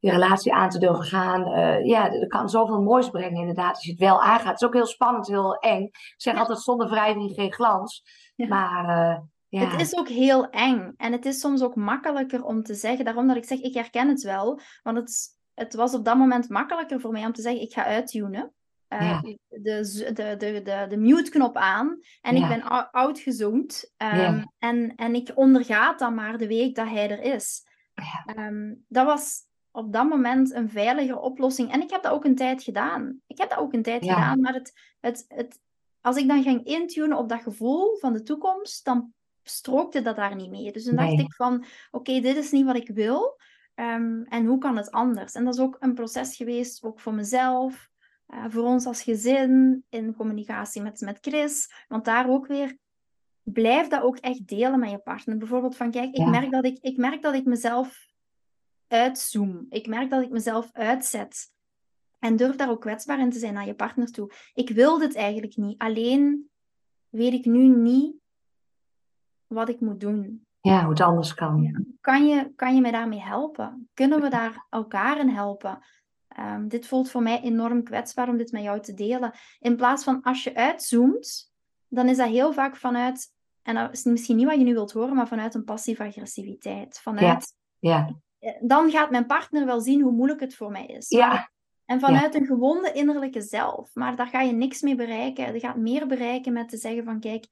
je 0.00 0.10
relatie 0.10 0.54
aan 0.54 0.68
te 0.68 0.78
durven 0.78 1.04
gaan. 1.04 1.48
Uh, 1.48 1.86
ja, 1.86 2.08
dat 2.08 2.28
kan 2.28 2.48
zoveel 2.48 2.82
moois 2.82 3.10
brengen, 3.10 3.40
inderdaad. 3.40 3.74
Als 3.74 3.84
je 3.84 3.90
het 3.90 4.00
wel 4.00 4.22
aangaat. 4.22 4.46
Het 4.46 4.60
is 4.60 4.66
ook 4.66 4.74
heel 4.74 4.86
spannend, 4.86 5.26
heel 5.26 5.56
eng. 5.56 5.82
Ik 5.82 6.14
zeg 6.16 6.38
altijd 6.38 6.60
zonder 6.60 6.90
wrijving 6.90 7.32
geen 7.34 7.52
glans. 7.52 8.04
Maar 8.36 8.86
ja. 9.48 9.60
Het 9.60 9.80
is 9.80 9.96
ook 9.96 10.08
heel 10.08 10.50
eng. 10.50 10.94
En 10.96 11.12
het 11.12 11.24
is 11.24 11.40
soms 11.40 11.62
ook 11.62 11.74
makkelijker 11.74 12.44
om 12.44 12.62
te 12.62 12.74
zeggen. 12.74 13.04
Daarom 13.04 13.26
dat 13.26 13.36
ik 13.36 13.44
zeg, 13.44 13.58
ik 13.58 13.74
herken 13.74 14.08
het 14.08 14.22
wel. 14.22 14.60
Want 14.82 14.96
het, 14.96 15.38
het 15.54 15.74
was 15.74 15.94
op 15.94 16.04
dat 16.04 16.16
moment 16.16 16.48
makkelijker 16.48 17.00
voor 17.00 17.12
mij 17.12 17.24
om 17.24 17.32
te 17.32 17.42
zeggen, 17.42 17.62
ik 17.62 17.72
ga 17.72 17.84
uittunen. 17.84 18.52
Uh, 18.92 19.22
de, 19.22 19.38
de, 19.48 20.36
de, 20.38 20.62
de, 20.62 20.86
de 20.88 20.96
mute-knop 20.96 21.56
aan 21.56 21.98
en 22.20 22.36
ik 22.36 22.48
ben 22.48 22.92
uitgezoomd. 22.92 23.92
Um, 23.96 24.52
en, 24.58 24.94
en 24.96 25.14
ik 25.14 25.30
ondergaat 25.34 25.98
dan 25.98 26.14
maar 26.14 26.38
de 26.38 26.46
week 26.46 26.74
dat 26.74 26.88
hij 26.88 27.10
er 27.10 27.34
is. 27.34 27.62
Um, 28.38 28.84
dat 28.88 29.06
was 29.06 29.40
op 29.70 29.92
dat 29.92 30.08
moment 30.08 30.52
een 30.52 30.70
veilige 30.70 31.20
oplossing. 31.20 31.72
En 31.72 31.82
ik 31.82 31.90
heb 31.90 32.02
dat 32.02 32.12
ook 32.12 32.24
een 32.24 32.34
tijd 32.34 32.62
gedaan. 32.62 33.20
Ik 33.26 33.38
heb 33.38 33.50
dat 33.50 33.58
ook 33.58 33.72
een 33.72 33.82
tijd 33.82 34.04
gedaan, 34.04 34.40
maar 34.40 34.54
het, 34.54 34.72
het, 35.00 35.24
het, 35.28 35.60
als 36.00 36.16
ik 36.16 36.28
dan 36.28 36.42
ging 36.42 36.64
intunen 36.64 37.18
op 37.18 37.28
dat 37.28 37.42
gevoel 37.42 37.96
van 37.96 38.12
de 38.12 38.22
toekomst, 38.22 38.84
dan 38.84 39.12
strookte 39.42 40.02
dat 40.02 40.16
daar 40.16 40.34
niet 40.34 40.50
mee. 40.50 40.72
Dus 40.72 40.84
dan 40.84 40.96
dacht 40.96 41.18
ik 41.18 41.34
van, 41.34 41.64
oké, 41.90 42.20
dit 42.20 42.36
is 42.36 42.50
niet 42.50 42.66
wat 42.66 42.76
ik 42.76 42.88
wil. 42.88 43.40
Um, 43.74 44.24
en 44.24 44.44
hoe 44.44 44.58
kan 44.58 44.76
het 44.76 44.90
anders? 44.90 45.34
En 45.34 45.44
dat 45.44 45.54
is 45.54 45.60
ook 45.60 45.76
een 45.80 45.94
proces 45.94 46.36
geweest, 46.36 46.84
ook 46.84 47.00
voor 47.00 47.14
mezelf. 47.14 47.90
Uh, 48.34 48.44
voor 48.48 48.64
ons 48.64 48.86
als 48.86 49.02
gezin, 49.02 49.84
in 49.88 50.14
communicatie 50.14 50.82
met, 50.82 51.00
met 51.00 51.18
Chris. 51.20 51.72
Want 51.88 52.04
daar 52.04 52.28
ook 52.28 52.46
weer, 52.46 52.76
blijf 53.42 53.88
dat 53.88 54.02
ook 54.02 54.16
echt 54.16 54.46
delen 54.46 54.80
met 54.80 54.90
je 54.90 54.98
partner. 54.98 55.36
Bijvoorbeeld 55.36 55.76
van, 55.76 55.90
kijk, 55.90 56.14
ik, 56.14 56.26
merk, 56.26 56.50
dat 56.50 56.64
ik, 56.64 56.78
ik 56.80 56.96
merk 56.96 57.22
dat 57.22 57.34
ik 57.34 57.44
mezelf 57.44 58.06
uitzoom. 58.88 59.66
Ik 59.68 59.86
merk 59.86 60.10
dat 60.10 60.22
ik 60.22 60.30
mezelf 60.30 60.70
uitzet. 60.72 61.52
En 62.18 62.36
durf 62.36 62.56
daar 62.56 62.70
ook 62.70 62.80
kwetsbaar 62.80 63.18
in 63.18 63.30
te 63.30 63.38
zijn 63.38 63.54
naar 63.54 63.66
je 63.66 63.74
partner 63.74 64.12
toe. 64.12 64.32
Ik 64.54 64.70
wil 64.70 64.98
dit 64.98 65.14
eigenlijk 65.14 65.56
niet. 65.56 65.78
Alleen 65.78 66.50
weet 67.08 67.32
ik 67.32 67.44
nu 67.44 67.68
niet 67.68 68.14
wat 69.46 69.68
ik 69.68 69.80
moet 69.80 70.00
doen. 70.00 70.46
Ja, 70.60 70.80
hoe 70.80 70.90
het 70.90 71.00
anders 71.00 71.34
kan. 71.34 71.86
Kan, 72.00 72.26
je, 72.26 72.52
kan 72.54 72.74
je 72.74 72.80
mij 72.80 72.90
daarmee 72.90 73.20
helpen? 73.20 73.88
Kunnen 73.94 74.20
we 74.20 74.28
daar 74.28 74.66
elkaar 74.70 75.18
in 75.18 75.28
helpen? 75.28 75.78
Um, 76.38 76.68
dit 76.68 76.86
voelt 76.86 77.10
voor 77.10 77.22
mij 77.22 77.40
enorm 77.40 77.82
kwetsbaar 77.82 78.28
om 78.28 78.36
dit 78.36 78.52
met 78.52 78.62
jou 78.62 78.80
te 78.80 78.94
delen. 78.94 79.34
In 79.60 79.76
plaats 79.76 80.04
van 80.04 80.22
als 80.22 80.44
je 80.44 80.54
uitzoomt, 80.54 81.52
dan 81.88 82.08
is 82.08 82.16
dat 82.16 82.28
heel 82.28 82.52
vaak 82.52 82.76
vanuit, 82.76 83.32
en 83.62 83.74
dat 83.74 83.92
is 83.92 84.04
misschien 84.04 84.36
niet 84.36 84.46
wat 84.46 84.58
je 84.58 84.64
nu 84.64 84.72
wilt 84.72 84.92
horen, 84.92 85.14
maar 85.14 85.28
vanuit 85.28 85.54
een 85.54 85.64
passieve 85.64 86.04
agressiviteit. 86.04 86.98
Vanuit, 86.98 87.54
ja. 87.78 88.16
ja. 88.38 88.56
Dan 88.60 88.90
gaat 88.90 89.10
mijn 89.10 89.26
partner 89.26 89.66
wel 89.66 89.80
zien 89.80 90.00
hoe 90.00 90.12
moeilijk 90.12 90.40
het 90.40 90.54
voor 90.54 90.70
mij 90.70 90.86
is. 90.86 91.08
Ja. 91.08 91.50
En 91.84 92.00
vanuit 92.00 92.34
een 92.34 92.46
gewonde 92.46 92.92
innerlijke 92.92 93.40
zelf. 93.40 93.94
Maar 93.94 94.16
daar 94.16 94.26
ga 94.26 94.40
je 94.40 94.52
niks 94.52 94.80
mee 94.80 94.94
bereiken. 94.94 95.52
Je 95.52 95.60
gaat 95.60 95.76
meer 95.76 96.06
bereiken 96.06 96.52
met 96.52 96.68
te 96.68 96.76
zeggen 96.76 97.04
van 97.04 97.20
kijk, 97.20 97.46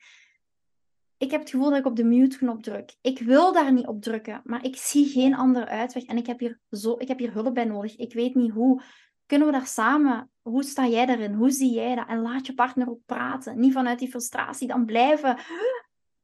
ik 1.21 1.31
heb 1.31 1.41
het 1.41 1.51
gevoel 1.51 1.71
dat 1.71 1.79
ik 1.79 1.87
op 1.87 1.97
de 1.97 2.05
mute-knop 2.05 2.63
druk. 2.63 2.97
Ik 3.01 3.19
wil 3.19 3.53
daar 3.53 3.73
niet 3.73 3.87
op 3.87 4.03
drukken, 4.03 4.41
maar 4.45 4.65
ik 4.65 4.77
zie 4.77 5.07
geen 5.07 5.35
andere 5.35 5.67
uitweg. 5.67 6.05
En 6.05 6.17
ik 6.17 6.27
heb 6.27 6.39
hier, 6.39 6.61
zo, 6.71 6.95
ik 6.99 7.09
heb 7.09 7.19
hier 7.19 7.33
hulp 7.33 7.55
bij 7.55 7.65
nodig. 7.65 7.97
Ik 7.97 8.13
weet 8.13 8.35
niet 8.35 8.53
hoe. 8.53 8.83
Kunnen 9.27 9.47
we 9.47 9.53
daar 9.53 9.67
samen? 9.67 10.31
Hoe 10.43 10.63
sta 10.63 10.87
jij 10.87 11.07
daarin? 11.07 11.35
Hoe 11.35 11.51
zie 11.51 11.73
jij 11.73 11.95
dat? 11.95 12.09
En 12.09 12.21
laat 12.21 12.47
je 12.47 12.55
partner 12.55 12.89
ook 12.89 13.01
praten. 13.07 13.59
Niet 13.59 13.73
vanuit 13.73 13.99
die 13.99 14.09
frustratie 14.09 14.69
dan 14.69 14.85
blijven. 14.85 15.39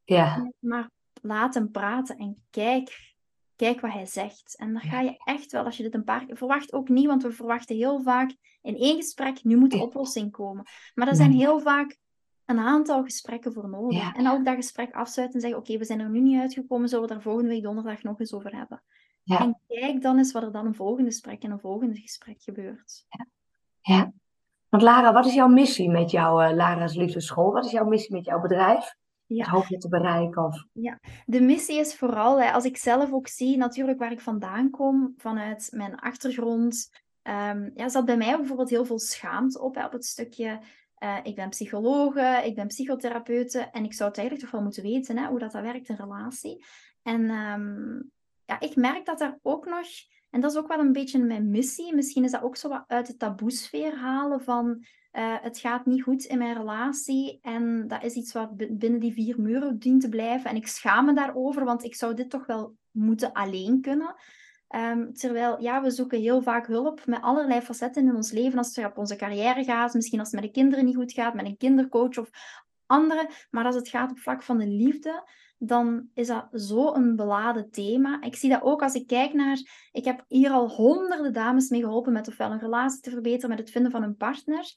Ja. 0.05 0.53
Maar 0.59 0.90
laat 1.22 1.55
hem 1.55 1.70
praten 1.70 2.16
en 2.16 2.42
kijk, 2.51 3.14
kijk 3.57 3.80
wat 3.80 3.92
hij 3.92 4.07
zegt. 4.07 4.57
En 4.59 4.72
dan 4.72 4.82
ga 4.82 5.01
je 5.01 5.16
echt 5.24 5.53
wel, 5.53 5.64
als 5.64 5.76
je 5.76 5.82
dit 5.82 5.94
een 5.94 6.05
paar 6.05 6.26
keer... 6.26 6.36
Verwacht 6.36 6.72
ook 6.72 6.88
niet, 6.88 7.07
want 7.07 7.22
we 7.22 7.32
verwachten 7.32 7.76
heel 7.76 8.03
vaak 8.03 8.36
in 8.62 8.76
één 8.76 8.97
gesprek, 8.97 9.44
nu 9.44 9.57
moet 9.57 9.70
de 9.70 9.82
oplossing 9.82 10.30
komen. 10.30 10.64
Maar 10.94 11.09
er 11.09 11.16
zijn 11.16 11.32
heel 11.32 11.61
vaak 11.61 11.97
een 12.47 12.59
aantal 12.59 13.03
gesprekken 13.03 13.53
voor 13.53 13.68
nodig. 13.68 13.99
Ja. 13.99 14.14
En 14.14 14.28
ook 14.28 14.44
dat 14.44 14.55
gesprek 14.55 14.94
afsluiten 14.94 15.36
en 15.36 15.40
zeggen, 15.40 15.61
oké, 15.61 15.78
we 15.78 15.84
zijn 15.84 16.01
er 16.01 16.11
nu 16.11 16.20
niet 16.20 16.40
uitgekomen, 16.40 16.88
zullen 16.88 17.09
we 17.09 17.14
daar 17.14 17.22
volgende 17.22 17.49
week 17.49 17.62
donderdag 17.62 18.03
nog 18.03 18.20
eens 18.20 18.32
over 18.32 18.57
hebben. 18.57 18.82
Ja. 19.22 19.40
En 19.40 19.59
kijk 19.66 20.03
dan 20.03 20.18
eens 20.18 20.32
wat 20.32 20.42
er 20.42 20.53
dan 20.53 20.66
een 20.66 20.74
volgende 20.74 21.11
gesprek 21.11 21.42
en 21.42 21.51
een 21.51 21.61
volgende 21.61 22.01
gesprek 22.01 22.42
gebeurt. 22.42 23.07
Ja. 23.80 24.12
Want 24.68 24.82
Lara, 24.82 25.12
wat 25.12 25.26
is 25.26 25.34
jouw 25.34 25.49
missie 25.49 25.90
met 25.90 26.11
jouw 26.11 26.40
eh, 26.40 26.55
Lara's 26.55 26.94
Liefdeschool? 26.94 27.53
Wat 27.53 27.64
is 27.64 27.70
jouw 27.70 27.84
missie 27.84 28.14
met 28.14 28.24
jouw 28.24 28.40
bedrijf? 28.40 28.94
Ja. 29.26 29.44
Wat 29.44 29.55
hoop 29.55 29.66
je 29.66 29.78
te 29.78 29.88
bereiken? 29.88 30.44
Of... 30.44 30.64
De 31.26 31.40
missie 31.40 31.78
is 31.78 31.97
vooral, 31.97 32.40
hè, 32.40 32.51
als 32.53 32.64
ik 32.64 32.76
zelf 32.76 33.12
ook 33.12 33.28
zie, 33.28 33.57
natuurlijk 33.57 33.99
waar 33.99 34.12
ik 34.12 34.20
vandaan 34.20 34.70
kom, 34.70 35.14
vanuit 35.16 35.68
mijn 35.72 35.97
achtergrond, 35.97 36.90
ehm, 37.22 37.70
ja, 37.74 37.88
zat 37.88 38.05
bij 38.05 38.16
mij 38.16 38.36
bijvoorbeeld 38.36 38.70
heel 38.70 38.84
veel 38.84 38.99
schaamte 38.99 39.61
op, 39.61 39.74
hè, 39.74 39.84
op 39.84 39.92
het 39.92 40.05
stukje, 40.05 40.61
eh, 40.99 41.18
ik 41.22 41.34
ben 41.34 41.49
psychologe, 41.49 42.42
ik 42.44 42.55
ben 42.55 42.66
psychotherapeute, 42.66 43.59
en 43.59 43.84
ik 43.84 43.92
zou 43.92 44.09
het 44.09 44.18
eigenlijk 44.18 44.49
toch 44.49 44.57
wel 44.59 44.66
moeten 44.66 44.82
weten, 44.82 45.18
hè, 45.18 45.26
hoe 45.26 45.38
dat, 45.38 45.53
dat 45.53 45.62
werkt 45.62 45.88
in 45.88 45.97
relatie. 45.97 46.64
En 47.03 47.30
ehm, 47.30 48.03
ja, 48.44 48.61
ik 48.61 48.76
merk 48.76 49.05
dat 49.05 49.18
daar 49.18 49.38
ook 49.42 49.66
nog, 49.66 49.86
en 50.30 50.40
dat 50.40 50.51
is 50.51 50.59
ook 50.59 50.68
wel 50.68 50.78
een 50.78 50.92
beetje 50.92 51.18
mijn 51.18 51.51
missie, 51.51 51.94
misschien 51.94 52.24
is 52.24 52.30
dat 52.30 52.42
ook 52.42 52.57
zo 52.57 52.68
wat 52.68 52.84
uit 52.86 53.07
de 53.07 53.16
taboesfeer 53.16 53.97
halen 53.97 54.40
van 54.40 54.84
eh, 55.16 55.34
het 55.40 55.59
gaat 55.59 55.86
niet 55.86 56.03
goed 56.03 56.24
in 56.24 56.38
mijn 56.38 56.57
relatie 56.57 57.38
en 57.42 57.88
dat 57.88 58.05
is 58.05 58.14
iets 58.14 58.32
wat 58.32 58.57
binnen 58.57 59.01
die 59.01 59.12
vier 59.12 59.40
muren 59.40 59.78
dient 59.78 60.01
te 60.01 60.09
blijven. 60.09 60.51
En 60.51 60.57
ik 60.57 60.66
schaam 60.66 61.05
me 61.05 61.12
daarover, 61.14 61.64
want 61.64 61.84
ik 61.84 61.94
zou 61.94 62.14
dit 62.14 62.30
toch 62.30 62.47
wel 62.47 62.76
moeten 62.90 63.32
alleen 63.32 63.80
kunnen. 63.80 64.14
Ehm, 64.68 65.12
terwijl, 65.12 65.60
ja, 65.60 65.82
we 65.82 65.90
zoeken 65.90 66.20
heel 66.20 66.42
vaak 66.42 66.66
hulp 66.66 67.06
met 67.06 67.22
allerlei 67.22 67.60
facetten 67.60 68.08
in 68.08 68.14
ons 68.14 68.30
leven. 68.30 68.58
Als 68.58 68.76
het 68.76 68.86
op 68.86 68.98
onze 68.98 69.16
carrière 69.16 69.64
gaat, 69.64 69.94
misschien 69.94 70.18
als 70.18 70.30
het 70.30 70.40
met 70.40 70.52
de 70.52 70.60
kinderen 70.60 70.84
niet 70.84 70.96
goed 70.96 71.12
gaat, 71.12 71.34
met 71.34 71.46
een 71.46 71.56
kindercoach 71.56 72.18
of 72.18 72.30
andere. 72.86 73.28
Maar 73.50 73.64
als 73.64 73.74
het 73.74 73.88
gaat 73.88 74.10
op 74.10 74.18
vlak 74.18 74.42
van 74.42 74.58
de 74.58 74.66
liefde, 74.66 75.28
dan 75.58 76.08
is 76.14 76.26
dat 76.26 76.48
zo'n 76.50 77.16
beladen 77.16 77.70
thema. 77.70 78.22
Ik 78.22 78.36
zie 78.36 78.50
dat 78.50 78.62
ook 78.62 78.82
als 78.82 78.94
ik 78.94 79.06
kijk 79.06 79.32
naar... 79.32 79.88
Ik 79.92 80.04
heb 80.04 80.24
hier 80.28 80.50
al 80.50 80.68
honderden 80.68 81.32
dames 81.32 81.68
mee 81.68 81.80
geholpen 81.80 82.12
met 82.12 82.28
ofwel 82.28 82.50
een 82.50 82.58
relatie 82.58 83.00
te 83.00 83.10
verbeteren, 83.10 83.48
met 83.48 83.58
het 83.58 83.70
vinden 83.70 83.90
van 83.90 84.02
een 84.02 84.16
partner. 84.16 84.74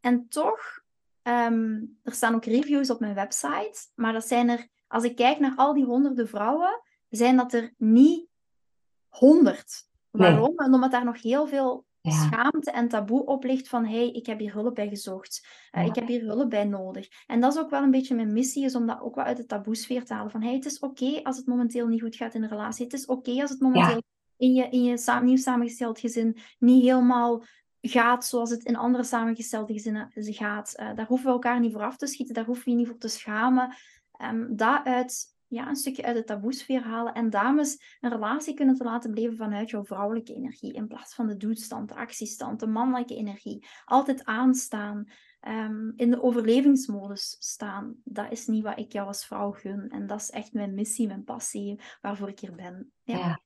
En 0.00 0.28
toch, 0.28 0.80
ehm, 1.22 1.82
er 2.02 2.12
staan 2.12 2.34
ook 2.34 2.44
reviews 2.44 2.90
op 2.90 3.00
mijn 3.00 3.14
website, 3.14 3.88
maar 3.94 4.12
dat 4.12 4.26
zijn 4.26 4.48
er, 4.48 4.68
als 4.88 5.04
ik 5.04 5.16
kijk 5.16 5.38
naar 5.38 5.56
al 5.56 5.74
die 5.74 5.84
honderden 5.84 6.28
vrouwen, 6.28 6.80
zijn 7.08 7.36
dat 7.36 7.52
er 7.52 7.74
niet 7.76 8.28
honderd. 9.18 9.84
Nee. 10.10 10.30
Waarom? 10.30 10.54
Omdat 10.56 10.90
daar 10.90 11.04
nog 11.04 11.22
heel 11.22 11.46
veel 11.46 11.84
Ja. 12.00 12.10
schaamte 12.12 12.70
en 12.70 12.88
taboe 12.88 13.24
op 13.24 13.44
ligt 13.44 13.68
van 13.68 13.84
hey, 13.86 14.10
ik 14.10 14.26
heb 14.26 14.38
hier 14.38 14.52
hulp 14.52 14.74
bij 14.74 14.88
gezocht. 14.88 15.46
Eh, 15.70 15.82
Ja. 15.82 15.88
Ik 15.88 15.94
heb 15.94 16.06
hier 16.06 16.22
hulp 16.24 16.50
bij 16.50 16.64
nodig. 16.64 17.08
En 17.26 17.40
dat 17.40 17.54
is 17.54 17.60
ook 17.60 17.70
wel 17.70 17.82
een 17.82 17.90
beetje 17.90 18.14
mijn 18.14 18.32
missie, 18.32 18.64
is 18.64 18.74
om 18.74 18.86
dat 18.86 19.00
ook 19.00 19.14
wel 19.14 19.24
uit 19.24 19.36
de 19.36 19.46
taboesfeer 19.46 20.04
te 20.04 20.14
halen. 20.14 20.30
Van 20.30 20.42
hey, 20.42 20.54
het 20.54 20.64
is 20.64 20.78
oké 20.78 21.20
als 21.22 21.36
het 21.36 21.46
momenteel 21.46 21.86
niet 21.86 22.00
goed 22.02 22.16
gaat 22.16 22.34
in 22.34 22.42
een 22.42 22.48
relatie. 22.48 22.84
Het 22.84 22.94
is 22.94 23.06
oké 23.06 23.40
als 23.40 23.50
het 23.50 23.60
momenteel 23.60 24.02
in 24.36 24.52
je, 24.52 24.68
in 24.68 24.82
je 24.84 24.98
sa- 24.98 25.20
nieuw 25.20 25.36
samengesteld 25.36 25.98
gezin 26.00 26.36
niet 26.58 26.82
helemaal 26.82 27.44
gaat 27.80 28.24
zoals 28.24 28.50
het 28.50 28.64
in 28.64 28.76
andere 28.76 29.04
samengestelde 29.04 29.72
gezinnen 29.72 30.10
gaat. 30.14 30.72
Eh, 30.74 30.94
daar 30.94 31.06
hoeven 31.06 31.26
we 31.26 31.32
elkaar 31.32 31.60
niet 31.60 31.72
voor 31.72 31.82
af 31.82 31.96
te 31.96 32.06
schieten, 32.06 32.34
daar 32.34 32.44
hoef 32.44 32.64
je 32.64 32.70
je 32.70 32.76
niet 32.76 32.86
voor 32.86 32.98
te 32.98 33.08
schamen. 33.08 33.74
Ehm 34.12 34.56
dat 34.56 34.80
uit, 34.84 35.24
ja, 35.48 35.68
een 35.68 35.76
stukje 35.76 36.02
uit 36.04 36.16
de 36.16 36.24
taboesfeer 36.24 36.82
halen 36.82 37.14
en 37.14 37.30
dames 37.30 37.96
een 38.00 38.10
relatie 38.10 38.54
kunnen 38.54 38.74
te 38.74 38.84
laten 38.84 39.14
beleven 39.14 39.36
vanuit 39.36 39.70
jouw 39.70 39.84
vrouwelijke 39.84 40.34
energie, 40.34 40.72
in 40.72 40.86
plaats 40.86 41.14
van 41.14 41.26
de 41.26 41.36
doelstand, 41.36 41.88
de 41.88 41.94
actiestand, 41.94 42.60
de 42.60 42.66
mannelijke 42.66 43.16
energie. 43.16 43.66
Altijd 43.84 44.24
aanstaan, 44.24 45.08
ehm, 45.40 45.90
in 45.96 46.10
de 46.10 46.22
overlevingsmodus 46.22 47.36
staan. 47.38 47.94
Dat 48.04 48.26
is 48.30 48.46
niet 48.46 48.62
wat 48.62 48.78
ik 48.78 48.92
jou 48.92 49.06
als 49.06 49.26
vrouw 49.26 49.50
gun. 49.52 49.88
En 49.88 50.06
dat 50.06 50.20
is 50.20 50.30
echt 50.30 50.52
mijn 50.52 50.74
missie, 50.74 51.06
mijn 51.06 51.24
passie, 51.24 51.80
waarvoor 52.00 52.28
ik 52.28 52.40
hier 52.40 52.54
ben. 52.54 52.92
Ja. 53.02 53.40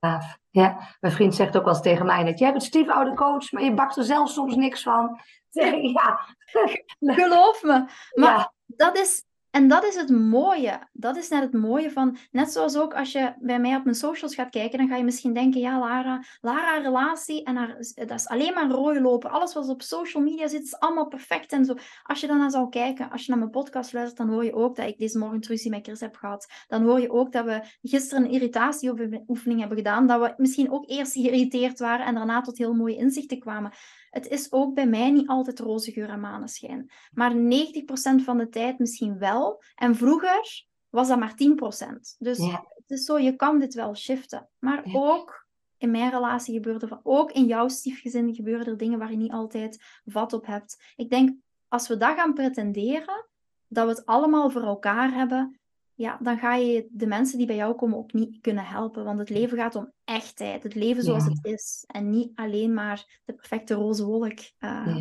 Ja, 0.51 0.96
mijn 1.01 1.12
vriend 1.12 1.34
zegt 1.34 1.57
ook 1.57 1.64
wel 1.64 1.72
eens 1.72 1.82
tegen 1.82 2.07
mij 2.07 2.22
net, 2.22 2.38
jij 2.38 2.51
bent 2.51 2.62
stiefoude 2.62 3.14
coach, 3.14 3.53
maar 3.53 3.62
je 3.62 3.74
bakt 3.74 3.96
er 3.96 4.05
zelf 4.05 4.30
soms 4.30 4.55
niks 4.55 4.82
van. 4.82 5.20
Ja. 5.51 6.20
Geloof 7.20 7.62
me. 7.62 7.84
Maar 8.14 8.38
Ja. 8.38 8.53
dat 8.66 8.98
is, 8.98 9.24
en 9.51 9.68
dat 9.68 9.84
is 9.84 9.94
het 9.94 10.11
mooie. 10.11 10.78
Dat 10.92 11.16
is 11.16 11.28
net 11.28 11.42
het 11.42 11.53
mooie 11.53 11.90
van, 11.90 12.16
net 12.30 12.53
zoals 12.53 12.76
ook 12.76 12.94
als 12.94 13.12
je 13.12 13.34
bij 13.38 13.61
mij 13.61 13.76
op 13.76 13.84
mijn 13.84 13.96
socials 13.96 14.34
gaat 14.34 14.51
kijken, 14.51 14.78
dan 14.78 14.88
ga 14.88 14.96
je 14.96 15.05
misschien 15.05 15.32
denken, 15.32 15.61
ja, 15.61 15.78
Lara, 15.78 16.24
Lara 16.40 16.78
relatie 16.78 17.44
en 17.44 17.76
dat 17.94 18.11
is 18.11 18.28
alleen 18.28 18.55
maar 18.55 18.70
rooi 18.70 19.01
lopen. 19.01 19.30
Alles 19.30 19.55
wat 19.55 19.68
op 19.68 19.82
social 19.82 20.22
media 20.22 20.48
zit, 20.48 20.62
is 20.62 20.78
allemaal 20.78 21.09
perfect 21.09 21.53
en 21.53 21.64
zo. 21.64 21.74
Als 22.03 22.20
je 22.20 22.26
naar 22.26 22.51
zou 22.51 22.68
kijken, 22.68 23.11
als 23.11 23.24
je 23.24 23.30
naar 23.30 23.38
mijn 23.38 23.51
podcast 23.51 23.92
luistert, 23.92 24.18
dan 24.18 24.28
hoor 24.28 24.44
je 24.44 24.55
ook 24.55 24.76
dat 24.76 24.86
ik 24.86 24.98
deze 24.98 25.18
morgen 25.18 25.42
ruzie 25.46 25.70
met 25.70 25.86
Chris 25.86 26.01
heb 26.01 26.16
gehad. 26.16 26.53
Dan 26.68 26.82
hoor 26.82 27.01
je 27.01 27.11
ook 27.11 27.32
dat 27.32 27.44
we 27.44 27.62
gisteren 27.82 28.24
een 28.24 28.30
irritatieoefening 28.30 29.59
hebben 29.61 29.76
gedaan, 29.76 30.07
dat 30.07 30.20
we 30.20 30.34
misschien 30.36 30.72
ook 30.72 30.88
eerst 30.88 31.12
geïrriteerd 31.12 31.78
waren 31.78 32.07
en 32.07 32.14
daarna 32.14 32.40
tot 32.40 32.59
heel 32.59 32.74
mooie 32.74 32.96
inzichten 32.96 33.38
kwamen. 33.38 33.72
Het 34.11 34.29
is 34.29 34.53
ook 34.53 34.75
bij 34.75 34.87
mij 34.87 35.11
niet 35.11 35.29
altijd 35.29 35.59
roze 35.59 35.93
geur 35.93 36.09
en 36.09 36.21
maneschijn. 36.21 36.91
Maar 37.13 37.35
90% 37.35 38.25
van 38.25 38.39
de 38.39 38.49
tijd 38.49 38.79
misschien 38.79 39.19
wel. 39.19 39.63
En 39.75 39.95
vroeger 39.95 40.67
was 40.89 41.09
dat 41.09 41.19
maar 41.19 41.35
10%. 41.35 42.17
Dus 42.19 42.39
Ja. 42.39 42.65
het 42.75 42.91
is 42.99 43.05
zo, 43.05 43.19
je 43.19 43.37
kan 43.37 43.59
dit 43.59 43.75
wel 43.75 43.95
shiften. 43.95 44.49
Maar 44.59 44.89
Ja. 44.89 44.99
ook 44.99 45.47
in 45.77 45.91
mijn 45.91 46.11
relatie 46.11 46.55
gebeurde 46.55 47.01
ook 47.03 47.33
in 47.33 47.47
jouw 47.47 47.69
stiefgezin 47.69 48.35
gebeuren 48.35 48.67
er 48.67 48.77
dingen 48.77 48.99
waar 48.99 49.11
je 49.11 49.17
niet 49.17 49.33
altijd 49.33 50.01
vat 50.05 50.33
op 50.33 50.47
hebt. 50.47 50.93
Ik 50.97 51.11
denk, 51.11 51.37
als 51.69 51.89
we 51.89 51.97
dat 51.97 52.17
gaan 52.17 52.35
pretenderen, 52.35 53.27
dat 53.69 53.85
we 53.85 53.91
het 53.91 54.07
allemaal 54.07 54.51
voor 54.51 54.63
elkaar 54.63 55.13
hebben, 55.13 55.60
ja, 56.01 56.18
dan 56.20 56.38
ga 56.38 56.55
je 56.55 56.86
de 56.90 57.07
mensen 57.07 57.38
die 57.38 57.46
bij 57.46 57.57
jou 57.57 57.74
komen 57.74 57.98
ook 57.98 58.12
niet 58.12 58.40
kunnen 58.40 58.64
helpen. 58.64 59.05
Want 59.05 59.18
het 59.18 59.30
leven 59.30 59.59
gaat 59.59 59.74
om 59.74 59.92
echtheid. 60.05 60.62
Het 60.62 60.74
leven 60.74 61.03
zoals 61.03 61.24
Ja. 61.24 61.30
het 61.30 61.44
is. 61.44 61.84
En 61.86 62.11
niet 62.11 62.30
alleen 62.34 62.74
maar 62.74 63.20
de 63.24 63.32
perfecte 63.34 63.74
roze 63.74 64.05
wolk. 64.05 64.38
eh. 64.59 64.96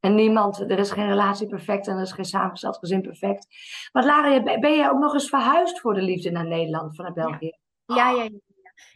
En 0.00 0.14
niemand, 0.14 0.60
er 0.60 0.78
is 0.78 0.90
geen 0.90 1.08
relatie 1.08 1.46
perfect 1.46 1.86
en 1.86 1.96
er 1.96 2.02
is 2.02 2.12
geen 2.12 2.24
samengesteld 2.24 2.76
gezin 2.78 3.00
perfect. 3.02 3.46
Maar 3.92 4.04
Lara, 4.04 4.42
ben 4.42 4.76
jij 4.76 4.90
ook 4.90 4.98
nog 4.98 5.14
eens 5.14 5.28
verhuisd 5.28 5.80
voor 5.80 5.94
de 5.94 6.02
liefde 6.02 6.30
naar 6.30 6.46
Nederland 6.46 6.96
vanuit 6.96 7.14
België? 7.14 7.52
Ja, 7.86 8.10
ja, 8.10 8.22
ja. 8.22 8.28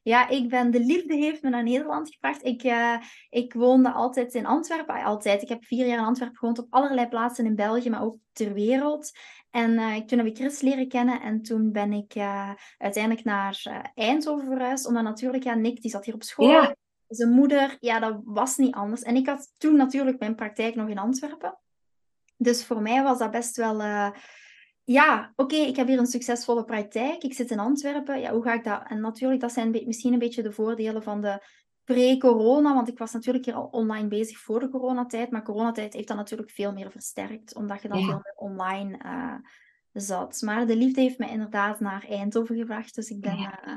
Ja, 0.02 0.28
ik 0.28 0.48
ben, 0.48 0.70
de 0.70 0.80
liefde 0.80 1.14
heeft 1.14 1.42
me 1.42 1.50
naar 1.50 1.62
Nederland 1.62 2.10
gebracht. 2.14 2.44
Ik, 2.44 2.62
eh, 2.62 2.96
ik 3.30 3.52
woonde 3.52 3.92
altijd 3.92 4.34
in 4.34 4.46
Antwerpen. 4.46 5.02
Altijd. 5.02 5.42
Ik 5.42 5.48
heb 5.48 5.64
vier 5.64 5.86
jaar 5.86 5.98
in 5.98 6.04
Antwerpen 6.04 6.38
gewoond 6.38 6.58
op 6.58 6.66
allerlei 6.70 7.08
plaatsen 7.08 7.44
in 7.44 7.54
België, 7.54 7.90
maar 7.90 8.02
ook 8.02 8.16
ter 8.32 8.52
wereld. 8.52 9.10
En 9.50 9.78
eh, 9.78 9.96
toen 9.96 10.18
heb 10.18 10.26
ik 10.26 10.36
Chris 10.36 10.60
leren 10.60 10.88
kennen 10.88 11.20
en 11.20 11.42
toen 11.42 11.72
ben 11.72 11.92
ik 11.92 12.14
eh, 12.14 12.50
uiteindelijk 12.78 13.24
naar 13.24 13.90
Eindhoven 13.94 14.46
verhuisd. 14.46 14.86
Omdat 14.86 15.02
natuurlijk, 15.02 15.44
ja, 15.44 15.54
Nick 15.54 15.80
die 15.80 15.90
zat 15.90 16.04
hier 16.04 16.14
op 16.14 16.22
school. 16.22 16.50
Ja. 16.50 16.76
Zijn 17.08 17.30
moeder, 17.30 17.76
ja, 17.80 17.98
dat 17.98 18.20
was 18.24 18.56
niet 18.56 18.74
anders. 18.74 19.02
En 19.02 19.16
ik 19.16 19.26
had 19.26 19.52
toen 19.58 19.76
natuurlijk 19.76 20.18
mijn 20.18 20.34
praktijk 20.34 20.74
nog 20.74 20.88
in 20.88 20.98
Antwerpen. 20.98 21.58
Dus 22.36 22.64
voor 22.64 22.82
mij 22.82 23.02
was 23.02 23.18
dat 23.18 23.30
best 23.30 23.56
wel... 23.56 23.80
ja, 24.84 25.32
oké, 25.36 25.56
ik 25.56 25.76
heb 25.76 25.86
hier 25.86 25.98
een 25.98 26.06
succesvolle 26.06 26.64
praktijk. 26.64 27.22
Ik 27.22 27.34
zit 27.34 27.50
in 27.50 27.58
Antwerpen. 27.58 28.20
Ja, 28.20 28.32
hoe 28.32 28.42
ga 28.42 28.52
ik 28.54 28.64
dat? 28.64 28.82
En 28.88 29.00
natuurlijk, 29.00 29.40
dat 29.40 29.52
zijn 29.52 29.70
misschien 29.70 30.12
een 30.12 30.18
beetje 30.18 30.42
de 30.42 30.52
voordelen 30.52 31.02
van 31.02 31.20
de 31.20 31.42
pre-corona. 31.84 32.74
Want 32.74 32.88
ik 32.88 32.98
was 32.98 33.12
natuurlijk 33.12 33.44
hier 33.44 33.54
al 33.54 33.68
online 33.70 34.08
bezig 34.08 34.38
voor 34.38 34.60
de 34.60 34.68
coronatijd. 34.68 35.30
Maar 35.30 35.42
coronatijd 35.42 35.92
heeft 35.92 36.08
dat 36.08 36.16
natuurlijk 36.16 36.50
veel 36.50 36.72
meer 36.72 36.90
versterkt. 36.90 37.54
Omdat 37.54 37.82
je 37.82 37.88
dan 37.88 37.98
Ja. 37.98 38.04
veel 38.04 38.20
meer 38.22 38.34
online 38.36 38.98
eh, 38.98 39.34
zat. 39.92 40.40
Maar 40.42 40.66
de 40.66 40.76
liefde 40.76 41.00
heeft 41.00 41.18
me 41.18 41.28
inderdaad 41.28 41.80
naar 41.80 42.04
Eindhoven 42.08 42.56
gebracht. 42.56 42.94
Dus 42.94 43.08
ik 43.10 43.20
ben, 43.20 43.38
Ja. 43.38 43.62
eh, 43.64 43.76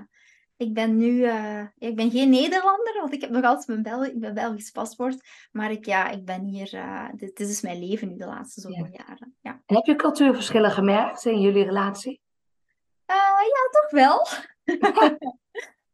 ik 0.57 0.73
ben 0.73 0.97
nu... 0.97 1.23
eh, 1.23 1.61
ik 1.77 1.95
ben 1.95 2.11
geen 2.11 2.29
Nederlander, 2.29 2.93
want 2.99 3.13
ik 3.13 3.21
heb 3.21 3.29
nog 3.29 3.43
altijd 3.43 3.67
mijn, 3.67 3.81
Bel 3.81 4.05
ik 4.05 4.19
ben 4.19 4.33
Belgisch 4.33 4.71
paspoort. 4.71 5.27
Maar 5.51 5.71
ik, 5.71 5.85
ja, 5.85 6.09
ik 6.09 6.25
ben 6.25 6.43
hier... 6.43 6.73
eh, 6.73 7.09
dit, 7.15 7.37
dit 7.37 7.49
is 7.49 7.61
mijn 7.61 7.79
leven 7.79 8.07
nu 8.07 8.15
de 8.17 8.25
laatste 8.25 8.61
zoveel 8.61 8.87
jaren. 8.91 9.35
Ja. 9.41 9.61
En 9.65 9.75
heb 9.75 9.85
je 9.85 9.95
cultuurverschillen 9.95 10.71
gemerkt 10.71 11.25
in 11.25 11.41
jullie 11.41 11.63
relatie? 11.63 12.21
Eh, 13.05 13.15
ja, 13.15 13.81
toch 13.81 13.91
wel. 13.91 14.27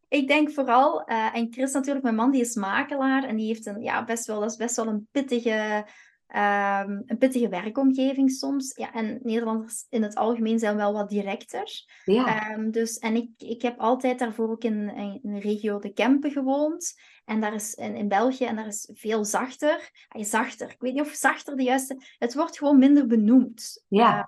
Ik 0.07 0.28
denk 0.28 0.51
vooral, 0.51 1.03
en 1.05 1.47
Chris 1.51 1.74
natuurlijk, 1.74 2.03
mijn 2.03 2.16
man, 2.16 2.32
die 2.32 2.41
is 2.41 2.55
makelaar 2.55 3.24
en 3.24 3.36
die 3.36 3.47
heeft 3.47 3.66
een, 3.66 3.82
ja, 3.82 4.03
best 4.03 4.26
wel, 4.26 4.39
dat 4.39 4.51
is 4.51 4.57
best 4.57 4.76
wel 4.76 4.88
een 4.88 5.07
pittige, 5.12 5.86
ehm, 6.32 7.02
een 7.06 7.18
pittige 7.18 7.50
werkomgeving 7.50 8.32
soms. 8.32 8.76
Ja, 8.76 8.94
en 8.94 9.20
Nederlanders 9.24 9.86
in 9.90 10.04
het 10.04 10.16
algemeen 10.16 10.60
zijn 10.60 10.76
wel 10.76 10.94
wat 10.94 11.10
directer. 11.10 11.86
Ja. 12.06 12.50
Ehm, 12.50 12.72
dus, 12.72 12.98
en 12.98 13.16
ik, 13.16 13.30
ik 13.38 13.62
heb 13.62 13.80
altijd 13.80 14.20
daarvoor 14.20 14.50
ook 14.50 14.64
in, 14.64 14.90
in, 14.90 15.20
in 15.24 15.34
de 15.34 15.40
regio 15.40 15.80
De 15.80 15.94
Kempen 15.94 16.32
gewoond. 16.32 16.94
En 17.26 17.42
daar 17.42 17.54
is 17.54 17.74
in, 17.74 17.96
in 17.96 18.08
België, 18.08 18.46
en 18.46 18.56
daar 18.56 18.68
is 18.68 18.90
veel 18.94 19.26
zachter. 19.26 19.92
Ay, 20.08 20.24
zachter, 20.24 20.70
ik 20.70 20.82
weet 20.82 20.94
niet 20.94 21.02
of 21.02 21.14
zachter 21.14 21.56
de 21.56 21.64
juiste... 21.64 21.98
Het 22.18 22.34
wordt 22.34 22.58
gewoon 22.58 22.78
minder 22.78 23.08
benoemd. 23.08 23.86
Ja. 23.88 24.18
Eh, 24.18 24.24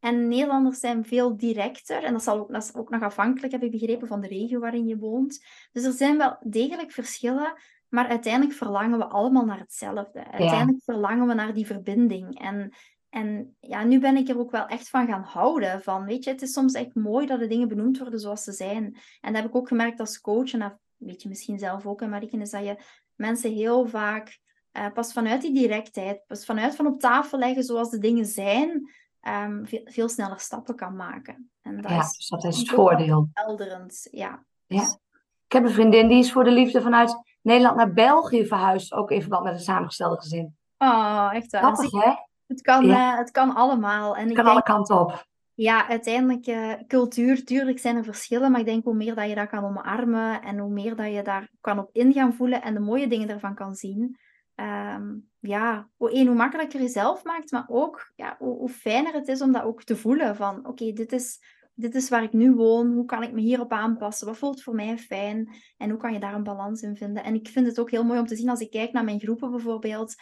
en 0.00 0.28
Nederlanders 0.28 0.80
zijn 0.80 1.04
veel 1.04 1.36
directer. 1.36 2.04
En 2.04 2.12
dat, 2.12 2.22
zal 2.22 2.38
ook, 2.38 2.52
dat 2.52 2.62
is 2.62 2.74
ook 2.74 2.90
nog 2.90 3.02
afhankelijk, 3.02 3.52
heb 3.52 3.62
ik 3.62 3.70
begrepen, 3.70 4.08
van 4.08 4.20
de 4.20 4.28
regio 4.28 4.60
waarin 4.60 4.86
je 4.86 4.98
woont. 4.98 5.44
Dus 5.72 5.84
er 5.84 5.92
zijn 5.92 6.18
wel 6.18 6.36
degelijk 6.40 6.92
verschillen. 6.92 7.54
Maar 7.88 8.08
uiteindelijk 8.08 8.54
verlangen 8.54 8.98
we 8.98 9.06
allemaal 9.06 9.44
naar 9.44 9.58
hetzelfde. 9.58 10.24
Uiteindelijk 10.30 10.84
verlangen 10.84 11.26
we 11.26 11.34
naar 11.34 11.54
die 11.54 11.66
verbinding. 11.66 12.40
En 12.40 12.72
en 13.08 13.56
ja, 13.60 13.84
nu 13.84 14.00
ben 14.00 14.16
ik 14.16 14.28
er 14.28 14.38
ook 14.38 14.50
wel 14.50 14.66
echt 14.66 14.88
van 14.88 15.06
gaan 15.06 15.22
houden. 15.22 15.82
Van, 15.82 16.04
weet 16.04 16.24
je, 16.24 16.30
het 16.30 16.42
is 16.42 16.52
soms 16.52 16.72
echt 16.72 16.94
mooi 16.94 17.26
dat 17.26 17.38
de 17.38 17.46
dingen 17.46 17.68
benoemd 17.68 17.98
worden 17.98 18.20
zoals 18.20 18.44
ze 18.44 18.52
zijn. 18.52 18.84
En 19.20 19.32
dat 19.32 19.42
heb 19.42 19.50
ik 19.50 19.56
ook 19.56 19.68
gemerkt 19.68 20.00
als 20.00 20.20
coach. 20.20 20.52
En 20.52 20.58
dat 20.58 20.78
weet 20.96 21.22
je 21.22 21.28
misschien 21.28 21.58
zelf 21.58 21.86
ook, 21.86 22.02
en 22.02 22.10
Marieke, 22.10 22.38
is 22.38 22.50
dat 22.50 22.64
je 22.64 22.82
mensen 23.14 23.52
heel 23.52 23.86
vaak 23.86 24.38
uh, 24.72 24.92
pas 24.92 25.12
vanuit 25.12 25.42
die 25.42 25.54
directheid, 25.54 26.26
pas 26.26 26.44
vanuit 26.44 26.76
van 26.76 26.86
op 26.86 27.00
tafel 27.00 27.38
leggen 27.38 27.64
zoals 27.64 27.90
de 27.90 27.98
dingen 27.98 28.24
zijn, 28.24 28.90
um, 29.22 29.66
veel, 29.66 29.80
veel, 29.84 30.08
sneller 30.08 30.40
stappen 30.40 30.76
kan 30.76 30.96
maken. 30.96 31.50
En 31.62 31.82
dat 31.82 31.90
ja, 31.90 32.00
is, 32.00 32.16
dus 32.16 32.28
dat 32.28 32.44
is 32.44 32.58
het 32.58 32.68
voordeel. 32.68 33.28
Helderend, 33.32 34.08
ja. 34.10 34.44
ja. 34.66 34.98
Ik 35.46 35.52
heb 35.52 35.64
een 35.64 35.70
vriendin 35.70 36.08
die 36.08 36.18
is 36.18 36.32
voor 36.32 36.44
de 36.44 36.50
liefde 36.50 36.82
vanuit 36.82 37.16
Nederland 37.48 37.76
naar 37.76 37.92
België 37.92 38.46
verhuisd, 38.46 38.92
ook 38.92 39.10
in 39.10 39.20
verband 39.20 39.44
met 39.44 39.52
een 39.52 39.60
samengestelde 39.60 40.16
gezin. 40.16 40.56
Oh, 40.78 41.30
echt 41.32 41.50
waar. 41.50 41.62
Grappig, 41.62 41.90
hè? 41.90 42.12
Het 42.46 42.60
kan, 42.60 42.86
ja. 42.86 43.12
uh, 43.12 43.18
het 43.18 43.30
kan 43.30 43.54
allemaal. 43.54 44.16
En 44.16 44.26
het 44.26 44.34
kan 44.34 44.46
alle 44.46 44.62
kanten 44.62 45.00
op. 45.00 45.26
Ja, 45.54 45.88
uiteindelijk, 45.88 46.46
uh, 46.46 46.72
cultuur, 46.86 47.44
tuurlijk 47.44 47.78
zijn 47.78 47.96
er 47.96 48.04
verschillen, 48.04 48.50
maar 48.50 48.60
ik 48.60 48.66
denk 48.66 48.84
hoe 48.84 48.94
meer 48.94 49.14
dat 49.14 49.28
je 49.28 49.34
dat 49.34 49.48
kan 49.48 49.64
omarmen 49.64 50.42
en 50.42 50.58
hoe 50.58 50.70
meer 50.70 50.96
dat 50.96 51.12
je 51.12 51.22
daar 51.22 51.50
kan 51.60 51.78
op 51.78 51.90
in 51.92 52.12
gaan 52.12 52.34
voelen 52.34 52.62
en 52.62 52.74
de 52.74 52.80
mooie 52.80 53.08
dingen 53.08 53.28
ervan 53.28 53.54
kan 53.54 53.74
zien, 53.74 54.18
um, 54.60 55.30
ja, 55.38 55.88
hoe, 55.96 56.10
één, 56.10 56.26
hoe 56.26 56.36
makkelijker 56.36 56.80
je 56.80 56.88
zelf 56.88 57.24
maakt, 57.24 57.50
maar 57.50 57.64
ook 57.68 58.12
ja, 58.16 58.36
hoe, 58.38 58.56
hoe 58.56 58.68
fijner 58.68 59.12
het 59.12 59.28
is 59.28 59.42
om 59.42 59.52
dat 59.52 59.62
ook 59.62 59.82
te 59.82 59.96
voelen 59.96 60.36
van, 60.36 60.66
oké, 60.66 60.92
dit, 60.92 61.12
is, 61.12 61.40
dit 61.80 61.94
is 61.94 62.08
waar 62.08 62.22
ik 62.22 62.32
nu 62.32 62.54
woon, 62.54 62.92
hoe 62.92 63.04
kan 63.04 63.22
ik 63.22 63.32
me 63.32 63.40
hierop 63.40 63.72
aanpassen, 63.72 64.26
wat 64.26 64.36
voelt 64.36 64.62
voor 64.62 64.74
mij 64.74 64.98
fijn 64.98 65.54
en 65.76 65.90
hoe 65.90 65.98
kan 65.98 66.12
je 66.12 66.20
daar 66.20 66.34
een 66.34 66.42
balans 66.42 66.82
in 66.82 66.96
vinden. 66.96 67.24
En 67.24 67.34
ik 67.34 67.48
vind 67.48 67.66
het 67.66 67.80
ook 67.80 67.90
heel 67.90 68.04
mooi 68.04 68.20
om 68.20 68.26
te 68.26 68.36
zien 68.36 68.48
als 68.48 68.60
ik 68.60 68.70
kijk 68.70 68.92
naar 68.92 69.04
mijn 69.04 69.20
groepen 69.20 69.50
bijvoorbeeld, 69.50 70.14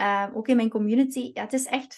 uh, 0.00 0.24
ook 0.32 0.48
in 0.48 0.56
mijn 0.56 0.68
community, 0.68 1.30
ja, 1.34 1.42
het 1.42 1.52
is 1.52 1.66
echt 1.66 1.96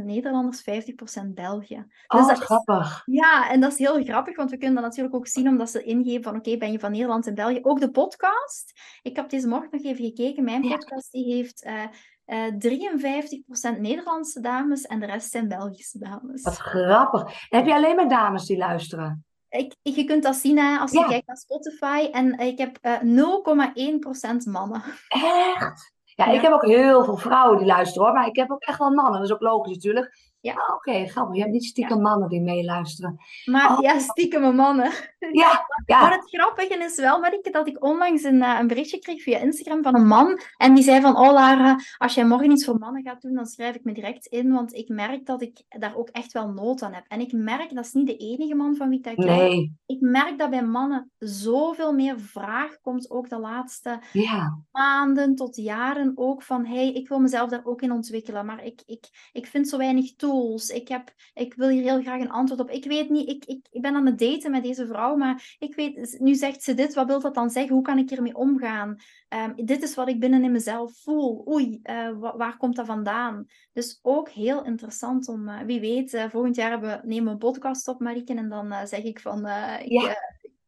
50% 0.00 0.04
Nederlanders, 0.04 0.62
50% 0.62 1.34
België. 1.34 1.84
Dus 2.06 2.20
oh, 2.20 2.28
dat 2.28 2.38
grappig. 2.38 3.02
ja, 3.06 3.50
en 3.50 3.60
dat 3.60 3.72
is 3.72 3.78
heel 3.78 4.04
grappig, 4.04 4.36
want 4.36 4.50
we 4.50 4.56
kunnen 4.56 4.74
dat 4.74 4.84
natuurlijk 4.84 5.14
ook 5.14 5.26
zien 5.26 5.48
omdat 5.48 5.70
ze 5.70 5.82
ingeven 5.82 6.22
van 6.22 6.36
oké, 6.36 6.56
ben 6.56 6.72
je 6.72 6.78
van 6.78 6.90
Nederland 6.90 7.26
en 7.26 7.34
België. 7.34 7.58
Ook 7.62 7.80
de 7.80 7.90
podcast. 7.90 8.80
Ik 9.02 9.16
heb 9.16 9.28
deze 9.28 9.48
morgen 9.48 9.68
nog 9.70 9.84
even 9.84 10.04
gekeken. 10.04 10.44
Mijn 10.44 10.68
podcast 10.68 11.12
die 11.12 11.34
heeft 11.34 11.64
uh, 11.64 11.82
uh, 12.26 13.76
53% 13.76 13.80
Nederlandse 13.80 14.40
dames 14.40 14.82
en 14.82 15.00
de 15.00 15.06
rest 15.06 15.30
zijn 15.30 15.48
Belgische 15.48 15.98
dames. 15.98 16.42
Wat 16.42 16.56
grappig. 16.56 17.48
heb 17.48 17.66
je 17.66 17.74
alleen 17.74 17.96
maar 17.96 18.08
dames 18.08 18.46
die 18.46 18.56
luisteren? 18.56 19.24
Ik, 19.48 19.76
je 19.82 20.04
kunt 20.04 20.22
dat 20.22 20.36
zien 20.36 20.58
hè, 20.58 20.78
als 20.78 20.92
je 20.92 21.06
kijkt 21.08 21.26
naar 21.26 21.36
Spotify. 21.36 22.08
En 22.12 22.38
ik 22.38 22.58
heb 22.58 22.78
0,1% 23.02 24.50
mannen. 24.50 24.82
Echt? 25.08 25.92
Ja, 26.16 26.26
ik 26.26 26.40
heb 26.40 26.52
ook 26.52 26.64
heel 26.64 27.04
veel 27.04 27.16
vrouwen 27.16 27.58
die 27.58 27.66
luisteren 27.66 28.06
hoor, 28.06 28.16
maar 28.16 28.26
ik 28.26 28.36
heb 28.36 28.50
ook 28.50 28.62
echt 28.62 28.78
wel 28.78 28.90
mannen. 28.90 29.12
Dat 29.12 29.28
is 29.28 29.34
ook 29.34 29.40
logisch 29.40 29.74
natuurlijk. 29.74 30.18
Ja. 30.44 30.74
Oké, 30.74 31.06
grappig. 31.06 31.34
Je 31.34 31.40
hebt 31.40 31.52
niet 31.52 31.64
stiekem 31.64 32.00
mannen 32.00 32.28
die 32.28 32.40
meeluisteren. 32.40 33.20
Maar 33.44 33.70
oh. 33.70 33.80
ja, 33.80 33.98
stiekem 33.98 34.54
mannen. 34.54 34.92
Ja, 35.32 35.66
ja. 35.86 36.00
Maar 36.00 36.12
het 36.12 36.28
grappige 36.30 36.84
is 36.84 36.96
wel, 36.96 37.20
Marieke, 37.20 37.50
dat 37.50 37.66
ik 37.66 37.84
onlangs 37.84 38.22
een, 38.22 38.34
uh, 38.34 38.56
een 38.60 38.66
berichtje 38.66 38.98
kreeg 38.98 39.22
via 39.22 39.38
Instagram 39.38 39.82
van 39.82 39.94
een 39.94 40.06
man. 40.06 40.40
En 40.56 40.74
die 40.74 40.84
zei 40.84 41.00
van, 41.00 41.16
oh 41.16 41.32
Lara, 41.32 41.78
als 41.98 42.14
jij 42.14 42.24
morgen 42.24 42.50
iets 42.50 42.64
voor 42.64 42.78
mannen 42.78 43.02
gaat 43.02 43.22
doen, 43.22 43.34
dan 43.34 43.46
schrijf 43.46 43.74
ik 43.74 43.84
me 43.84 43.92
direct 43.92 44.26
in. 44.26 44.52
Want 44.52 44.74
ik 44.74 44.88
merk 44.88 45.26
dat 45.26 45.42
ik 45.42 45.62
daar 45.68 45.96
ook 45.96 46.08
echt 46.08 46.32
wel 46.32 46.48
nood 46.48 46.82
aan 46.82 46.92
heb. 46.92 47.04
En 47.08 47.20
ik 47.20 47.32
merk, 47.32 47.74
dat 47.74 47.84
is 47.84 47.92
niet 47.92 48.06
de 48.06 48.16
enige 48.16 48.54
man 48.54 48.76
van 48.76 48.88
wie 48.88 48.98
ik 48.98 49.04
dat 49.04 49.16
nee. 49.16 49.76
Ik 49.86 50.00
merk 50.00 50.38
dat 50.38 50.50
bij 50.50 50.64
mannen 50.64 51.10
zoveel 51.18 51.92
meer 51.92 52.20
vraag 52.20 52.80
komt, 52.80 53.10
ook 53.10 53.28
de 53.28 53.38
laatste 53.38 54.00
ja. 54.12 54.58
maanden 54.72 55.34
tot 55.34 55.56
jaren 55.56 56.12
ook 56.14 56.42
van, 56.42 56.66
hey, 56.66 56.92
ik 56.92 57.08
wil 57.08 57.18
mezelf 57.18 57.50
daar 57.50 57.64
ook 57.64 57.82
in 57.82 57.92
ontwikkelen. 57.92 58.46
Maar 58.46 58.64
ik, 58.64 58.82
ik, 58.86 59.30
ik 59.32 59.46
vind 59.46 59.68
zo 59.68 59.78
weinig 59.78 60.14
toe 60.14 60.33
ik, 60.70 60.88
heb, 60.88 61.14
ik 61.34 61.54
wil 61.54 61.68
hier 61.68 61.82
heel 61.82 62.02
graag 62.02 62.20
een 62.20 62.30
antwoord 62.30 62.60
op. 62.60 62.70
Ik 62.70 62.84
weet 62.84 63.10
niet, 63.10 63.28
ik, 63.28 63.44
ik, 63.44 63.66
ik 63.70 63.82
ben 63.82 63.94
aan 63.94 64.06
het 64.06 64.18
daten 64.18 64.50
met 64.50 64.62
deze 64.62 64.86
vrouw, 64.86 65.16
maar 65.16 65.56
ik 65.58 65.74
weet, 65.74 66.16
nu 66.20 66.34
zegt 66.34 66.62
ze 66.62 66.74
dit, 66.74 66.94
wat 66.94 67.06
wil 67.06 67.20
dat 67.20 67.34
dan 67.34 67.50
zeggen? 67.50 67.74
Hoe 67.74 67.82
kan 67.82 67.98
ik 67.98 68.10
hiermee 68.10 68.34
omgaan? 68.34 68.96
Um, 69.28 69.66
dit 69.66 69.82
is 69.82 69.94
wat 69.94 70.08
ik 70.08 70.20
binnen 70.20 70.44
in 70.44 70.52
mezelf 70.52 70.92
voel. 71.02 71.46
Oei, 71.48 71.80
uh, 71.82 72.18
waar 72.18 72.56
komt 72.56 72.76
dat 72.76 72.86
vandaan? 72.86 73.46
Dus 73.72 73.98
ook 74.02 74.28
heel 74.28 74.64
interessant 74.64 75.28
om, 75.28 75.48
uh, 75.48 75.60
wie 75.60 75.80
weet, 75.80 76.12
uh, 76.12 76.28
volgend 76.28 76.56
jaar 76.56 76.70
hebben, 76.70 77.00
nemen 77.04 77.24
we 77.24 77.30
een 77.30 77.38
podcast 77.38 77.88
op, 77.88 78.00
Marieke, 78.00 78.34
en 78.34 78.48
dan 78.48 78.86
zeg 78.86 79.02
ik 79.02 79.20
van, 79.20 79.38
ik, 79.80 79.90
ja. 79.90 80.16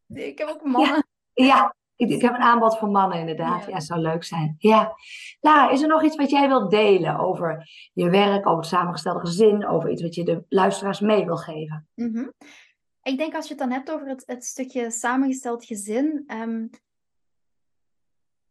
ik, 0.07 0.37
heb 0.37 0.47
ook 0.47 0.63
mannen. 0.63 1.07
Ja. 1.33 1.45
ja. 1.45 1.75
Ik, 1.97 2.09
ik, 2.09 2.21
heb 2.21 2.33
een 2.33 2.41
aanbod 2.41 2.77
voor 2.77 2.89
mannen, 2.89 3.19
inderdaad. 3.19 3.65
Ja, 3.65 3.79
zou 3.79 3.99
leuk 3.99 4.23
zijn. 4.23 4.55
Ja. 4.57 4.95
Lara, 5.39 5.69
is 5.69 5.81
er 5.81 5.87
nog 5.87 6.03
iets 6.03 6.15
wat 6.15 6.29
jij 6.29 6.47
wilt 6.47 6.71
delen 6.71 7.19
over 7.19 7.69
je 7.93 8.09
werk, 8.09 8.45
over 8.45 8.59
het 8.59 8.67
samengestelde 8.67 9.19
gezin, 9.19 9.67
over 9.67 9.91
iets 9.91 10.01
wat 10.01 10.15
je 10.15 10.23
de 10.23 10.43
luisteraars 10.49 10.99
mee 10.99 11.25
wil 11.25 11.37
geven? 11.37 11.87
Mm 11.93 12.33
Ik 13.03 13.17
denk 13.17 13.35
als 13.35 13.47
je 13.47 13.53
het 13.53 13.61
dan 13.61 13.71
hebt 13.71 13.91
over 13.91 14.07
het, 14.07 14.23
het 14.25 14.45
stukje 14.45 14.91
samengesteld 14.91 15.65
gezin. 15.65 16.23
Um, 16.27 16.69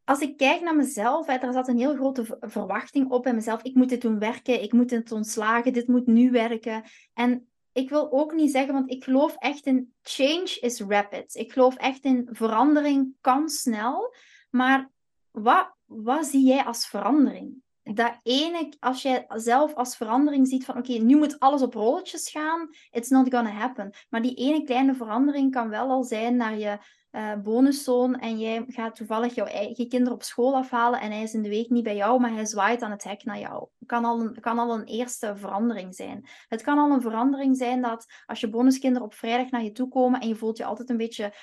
als 0.07 0.21
ik 0.21 0.37
kijk 0.37 0.61
naar 0.61 0.77
mezelf, 0.77 1.29
er 1.29 1.53
zat 1.53 1.69
een 1.69 1.79
heel 1.79 1.95
grote 1.95 2.39
verwachting 2.41 3.11
op 3.11 3.23
bij 3.23 3.35
mezelf. 3.35 3.63
Ik 3.63 3.75
moet 3.75 3.89
dit 3.89 4.03
doen 4.03 4.19
werken, 4.19 4.63
ik 4.63 4.73
moet 4.73 4.91
het 4.91 5.13
ontslagen, 5.13 5.73
dit 5.73 5.89
moet 5.89 6.07
nu 6.07 6.31
werken. 6.31 6.83
En 7.15 7.49
ik 7.77 7.89
wil 7.89 8.13
ook 8.13 8.35
niet 8.35 8.51
zeggen, 8.51 8.75
want 8.75 8.91
ik 8.91 9.05
geloof 9.05 9.37
echt 9.39 9.67
in 9.67 9.95
change 10.03 10.59
is 10.61 10.81
rapid. 10.81 11.35
Ik 11.35 11.53
geloof 11.53 11.77
echt 11.77 12.05
in 12.05 12.29
verandering 12.33 13.15
kan 13.21 13.49
snel. 13.49 14.15
Maar 14.51 14.91
wat, 15.31 15.75
wat 15.85 16.27
zie 16.27 16.47
jij 16.47 16.65
als 16.65 16.87
verandering? 16.87 17.63
Dat 17.83 18.21
ene, 18.23 18.73
als 18.79 19.03
jij 19.03 19.25
zelf 19.29 19.75
als 19.75 19.97
verandering 19.97 20.49
ziet 20.49 20.65
van 20.65 20.77
oké, 20.77 20.93
nu 20.93 21.17
moet 21.17 21.39
alles 21.39 21.63
op 21.63 21.75
rolletjes 21.75 22.31
gaan, 22.31 22.69
it's 22.91 23.09
not 23.09 23.35
gonna 23.35 23.51
happen. 23.51 23.95
Maar 24.09 24.23
die 24.23 24.35
ene 24.35 24.63
kleine 24.63 24.95
verandering 24.95 25.51
kan 25.51 25.69
wel 25.69 25.89
al 25.89 26.05
zijn 26.05 26.37
naar 26.37 26.59
je 26.59 26.79
uh, 27.17 27.33
bonuszoon 27.43 28.19
en 28.19 28.39
jij 28.39 28.65
gaat 28.69 28.97
toevallig 28.97 29.35
jouw 29.35 29.47
eigen 29.47 29.89
kinderen 29.89 30.15
op 30.15 30.23
school 30.23 30.55
afhalen 30.55 31.01
en 31.01 31.11
hij 31.11 31.23
is 31.23 31.35
in 31.35 31.43
de 31.43 31.49
week 31.49 31.71
niet 31.71 31.85
bij 31.85 31.97
jou, 31.97 32.21
maar 32.21 32.33
hij 32.33 32.47
zwaait 32.47 32.83
aan 32.83 32.91
het 32.91 33.05
hek 33.05 33.25
naar 33.25 33.39
jou. 33.39 33.69
Het 33.79 33.89
kan 33.89 34.05
al 34.05 34.21
een, 34.21 34.41
kan 34.41 34.59
al 34.59 34.75
een 34.75 34.85
eerste 34.85 35.37
verandering 35.37 35.95
zijn. 35.95 36.29
Het 36.49 36.63
kan 36.63 36.79
al 36.79 36.91
een 36.91 37.01
verandering 37.01 37.57
zijn 37.57 37.83
dat 37.83 38.07
als 38.27 38.41
je 38.41 38.49
bonuskinderen 38.49 39.07
op 39.07 39.15
vrijdag 39.15 39.51
naar 39.51 39.63
je 39.63 39.73
toe 39.73 39.89
komen 39.89 40.21
en 40.21 40.29
je 40.29 40.35
voelt 40.35 40.57
je 40.57 40.65
altijd 40.65 40.91
een 40.91 40.97
beetje 40.97 41.35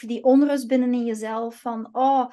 die 0.00 0.24
onrust 0.24 0.68
binnen 0.68 0.92
in 0.92 1.04
jezelf 1.04 1.60
van 1.60 1.88
oh, 1.92 2.30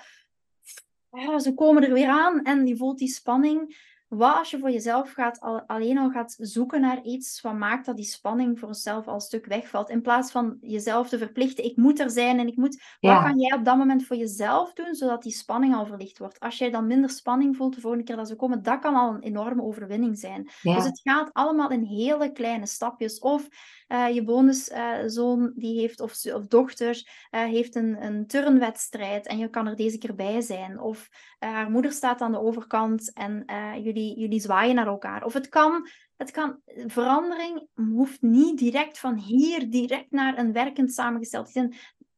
ze 1.38 1.54
komen 1.56 1.84
er 1.84 1.94
weer 1.94 2.10
aan 2.10 2.44
en 2.44 2.68
je 2.68 2.78
voelt 2.78 2.98
die 2.98 3.08
spanning 3.08 3.92
wat 4.16 4.38
als 4.38 4.52
je 4.52 4.60
voor 4.60 4.72
jezelf 4.72 5.12
gaat, 5.12 5.40
alleen 5.68 5.98
al 5.98 6.10
gaat 6.10 6.36
zoeken 6.40 6.82
naar 6.82 7.02
iets 7.02 7.42
wat 7.42 7.54
maakt 7.54 7.86
dat 7.86 7.96
die 7.96 8.06
spanning 8.06 8.60
voor 8.60 8.68
jezelf 8.68 9.08
al 9.08 9.14
een 9.14 9.20
stuk 9.20 9.46
wegvalt. 9.46 9.90
In 9.90 10.02
plaats 10.02 10.32
van 10.32 10.58
jezelf 10.62 11.10
te 11.10 11.18
verplichten, 11.18 11.64
ik 11.64 11.76
moet 11.76 12.00
er 12.00 12.10
zijn 12.10 12.40
en 12.40 12.48
ik 12.48 12.56
moet... 12.56 12.82
Wat 13.00 13.22
kan 13.22 13.40
jij 13.40 13.58
op 13.58 13.66
dat 13.66 13.78
moment 13.78 14.06
voor 14.06 14.16
jezelf 14.16 14.74
doen, 14.74 14.96
zodat 14.96 15.24
die 15.24 15.32
spanning 15.32 15.76
al 15.76 15.86
verlicht 15.86 16.18
wordt? 16.18 16.40
Als 16.40 16.58
jij 16.58 16.70
dan 16.70 16.88
minder 16.88 17.10
spanning 17.10 17.56
voelt 17.56 17.76
de 17.76 17.82
volgende 17.82 18.06
keer 18.06 18.16
dat 18.16 18.28
ze 18.28 18.36
komen, 18.36 18.64
dat 18.64 18.80
kan 18.80 18.96
al 18.96 19.14
een 19.14 19.22
enorme 19.22 19.62
overwinning 19.62 20.18
zijn. 20.18 20.50
Dus 20.62 20.84
het 20.84 21.00
gaat 21.04 21.34
allemaal 21.34 21.70
in 21.70 21.84
hele 21.84 22.32
kleine 22.32 22.66
stapjes. 22.66 23.20
Of 23.20 23.48
uh, 23.94 24.14
je 24.14 24.24
bonuszoon, 24.24 25.44
uh, 25.44 25.52
die 25.56 25.80
heeft, 25.80 26.00
of, 26.00 26.26
of 26.26 26.48
dochter, 26.48 27.28
uh, 27.32 27.44
heeft 27.44 27.76
een, 27.76 28.04
een 28.06 28.28
turnwedstrijd 28.28 29.28
en 29.28 29.38
je 29.38 29.50
kan 29.50 29.68
er 29.68 29.76
deze 29.76 29.98
keer 29.98 30.16
bij 30.16 30.42
zijn. 30.42 30.80
Of 30.80 31.10
haar 31.40 31.72
moeder 31.72 31.92
staat 31.92 32.22
aan 32.22 32.32
de 32.32 32.40
overkant 32.40 33.14
en 33.14 33.46
jullie 33.84 34.20
jullie, 34.20 34.40
zwaaien 34.40 34.76
naar 34.76 34.88
elkaar. 34.88 35.24
Of 35.24 35.34
het 35.34 35.50
kan, 35.50 35.88
het 36.18 36.32
kan, 36.32 36.60
verandering 36.88 37.68
hoeft 37.74 38.22
niet 38.22 38.58
direct 38.58 39.00
van 39.00 39.18
hier 39.18 39.70
direct 39.70 40.12
naar 40.12 40.38
een 40.38 40.54
werkend 40.54 40.94
samengesteld 40.94 41.46
gezin. 41.46 41.74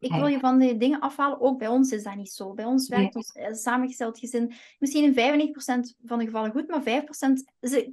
Ik 0.06 0.14
wil 0.14 0.28
je 0.28 0.39
van 0.39 0.60
de 0.60 0.78
dingen 0.78 0.99
afhalen. 0.99 1.41
Ook 1.41 1.58
bij 1.58 1.68
ons 1.68 1.91
is 1.91 2.03
dat 2.03 2.16
niet 2.16 2.32
zo. 2.32 2.53
Bij 2.53 2.66
ons 2.66 2.88
werkt 2.88 3.16
ons 3.16 3.32
eh, 3.32 3.53
samengesteld 3.53 4.20
gezin 4.20 4.53
misschien 4.80 5.16
in 5.16 5.49
95% 5.49 6.06
van 6.06 6.20
de 6.20 6.26
gevallen 6.26 6.51
goed, 6.51 6.68
maar 6.68 6.84
5% 6.84 6.86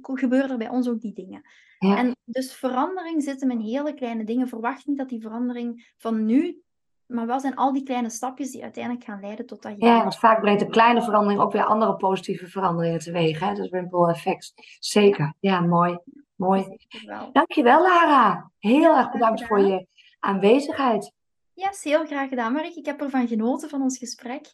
gebeuren 0.01 0.49
er 0.49 0.57
bij 0.57 0.69
ons 0.69 0.89
ook 0.89 1.01
die 1.01 1.13
dingen. 1.13 1.41
En 1.79 2.15
dus 2.25 2.53
verandering 2.53 3.23
zit 3.23 3.41
hem 3.41 3.51
in 3.51 3.59
hele 3.59 3.93
kleine 3.93 4.23
dingen. 4.23 4.47
Verwacht 4.47 4.87
niet 4.87 4.97
dat 4.97 5.09
die 5.09 5.21
verandering 5.21 5.93
van 5.97 6.25
nu 6.25 6.63
maar 7.07 7.27
wel 7.27 7.39
zijn 7.39 7.55
al 7.55 7.73
die 7.73 7.83
kleine 7.83 8.09
stapjes 8.09 8.51
die 8.51 8.63
uiteindelijk 8.63 9.05
gaan 9.05 9.19
leiden 9.19 9.45
tot 9.45 9.61
dat 9.61 9.75
je... 9.77 9.85
Ja, 9.85 10.01
want 10.01 10.17
vaak 10.17 10.41
brengt 10.41 10.61
een 10.61 10.69
kleine 10.69 11.01
verandering 11.01 11.41
ook 11.41 11.51
weer 11.51 11.63
andere 11.63 11.95
positieve 11.95 12.47
veranderingen 12.47 12.99
teweeg. 12.99 13.39
Hè? 13.39 13.53
Dus 13.53 13.69
ripple 13.69 14.09
effect. 14.09 14.53
Zeker. 14.79 15.33
Ja, 15.39 15.59
mooi. 15.59 15.97
Mooi. 16.35 16.63
Dankjewel, 16.63 17.29
Dankjewel 17.31 17.81
Lara. 17.81 18.51
Heel 18.59 18.95
erg 18.95 19.11
bedankt 19.11 19.45
voor 19.45 19.59
je 19.59 19.87
aanwezigheid. 20.19 21.11
Ja, 21.55 21.67
yes, 21.67 21.83
heel 21.83 22.05
graag 22.05 22.29
gedaan, 22.29 22.53
Marik. 22.53 22.75
Ik 22.75 22.85
heb 22.85 23.01
ervan 23.01 23.27
genoten 23.27 23.69
van 23.69 23.81
ons 23.81 23.97
gesprek. 23.97 24.45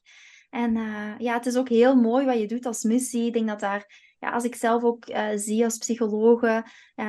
En 0.50 0.76
uh, 0.76 1.18
ja, 1.18 1.34
het 1.34 1.46
is 1.46 1.58
ook 1.58 1.70
heel 1.70 1.96
mooi 1.96 2.26
wat 2.26 2.40
je 2.40 2.48
doet 2.48 2.66
als 2.66 2.84
missie. 2.84 3.26
Ik 3.26 3.34
denk 3.34 3.48
dat 3.48 3.60
daar 3.60 4.08
ja, 4.20 4.32
als 4.32 4.44
ik 4.44 4.56
zelf 4.56 4.84
ook 4.84 5.10
uh, 5.10 5.28
zie 5.36 5.64
als 5.64 5.78
psychologe, 5.78 6.64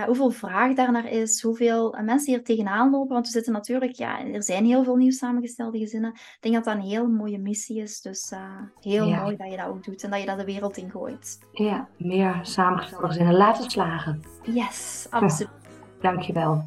hoeveel 0.06 0.30
vraag 0.30 0.74
daar 0.74 0.92
naar 0.92 1.08
is, 1.08 1.42
hoeveel 1.42 1.96
mensen 2.02 2.32
hier 2.32 2.44
tegenaan 2.44 2.90
lopen. 2.90 3.12
Want 3.12 3.26
we 3.26 3.32
zitten 3.32 3.52
natuurlijk, 3.52 3.92
ja, 3.92 4.24
er 4.24 4.42
zijn 4.42 4.64
heel 4.64 4.84
veel 4.84 4.96
nieuw 4.96 5.10
samengestelde 5.10 5.78
gezinnen. 5.78 6.10
Ik 6.12 6.36
denk 6.40 6.54
dat 6.54 6.64
dat 6.64 6.74
een 6.74 6.88
heel 6.88 7.08
mooie 7.08 7.38
missie 7.38 7.82
is. 7.82 8.00
Dus 8.00 8.32
heel 8.80 9.10
mooi 9.10 9.36
dat 9.36 9.50
je 9.50 9.56
dat 9.56 9.66
ook 9.66 9.84
doet 9.84 10.02
en 10.02 10.10
dat 10.10 10.20
je 10.20 10.26
dat 10.26 10.38
de 10.38 10.44
wereld 10.44 10.76
in 10.76 10.90
gooit. 10.90 11.38
Ja, 11.52 11.88
meer 11.96 12.38
samengestelde 12.42 13.06
gezinnen 13.06 13.34
laten 13.34 13.70
slagen. 13.70 14.20
Yes, 14.42 15.06
absoluut. 15.10 15.50
Dankjewel. 16.00 16.66